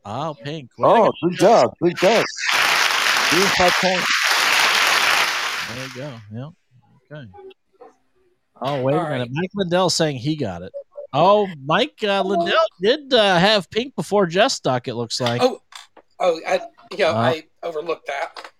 [0.05, 0.69] Oh, pink.
[0.77, 1.11] Way Oh, go.
[1.29, 1.73] good job.
[1.81, 2.23] Good job.
[3.31, 4.11] Give me five points.
[5.69, 6.13] There you go.
[7.11, 7.17] Yeah.
[7.17, 7.31] Okay.
[8.61, 9.19] Oh, wait a minute.
[9.19, 9.29] right.
[9.31, 10.71] Mike Lindell saying he got it.
[11.11, 15.41] Oh, Mike uh, Lindell did uh, have pink before Jess Duck, it looks like.
[15.41, 15.61] Oh,
[16.19, 16.61] oh, I,
[16.95, 17.15] yeah, Uh.
[17.17, 18.51] I overlooked that.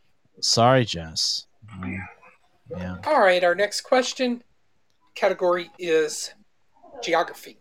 [0.41, 1.47] Sorry, Jess.
[1.83, 2.97] Yeah.
[3.05, 4.43] All right, our next question
[5.15, 6.33] category is
[7.03, 7.59] geography.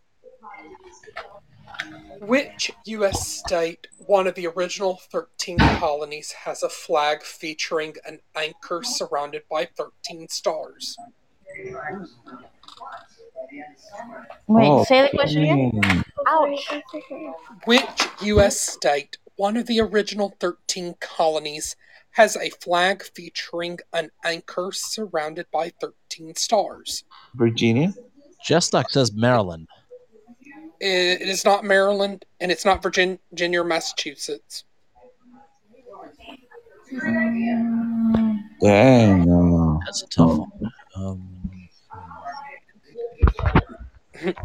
[2.20, 3.27] Which U.S.
[3.39, 9.66] state, one of the original 13 colonies, has a flag featuring an anchor surrounded by
[9.77, 10.97] 13 stars?
[14.47, 14.85] Wait, Oh.
[14.85, 16.05] say the question again.
[16.27, 16.70] Ouch.
[17.66, 18.59] Which U.S.
[18.61, 21.77] state, one of the original 13 colonies,
[22.15, 27.05] has a flag featuring an anchor surrounded by 13 stars?
[27.35, 27.93] Virginia.
[28.45, 29.66] Jess Duck says Maryland.
[30.81, 34.65] It it is not Maryland, and it's not Virgin- Virginia or Massachusetts.
[38.62, 39.24] Dang.
[39.24, 39.81] No.
[39.85, 40.73] That's a tough one.
[40.97, 41.69] Um,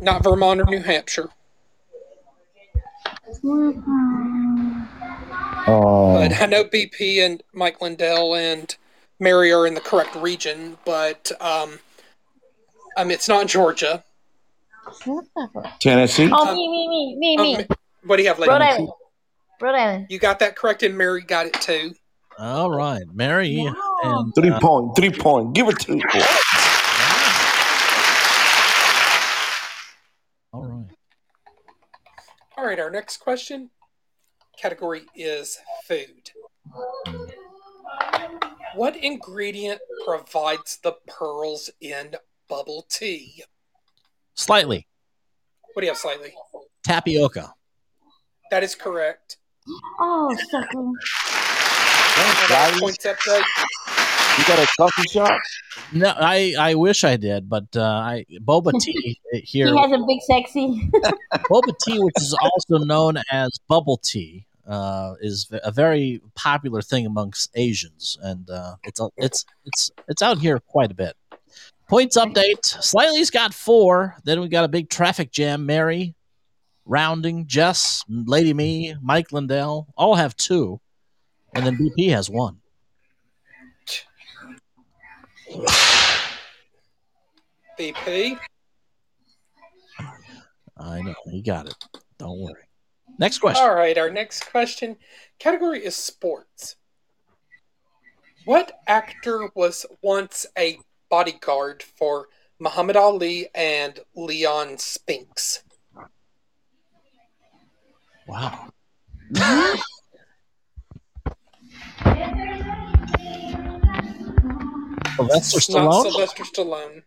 [0.02, 1.30] not Vermont or New Hampshire.
[5.70, 6.14] Oh.
[6.14, 8.76] But I know BP and Mike Lindell and
[9.20, 11.80] Mary are in the correct region, but um,
[12.98, 14.04] um, it's not Georgia.
[15.06, 15.80] What the fuck?
[15.80, 16.30] Tennessee.
[16.34, 17.68] Oh, me, me, me, me, Um, me.
[18.04, 18.52] what do you have, lady?
[18.52, 18.90] Rhode Island.
[19.62, 20.08] Rhode Island.
[20.10, 21.94] You got that correct, and Mary got it too.
[22.40, 23.04] all right.
[23.14, 23.60] Mary
[24.04, 24.96] and Three uh, point.
[24.96, 25.54] Three point.
[25.54, 26.28] Give it two points.
[30.52, 30.86] all right.
[32.58, 33.70] All right, our next question
[34.61, 36.31] Category is food.
[38.76, 42.15] What ingredient provides the pearls in
[42.49, 43.44] bubble tea?
[44.34, 44.86] Slightly.
[45.73, 46.34] What do you have slightly?
[46.86, 47.53] Tapioca.
[48.52, 49.38] That is correct.
[49.99, 50.94] Oh, suckling.
[52.48, 52.81] Slightly?
[52.81, 53.44] Points update.
[54.40, 55.41] You got a coffee shop?
[55.91, 59.68] No, I, I wish I did, but uh, I boba tea here.
[59.68, 60.90] He has a big sexy.
[61.34, 67.06] boba tea, which is also known as bubble tea, uh, is a very popular thing
[67.06, 71.18] amongst Asians, and uh, it's it's it's it's out here quite a bit.
[71.90, 74.16] Points update: Slightly's got four.
[74.24, 75.66] Then we got a big traffic jam.
[75.66, 76.14] Mary,
[76.86, 80.80] Rounding, Jess, Lady Me, Mike Lindell all have two,
[81.56, 82.60] and then BP has one.
[87.80, 88.38] BP.
[90.78, 91.76] I know he got it.
[92.20, 92.69] Don't worry.
[93.18, 93.64] Next question.
[93.64, 94.98] All right, our next question.
[95.40, 96.76] Category is sports.
[98.45, 100.80] What actor was once a
[101.10, 102.27] bodyguard for
[102.60, 105.64] Muhammad Ali and Leon Spinks?
[108.27, 108.69] Wow.
[115.19, 116.03] Sylvester Stallone.
[116.03, 117.03] Sylvester Stallone.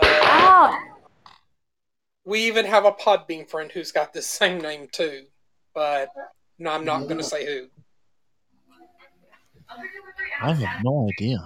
[0.00, 0.08] Uh,
[0.40, 0.78] oh,
[2.28, 5.22] we even have a Podbean friend who's got the same name too,
[5.74, 6.10] but
[6.58, 7.68] no, I'm not going to say who.
[10.42, 11.38] I have no idea.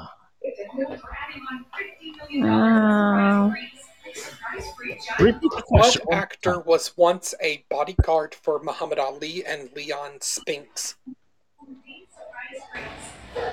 [5.20, 10.96] Repeat the What actor was once a bodyguard for Muhammad Ali and Leon Spinks?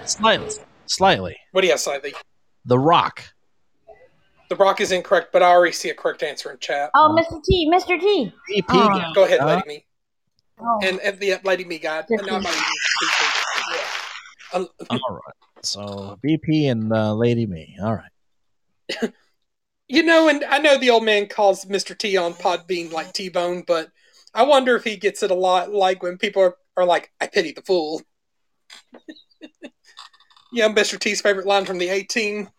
[0.05, 0.49] Slightly.
[0.87, 1.37] Slightly.
[1.51, 2.15] What do you have, Slightly?
[2.65, 3.23] The Rock.
[4.49, 6.89] The Rock is incorrect, but I already see a correct answer in chat.
[6.95, 7.41] oh, Mr.
[7.43, 7.99] T, Mr.
[7.99, 8.33] T.
[8.49, 8.63] BP.
[8.69, 9.13] Oh.
[9.13, 9.85] Go ahead, Lady Me.
[10.59, 10.79] Oh.
[10.83, 12.03] And, and the Lady Me guy.
[12.09, 13.85] Yes, No, I'm yeah.
[14.51, 15.63] Uh, All right.
[15.63, 17.77] So BP and uh, Lady Me.
[17.81, 19.13] All right.
[19.91, 21.97] You know, and I know the old man calls Mr.
[21.97, 23.89] T on pod Podbean like T Bone, but
[24.35, 27.25] I wonder if he gets it a lot like when people are, are like, I
[27.25, 28.03] pity the fool.
[30.53, 30.99] yeah, Mr.
[30.99, 32.49] T's favorite line from the A-Team.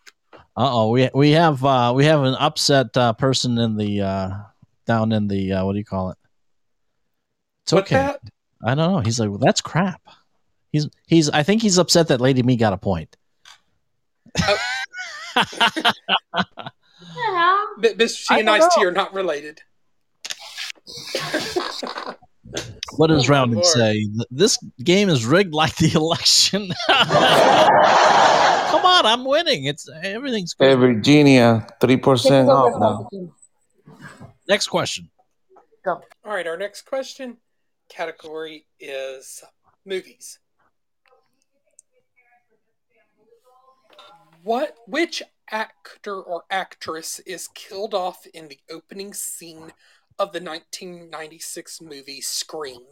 [0.61, 0.91] Uh oh.
[0.91, 4.31] We we have uh, we have an upset uh, person in the uh,
[4.87, 6.19] down in the uh, what do you call it?
[7.65, 7.95] It's What okay.
[7.97, 8.21] that?
[8.63, 8.99] I don't know.
[8.99, 10.03] He's like, well, that's crap.
[10.71, 11.31] He's he's.
[11.31, 13.17] I think he's upset that Lady Me got a point.
[17.17, 17.65] Yeah.
[17.79, 18.27] M- Mr.
[18.29, 19.63] T I and don't Ice T are not related.
[22.97, 24.07] What does Oh, Rounding say?
[24.31, 26.71] This game is rigged like the election.
[28.71, 29.65] Come on, I'm winning.
[29.65, 30.79] It's everything's Hey, good.
[30.79, 33.29] Virginia, 3% off now.
[34.49, 35.11] Next question.
[35.85, 36.01] Go.
[36.25, 37.39] All right, our next question
[37.89, 39.43] category is
[39.85, 40.39] movies.
[44.45, 49.73] What which actor or actress is killed off in the opening scene
[50.19, 52.83] of the 1996 movie Scream?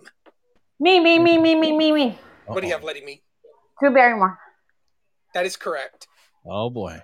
[0.80, 2.18] Me, me, me, me, me, me, me.
[2.46, 3.22] What do you have, Lady Me?
[3.80, 4.38] Drew Barrymore.
[5.38, 6.08] That is correct.
[6.44, 7.00] Oh boy,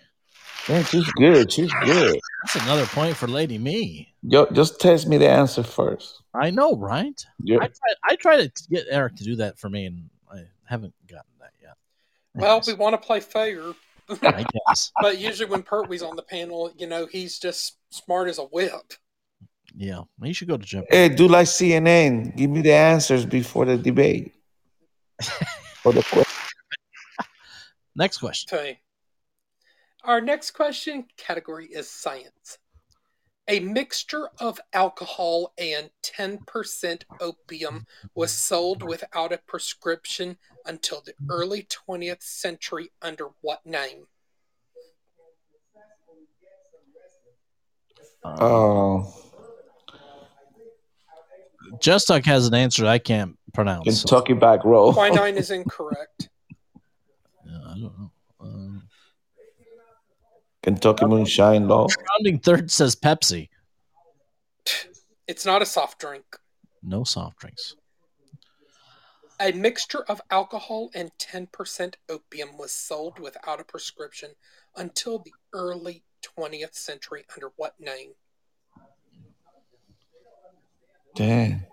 [0.69, 1.53] Yeah, she's good.
[1.53, 2.19] She's good.
[2.43, 4.13] that's another point for Lady Me.
[4.25, 6.21] Yo, just test me the answer first.
[6.35, 7.25] I know, right?
[7.45, 7.59] Yeah.
[7.59, 10.95] I try, I tried to get Eric to do that for me, and I haven't
[11.09, 11.77] gotten that yet.
[12.35, 13.73] Well, we want to play fair,
[14.11, 14.91] I guess.
[15.01, 18.95] but usually when Pertwee's on the panel, you know, he's just smart as a whip.
[19.77, 20.89] Yeah, you should go to Jeopardy.
[20.97, 22.35] Hey, do like CNN.
[22.35, 24.35] Give me the answers before the debate.
[25.85, 26.34] or the question.
[27.97, 28.57] Next question.
[28.57, 28.81] Okay.
[30.05, 32.59] Our next question category is science.
[33.49, 41.65] A mixture of alcohol and 10% opium was sold without a prescription until the early
[41.65, 44.07] 20th century under what name?
[48.25, 49.13] Oh,
[51.81, 54.01] Jess Duck has an answer I can't pronounce.
[54.01, 54.93] so- Kentucky back row.
[54.93, 56.31] Quinine is incorrect.
[57.77, 58.11] Yeah, I don't know.
[58.41, 58.89] Um,
[60.63, 61.87] Kentucky moonshine law.
[62.19, 63.49] rounding third says Pepsi.
[65.27, 66.25] It's not a soft drink.
[66.83, 67.75] No soft drinks.
[69.41, 74.31] A mixture of alcohol and 10% opium was sold without a prescription
[74.77, 78.13] until the early 20th century under what name?
[81.15, 81.67] Damn.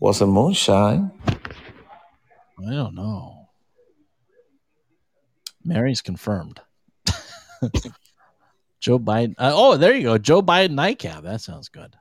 [0.00, 1.12] Was a moonshine?
[1.26, 3.43] I don't know.
[5.64, 6.60] Mary's confirmed.
[8.80, 9.34] Joe Biden.
[9.38, 10.18] Uh, oh, there you go.
[10.18, 11.22] Joe Biden nightcap.
[11.22, 11.96] That sounds good.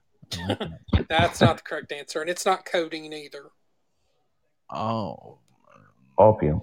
[0.47, 0.79] Like that.
[1.09, 3.51] That's not the correct answer, and it's not codeine either.
[4.69, 5.37] Oh,
[6.17, 6.61] Opium.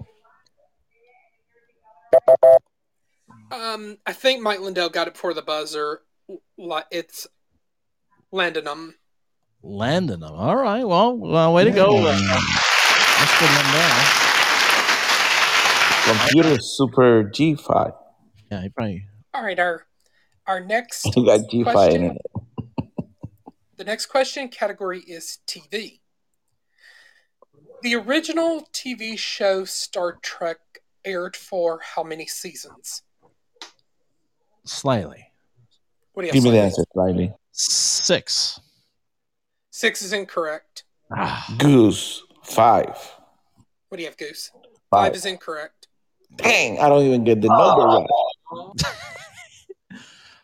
[3.51, 6.01] Um, I think Mike Lindell got it before the buzzer.
[6.91, 7.27] It's
[8.31, 8.95] Laudanum.
[9.63, 10.33] landing them.
[10.33, 10.87] All right.
[10.87, 13.41] Well, well way to go, uh, Mr.
[13.55, 14.20] Lindell.
[16.05, 17.93] Computer Super G5.
[18.51, 19.05] Yeah, he probably.
[19.33, 19.85] All right, our
[20.47, 22.03] our next You got G5 question.
[22.03, 22.21] in it.
[23.77, 26.01] The next question category is TV.
[27.81, 30.59] The original TV show Star Trek
[31.03, 33.01] aired for how many seasons?
[34.65, 35.31] Slightly.
[36.13, 36.33] What do you have?
[36.35, 37.33] Give me the answer, slightly.
[37.53, 38.59] Six.
[39.71, 40.83] Six is incorrect.
[41.15, 42.21] Ah, Goose.
[42.43, 42.95] Five.
[43.89, 44.51] What do you have, Goose?
[44.91, 45.07] Five.
[45.07, 45.80] Five is incorrect.
[46.37, 48.07] Dang, I don't even get the number right.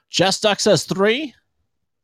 [0.10, 1.34] Jess Duck says three.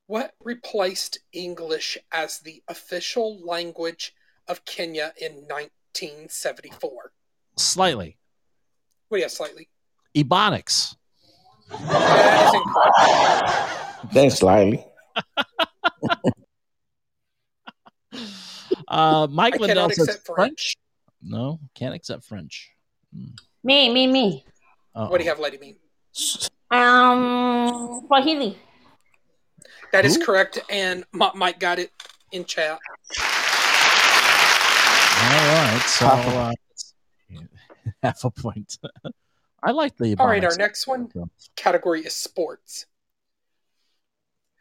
[0.06, 4.14] What replaced English as the official language
[4.48, 7.12] of Kenya in 1974?
[7.57, 8.16] Slightly.
[9.09, 9.69] What do you have, slightly?
[10.16, 10.97] Ebonics.
[11.81, 14.12] That is incorrect.
[14.15, 14.85] Thanks, slightly.
[18.89, 20.37] Uh, Mike I Lindell says accept French.
[20.37, 20.77] French.
[21.23, 22.70] No, can't accept French.
[23.65, 24.45] Me, me, me.
[24.95, 25.09] Uh-oh.
[25.09, 25.77] What do you have, Lady Me?
[26.70, 28.59] Um, Swahili.
[29.93, 30.27] That is Who?
[30.27, 31.91] correct, and Mike got it
[32.33, 32.79] in chat.
[35.23, 35.83] All right.
[35.87, 36.53] So uh,
[38.03, 38.79] half a point.
[39.63, 40.17] I like the.
[40.19, 41.11] All right, our next one
[41.57, 42.87] category is sports.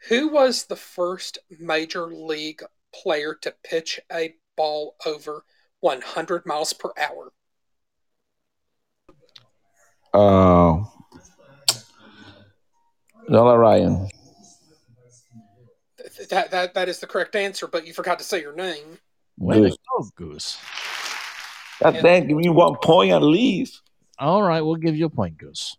[0.10, 5.46] Who was the first major league player to pitch a ball over
[5.80, 7.32] 100 miles per hour?
[10.14, 10.84] Uh,
[13.30, 14.10] Nolan Ryan.
[16.30, 19.00] That, that, that is the correct answer, but you forgot to say your name.
[19.40, 19.78] Goose.
[19.90, 20.58] go, Goose.
[21.82, 23.82] God dang, give me one point at least.
[24.20, 25.76] All right, we'll give you a point, Goose.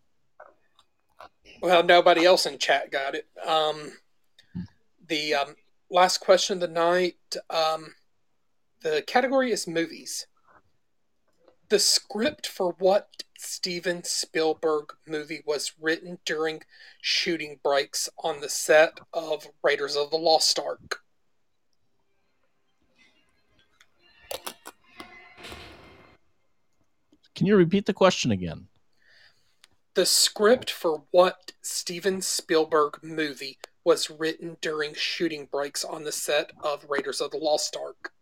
[1.60, 3.28] Well, nobody else in chat got it.
[3.46, 3.92] Um,
[5.06, 5.54] the um,
[5.90, 7.36] last question of the night.
[7.50, 7.94] Um,
[8.82, 10.26] the category is movies.
[11.68, 16.62] The script for what Steven Spielberg movie was written during
[17.00, 21.00] shooting breaks on the set of Raiders of the Lost Ark?
[27.34, 28.68] Can you repeat the question again?
[29.94, 36.52] The script for what Steven Spielberg movie was written during shooting breaks on the set
[36.62, 38.12] of Raiders of the Lost Ark?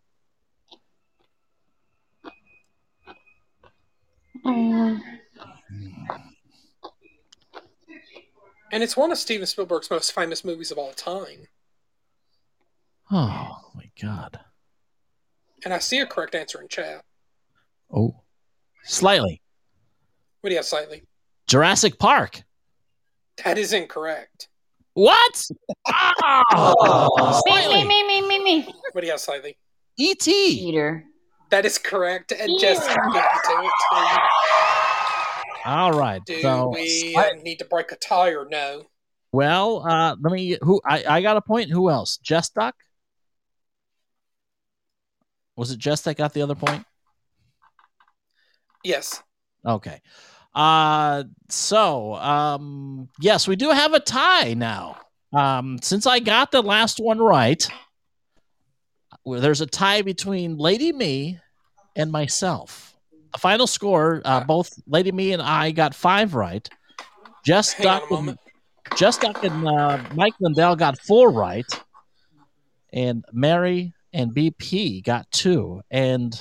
[4.44, 5.02] Um,
[8.72, 11.48] And it's one of Steven Spielberg's most famous movies of all time.
[13.10, 14.38] Oh my God.
[15.64, 17.04] And I see a correct answer in chat.
[17.92, 18.22] Oh,
[18.84, 19.40] slightly.
[20.40, 21.02] What do you have, slightly?
[21.46, 22.42] Jurassic Park.
[23.44, 24.48] That is incorrect.
[24.94, 25.46] What?
[26.52, 28.74] Oh, me, me, me, me, me, me.
[28.92, 29.56] What do you have, slightly?
[29.98, 30.30] E.T.
[30.30, 31.04] Eater.
[31.50, 32.32] That is correct.
[32.32, 34.20] And Jesse beat you to it.
[35.66, 36.24] All right.
[36.24, 38.84] Do so, we slight- uh, need to break a tie or no?
[39.32, 40.56] well, uh, let me.
[40.62, 41.70] Who I, I got a point.
[41.70, 42.16] Who else?
[42.18, 42.74] Jess Duck.
[45.56, 46.84] Was it Jess that got the other point?
[48.84, 49.22] Yes.
[49.66, 50.00] Okay.
[50.54, 54.96] Uh so um yes, we do have a tie now.
[55.32, 57.66] Um since I got the last one right,
[59.24, 61.38] well, there's a tie between Lady Me
[61.94, 62.94] and myself.
[63.32, 66.68] A final score, uh, both Lady Me and I got five right.
[67.44, 68.38] Just Hang Duck and.
[68.96, 71.66] Jess Duck and uh, Mike Lindell got four right,
[72.92, 75.80] and Mary and BP got two.
[75.90, 76.34] And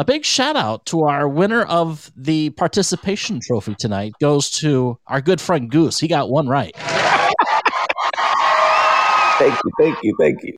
[0.00, 5.20] a big shout out to our winner of the participation trophy tonight goes to our
[5.20, 6.00] good friend Goose.
[6.00, 6.74] He got one right.
[9.38, 10.56] Thank you, thank you, thank you.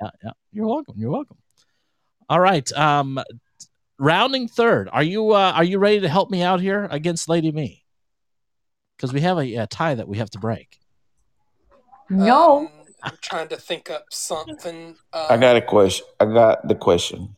[0.00, 0.30] Yeah, yeah.
[0.52, 0.94] You're welcome.
[0.96, 1.36] You're welcome.
[2.28, 2.70] All right.
[2.74, 3.20] Um,
[3.98, 4.88] rounding third.
[4.92, 7.82] Are you uh, are you ready to help me out here against Lady Me?
[8.96, 10.78] Because we have a, a tie that we have to break.
[12.08, 12.58] No.
[12.58, 12.68] Um,
[13.02, 14.94] I'm trying to think up something.
[15.12, 16.06] Uh, I got a question.
[16.20, 17.34] I got the question.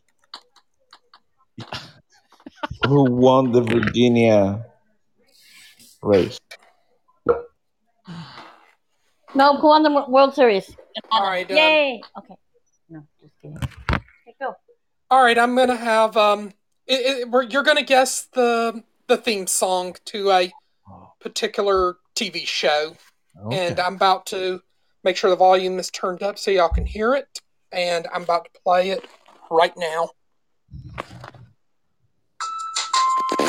[2.87, 4.65] Who won the Virginia
[6.03, 6.39] race?
[9.35, 10.75] No, who won the World Series?
[11.11, 11.51] All right.
[11.51, 12.03] um, Yay!
[12.19, 12.35] Okay.
[12.89, 13.59] No, just kidding.
[13.93, 14.55] Okay, go.
[15.11, 16.53] All right, I'm gonna have um,
[16.87, 20.53] it, it, we're, you're gonna guess the the theme song to a
[21.21, 22.95] particular TV show,
[23.45, 23.69] Okay.
[23.69, 24.63] and I'm about to
[25.05, 27.41] make sure the volume is turned up so y'all can hear it,
[27.73, 29.07] and I'm about to play it
[29.51, 30.11] right now.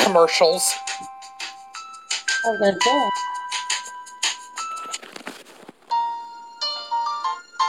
[0.03, 0.71] Commercials.
[2.45, 2.75] Oh, good.
[2.79, 3.09] good.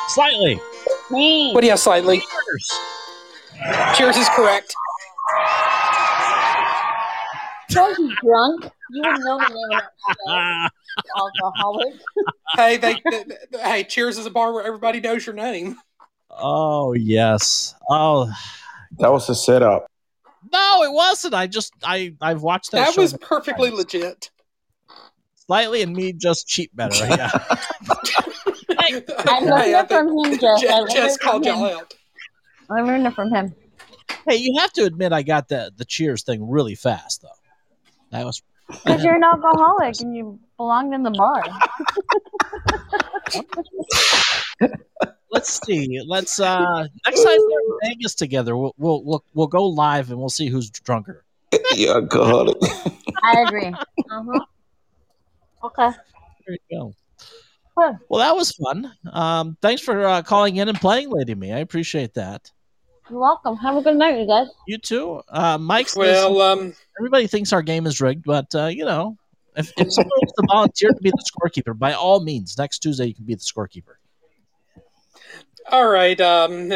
[0.08, 0.60] Slightly.
[1.10, 1.52] Me.
[1.52, 2.18] What do you have, slightly?
[2.18, 4.74] Cheers Cheers is correct.
[7.68, 8.64] Don't you drunk?
[8.90, 9.82] You wouldn't know the name of
[10.26, 10.70] that
[11.06, 11.20] show.
[11.20, 11.94] Alcoholic.
[12.56, 15.76] Hey, they, they, they- hey, Cheers is a bar where everybody knows your name.
[16.30, 17.74] Oh yes.
[17.88, 18.28] Oh
[18.98, 19.86] That was a setup.
[20.52, 21.34] No, it wasn't.
[21.34, 22.86] I just I I've watched that.
[22.86, 23.78] That show was perfectly times.
[23.78, 24.30] legit.
[25.34, 26.94] Slightly and me just cheat better.
[27.06, 27.30] Yeah.
[27.32, 27.40] I
[29.42, 30.58] learned Hey, it from him, think Jess.
[30.58, 31.94] I Jess, learned Jess called y'all out.
[32.70, 33.54] I learned it from him.
[34.28, 37.28] hey, you have to admit I got the the cheers thing really fast though.
[38.10, 41.42] That was Because you're an alcoholic and you belonged in the bar.
[45.30, 46.00] let's see.
[46.06, 50.18] Let's uh next time we're in Vegas together, we'll we'll we'll, we'll go live and
[50.18, 51.24] we'll see who's drunker.
[51.74, 52.56] you alcoholic.
[53.22, 53.66] I agree.
[53.66, 54.44] Uh-huh.
[55.64, 55.90] Okay.
[56.46, 56.94] There you go.
[57.76, 57.94] Huh.
[58.08, 58.92] Well, that was fun.
[59.12, 61.52] Um, thanks for uh, calling in and playing, Lady Me.
[61.52, 62.50] I appreciate that.
[63.08, 63.56] You're welcome.
[63.56, 64.48] Have a good night, you guys.
[64.66, 65.22] You too.
[65.28, 69.16] Uh, Mike says Well, um, everybody thinks our game is rigged, but uh, you know,
[69.56, 73.06] if, if someone wants to volunteer to be the scorekeeper, by all means, next Tuesday
[73.06, 73.94] you can be the scorekeeper.
[75.70, 76.20] All right.
[76.20, 76.72] Um,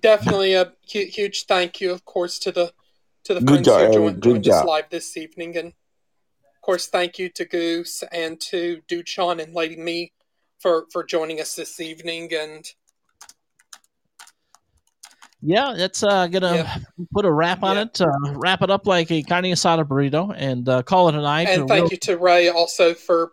[0.00, 2.72] definitely a huge thank you, of course, to the
[3.24, 4.66] to the Good friends job, who joined, Good joined us job.
[4.66, 9.76] live this evening, and of course, thank you to Goose and to Duchon and Lady
[9.76, 10.12] Me
[10.58, 12.32] for for joining us this evening.
[12.34, 12.64] And
[15.42, 16.78] Yeah, that's uh, gonna Yeah.
[17.12, 17.82] put a wrap on Yeah.
[17.82, 18.00] it.
[18.00, 21.48] Uh, wrap it up like a carne asada burrito, and uh, call it a night.
[21.48, 23.32] and thank real- you to Ray also for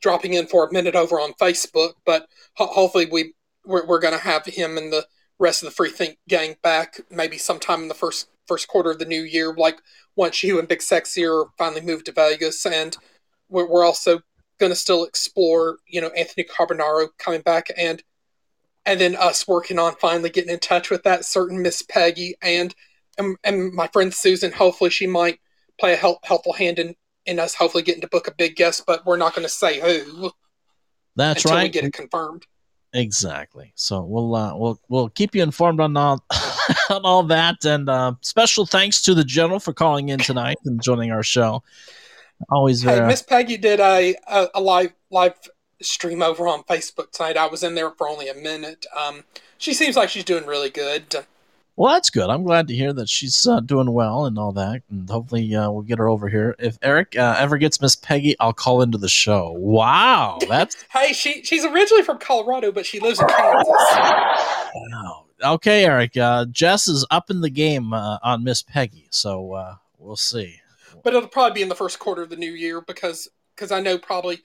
[0.00, 1.94] dropping in for a minute over on Facebook.
[2.04, 3.34] But ho- hopefully, we
[3.64, 5.06] we're, we're going to have him and the
[5.38, 8.98] rest of the Free Think gang back maybe sometime in the first first quarter of
[8.98, 9.80] the new year, like
[10.16, 12.96] once you and Big Sexy are finally moved to Vegas, and
[13.48, 14.20] we're, we're also
[14.58, 18.02] going to still explore, you know, Anthony Carbonaro coming back and.
[18.86, 22.74] And then us working on finally getting in touch with that certain Miss Peggy and,
[23.18, 24.52] and and my friend Susan.
[24.52, 25.38] Hopefully, she might
[25.78, 26.94] play a help, helpful hand in
[27.26, 29.80] in us hopefully getting to book a big guest, but we're not going to say
[29.80, 30.30] who
[31.16, 31.64] that's until right.
[31.64, 32.46] we get it confirmed.
[32.92, 33.72] Exactly.
[33.76, 36.24] So we'll uh, we'll we'll keep you informed on all
[36.90, 40.82] on all that, and uh, special thanks to the general for calling in tonight and
[40.82, 41.62] joining our show.
[42.50, 45.34] Always Hey, Miss Peggy did a, a a live live
[45.80, 47.36] stream over on Facebook tonight.
[47.36, 48.86] I was in there for only a minute.
[48.96, 49.24] Um,
[49.56, 51.24] she seems like she's doing really good.
[51.80, 51.94] Well.
[51.94, 52.28] That's good.
[52.28, 55.70] I'm glad to hear that she's uh, doing well and all that, and hopefully uh,
[55.70, 56.54] we'll get her over here.
[56.58, 59.52] If Eric uh, ever gets Miss Peggy, I'll call into the show.
[59.52, 63.66] Wow, that's Hey, she she's originally from Colorado, but she lives in Kansas.
[64.74, 65.24] wow.
[65.42, 66.18] Okay, Eric.
[66.18, 70.60] Uh, Jess is up in the game uh, on Miss Peggy, so uh, we'll see.
[71.02, 73.80] But it'll probably be in the first quarter of the new year because because I
[73.80, 74.40] know probably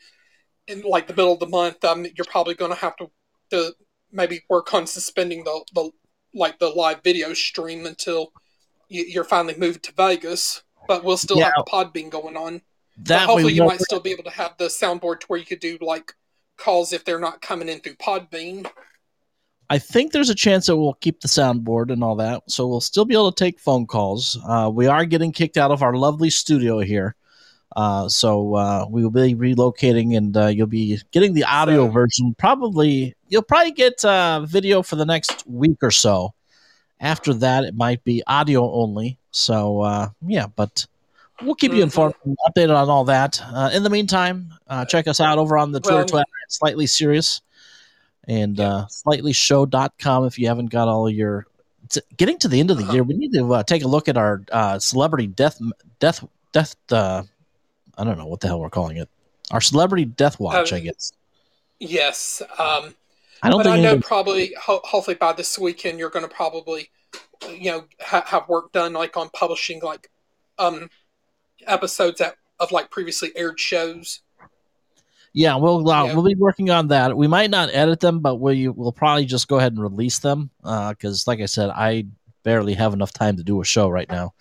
[0.68, 3.12] in like the middle of the month, um, you're probably going to have to
[3.50, 3.74] to
[4.12, 5.92] maybe work on suspending the the
[6.36, 8.32] like the live video stream until
[8.90, 10.62] you, you're finally moved to Vegas.
[10.88, 11.54] But we'll still have Yeah.
[11.58, 12.62] the pod being going on.
[12.98, 15.46] But That hopefully, you might still be able to have the soundboard to where you
[15.46, 16.14] could do like
[16.58, 18.70] calls if they're not coming in through Podbean.
[19.68, 22.82] I think there's a chance that we'll keep the soundboard and all that, so we'll
[22.82, 24.38] still be able to take phone calls.
[24.48, 27.16] Uh, we are getting kicked out of our lovely studio here,
[27.76, 32.34] uh, so uh, we will be relocating, and uh, you'll be getting the audio version.
[32.38, 36.34] Probably, you'll probably get uh, video for the next week or so.
[37.02, 39.18] After that, it might be audio only.
[39.32, 40.86] So uh, yeah, but
[41.42, 41.84] we'll keep you Mhm.
[41.84, 43.42] informed, and updated on all that.
[43.44, 46.88] Uh, in the meantime, uh, check us out over on the Twitter, Well- Twitter, Slightly
[46.88, 47.42] Serious
[48.28, 51.46] and uh, slightlyshow.com if you haven't got all your
[52.18, 52.94] getting to the end of the Uh-huh.
[52.94, 55.62] year we need to uh, take a look at our uh, celebrity death
[56.00, 57.22] death death uh,
[57.98, 59.10] i don't know what the hell we're calling it
[59.52, 61.14] our celebrity death watch i Um, guess
[61.80, 62.42] Yes.
[62.58, 62.96] Um,
[63.44, 66.28] i don't but think I know anybody- probably ho- hopefully by this weekend you're going
[66.28, 66.90] to probably
[67.50, 70.10] you know ha- have work done like on publishing like
[70.58, 70.90] um
[71.68, 74.22] episodes that of like previously aired shows.
[75.34, 76.14] yeah we'll uh, Yeah.
[76.14, 79.48] we'll be working on that we might not edit them but we will probably just
[79.50, 82.06] go ahead and release them because like i said i
[82.44, 84.34] barely have enough time to do a show right now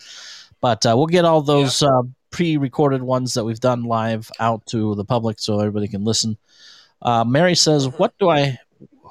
[0.61, 2.03] but uh, we'll get all those uh,
[2.35, 6.37] pre-recorded ones that we've done live out to the public so everybody can listen
[7.01, 8.59] Uh, Mary says, "What do I,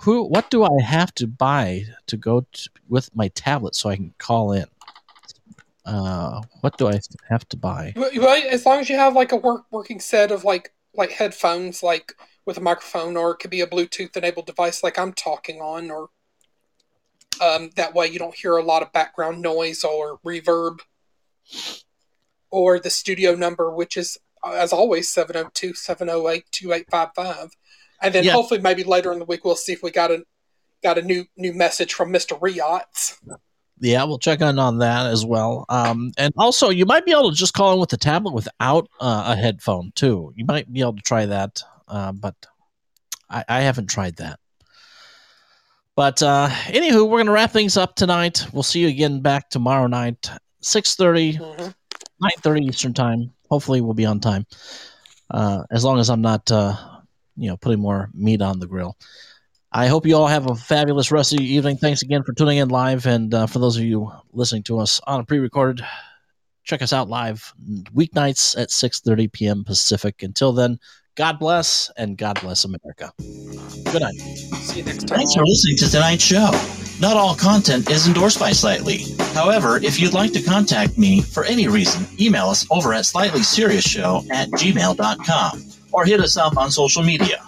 [0.02, 2.46] who, what do I have to buy to go
[2.90, 4.66] with my tablet so I can call in?
[5.86, 7.94] Uh, what do I have to buy?
[7.96, 11.82] Well, as long as you have like a work working set of like like headphones,
[11.82, 12.14] like
[12.46, 15.90] with a microphone, or it could be a Bluetooth enabled device, like I'm talking on,
[15.92, 16.10] or
[17.42, 20.80] um, that way you don't hear a lot of background noise or reverb,
[22.54, 24.16] or the studio number, which is
[24.46, 27.50] as always 702-708-2855.
[28.02, 28.34] and then Yeah.
[28.34, 30.24] hopefully maybe later in the week we'll see if we got a
[30.84, 33.18] got a new new message from Mister Riotts.
[33.80, 35.66] Yeah, we'll check in on that as well.
[35.68, 38.88] Um, and also, you might be able to just call in with the tablet without
[39.00, 40.32] uh, a headphone too.
[40.36, 42.36] You might be able to try that, uh, but
[43.30, 44.40] I, I haven't tried that.
[45.96, 48.46] But uh, anywho, we're gonna wrap things up tonight.
[48.54, 50.30] We'll see you again back tomorrow night,
[52.22, 53.34] 6.30, 9.30 Eastern time.
[53.50, 54.46] Hopefully, we'll be on time.
[55.30, 56.76] Uh, as long as I'm not, uh,
[57.36, 58.98] you know, putting more meat on the grill.
[59.72, 61.78] I hope you all have a fabulous rest of your evening.
[61.78, 63.08] Thanks again for tuning in live.
[63.08, 65.84] And uh, for those of you listening to us on a pre-recorded,
[66.64, 67.52] check us out live
[67.96, 69.64] weeknights at 6.30 p.m.
[69.64, 70.22] Pacific.
[70.22, 70.80] Until then,
[71.16, 73.12] God bless and God bless America.
[73.18, 74.16] Good night.
[74.16, 75.18] See you next time.
[75.18, 76.50] Thanks for listening to tonight's show.
[77.00, 79.04] Not all content is endorsed by Slightly.
[79.34, 84.30] However, if you'd like to contact me for any reason, email us over at slightlyseriousshow
[84.32, 87.44] at gmail.com or hit us up on social media.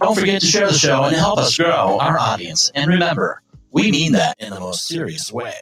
[0.00, 2.70] Don't forget to share the show and help us grow our audience.
[2.74, 5.54] And remember, we mean that in the most serious way.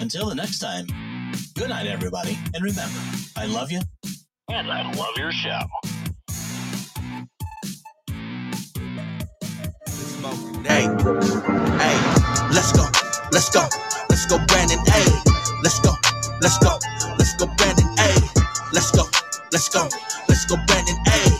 [0.00, 0.86] Until the next time,
[1.54, 2.38] good night, everybody.
[2.54, 2.98] And remember,
[3.36, 3.80] I love you.
[4.54, 5.58] And I love your show.
[10.62, 10.86] Hey,
[11.82, 11.98] hey,
[12.54, 12.86] let's go,
[13.32, 13.66] let's go,
[14.08, 14.78] let's go, Brandon.
[14.86, 15.10] Hey,
[15.60, 15.90] let's go,
[16.40, 16.78] let's go,
[17.18, 17.88] let's go, Brandon.
[17.98, 18.14] Hey,
[18.72, 19.02] let's go,
[19.50, 19.88] let's go,
[20.28, 20.96] let's go, Brandon.
[21.04, 21.30] Hey,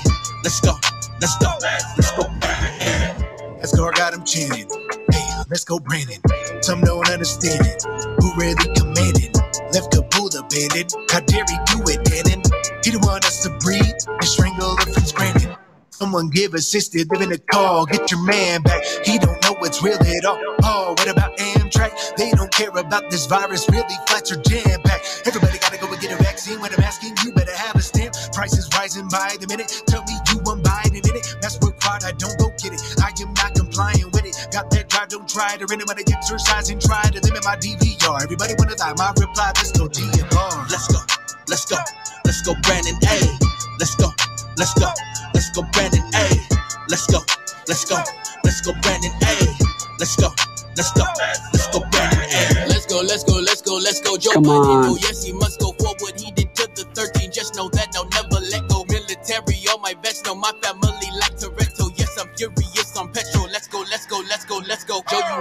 [0.43, 0.75] let's go,
[1.21, 2.81] let's go, let's go, Brandon.
[2.81, 3.15] Hey.
[3.59, 4.69] Let's go, I got him chanting.
[5.13, 6.21] Hey, let's go, Brandon.
[6.63, 7.81] Some don't understand it.
[8.21, 9.37] Who really commanded?
[9.73, 10.14] Left Kabul
[10.55, 12.41] How dare he do it, Dannon?
[12.85, 15.57] He don't want us to breathe and strangle Prince Brandon.
[15.91, 18.85] Someone give assisted, living a call, get your man back.
[19.05, 20.39] He don't know what's real at all.
[20.63, 22.15] Oh, what about Amtrak?
[22.17, 25.25] They don't care about this virus, really flights are jam packed.
[25.27, 26.61] Everybody gotta go and get a vaccine.
[26.61, 28.15] When I'm asking, you better have a stamp.
[28.33, 29.83] Prices rising by the minute.
[29.89, 31.37] Tell me you want Biden in it.
[31.43, 32.81] That's required, I don't go get it.
[33.03, 34.14] I am not complying.
[34.55, 35.63] Got that drive, don't try it.
[35.63, 38.23] Or anybody exercising, try to limit my DVR.
[38.23, 40.71] Everybody wanna die, my reply, let's go DMR.
[40.71, 41.03] Let's go,
[41.51, 41.75] let's go,
[42.23, 42.95] let's go, Brandon.
[43.03, 43.27] Hey,
[43.83, 44.15] let's go,
[44.55, 44.87] let's go,
[45.35, 46.07] let's go, Brandon.
[46.15, 46.39] Hey,
[46.87, 47.19] let's go,
[47.67, 47.99] let's go,
[48.47, 49.11] let's go, Brandon.
[49.27, 49.43] Hey,
[49.99, 50.31] let's go,
[50.79, 51.03] let's go,
[51.51, 52.23] let's go, Brandon.
[52.31, 52.71] Hey.
[52.71, 54.17] Let's go, let's go, let's go, let's go.
[54.17, 54.85] Joe Come Biden, on.
[54.87, 56.15] oh yes, he must go forward.
[56.15, 57.33] He did to the 13.
[57.33, 58.85] Just know that I'll never let go.
[58.87, 61.91] Military, all my vets know my family like Toretto.
[61.99, 62.74] Yes, I'm furious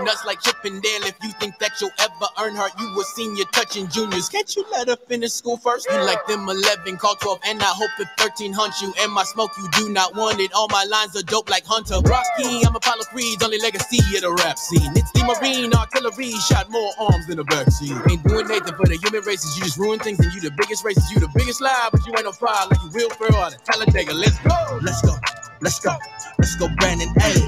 [0.04, 1.04] nuts like Chippendale.
[1.04, 4.30] If you think that you'll ever earn her, you a senior touching juniors.
[4.30, 5.88] Can't you let her finish school first?
[5.90, 8.94] You like them 11, call 12, and I hope if 13 hunts you.
[9.00, 10.52] And my smoke, you do not want it.
[10.54, 12.00] All my lines are dope like Hunter.
[12.02, 14.92] Rocky, I'm Apollo Creed's only legacy of the rap scene.
[14.96, 18.00] It's the Marine artillery, shot more arms than a vaccine.
[18.10, 19.58] Ain't doing Nathan for the human races.
[19.58, 21.14] You just ruin things, and you the biggest racist.
[21.14, 23.64] You the biggest lie, but you ain't on fire like you Will Ferrell out of
[23.64, 24.14] Talladega.
[24.14, 24.74] Let's go.
[24.82, 25.16] Let's go,
[25.62, 25.96] let's go,
[26.40, 27.08] let's go, Brandon.
[27.20, 27.40] Hey,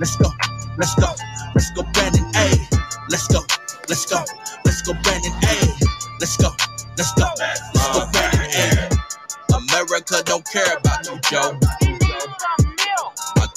[0.00, 0.30] let's go,
[0.78, 1.12] let's go,
[1.54, 2.24] let's go, Brandon.
[2.32, 2.66] Hey,
[3.10, 3.40] let's go,
[3.88, 4.24] let's go,
[4.64, 5.32] let's go, Brandon.
[5.42, 5.68] Hey,
[6.18, 6.50] let's go,
[6.96, 8.50] let's go, let's go, Brandon.
[8.50, 8.88] Hey.
[9.54, 11.99] America don't care about you, Joe.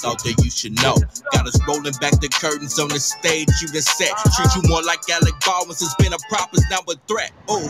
[0.04, 0.92] Thought that you should know.
[1.32, 4.12] Got us rolling back the curtains on the stage you done set.
[4.36, 7.32] Treat you more like Alec Baldwin since been a prop is now a threat.
[7.48, 7.64] Oh,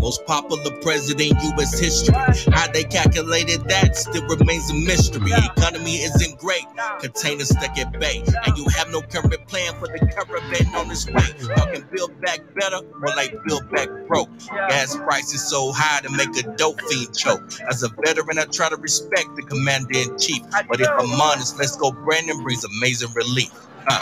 [0.00, 1.78] most popular president U.S.
[1.78, 2.16] history.
[2.56, 5.28] How they calculated that still remains a mystery.
[5.28, 6.64] Economy isn't great,
[7.00, 11.04] containers stuck at bay, and you have no current plan for the caravan on its
[11.04, 11.54] way.
[11.54, 14.30] Talking build back better, more like build back broke.
[14.48, 17.44] Gas prices so high to make a dope fiend choke.
[17.68, 21.57] As a veteran, I try to respect the commander in chief, but if I'm honest,
[21.58, 21.92] let's go.
[21.92, 23.52] Brandon brings amazing relief.
[23.88, 24.00] Uh,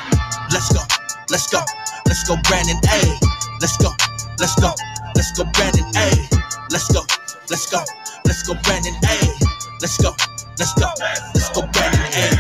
[0.53, 0.81] Let's go,
[1.31, 1.61] let's go,
[2.07, 2.77] let's go, Brandon.
[2.85, 3.09] Hey,
[3.61, 3.91] let's go,
[4.39, 4.73] let's go,
[5.17, 5.85] let's go, Brandon.
[5.95, 6.13] Hey,
[6.71, 7.03] let's go,
[7.51, 7.81] let's go,
[8.27, 8.95] let's go, Brandon.
[9.03, 9.29] Hey,
[9.81, 10.15] let's go,
[10.59, 10.89] let's go,
[11.35, 12.05] let's go, Brandon.
[12.13, 12.31] Hey,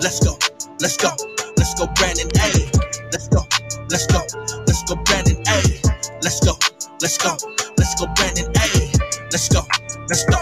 [0.00, 0.36] let's go,
[0.80, 1.10] let's go,
[1.58, 2.28] let's go, Brandon.
[2.36, 2.70] Hey,
[3.12, 3.42] let's go,
[3.90, 4.20] let's go,
[4.66, 5.36] let's go, Brandon.
[5.46, 5.80] Hey,
[6.22, 6.54] let's go,
[7.02, 7.36] let's go,
[7.78, 8.46] let's go, Brandon.
[8.54, 8.92] Hey,
[9.32, 9.62] let's go,
[10.08, 10.38] let's go,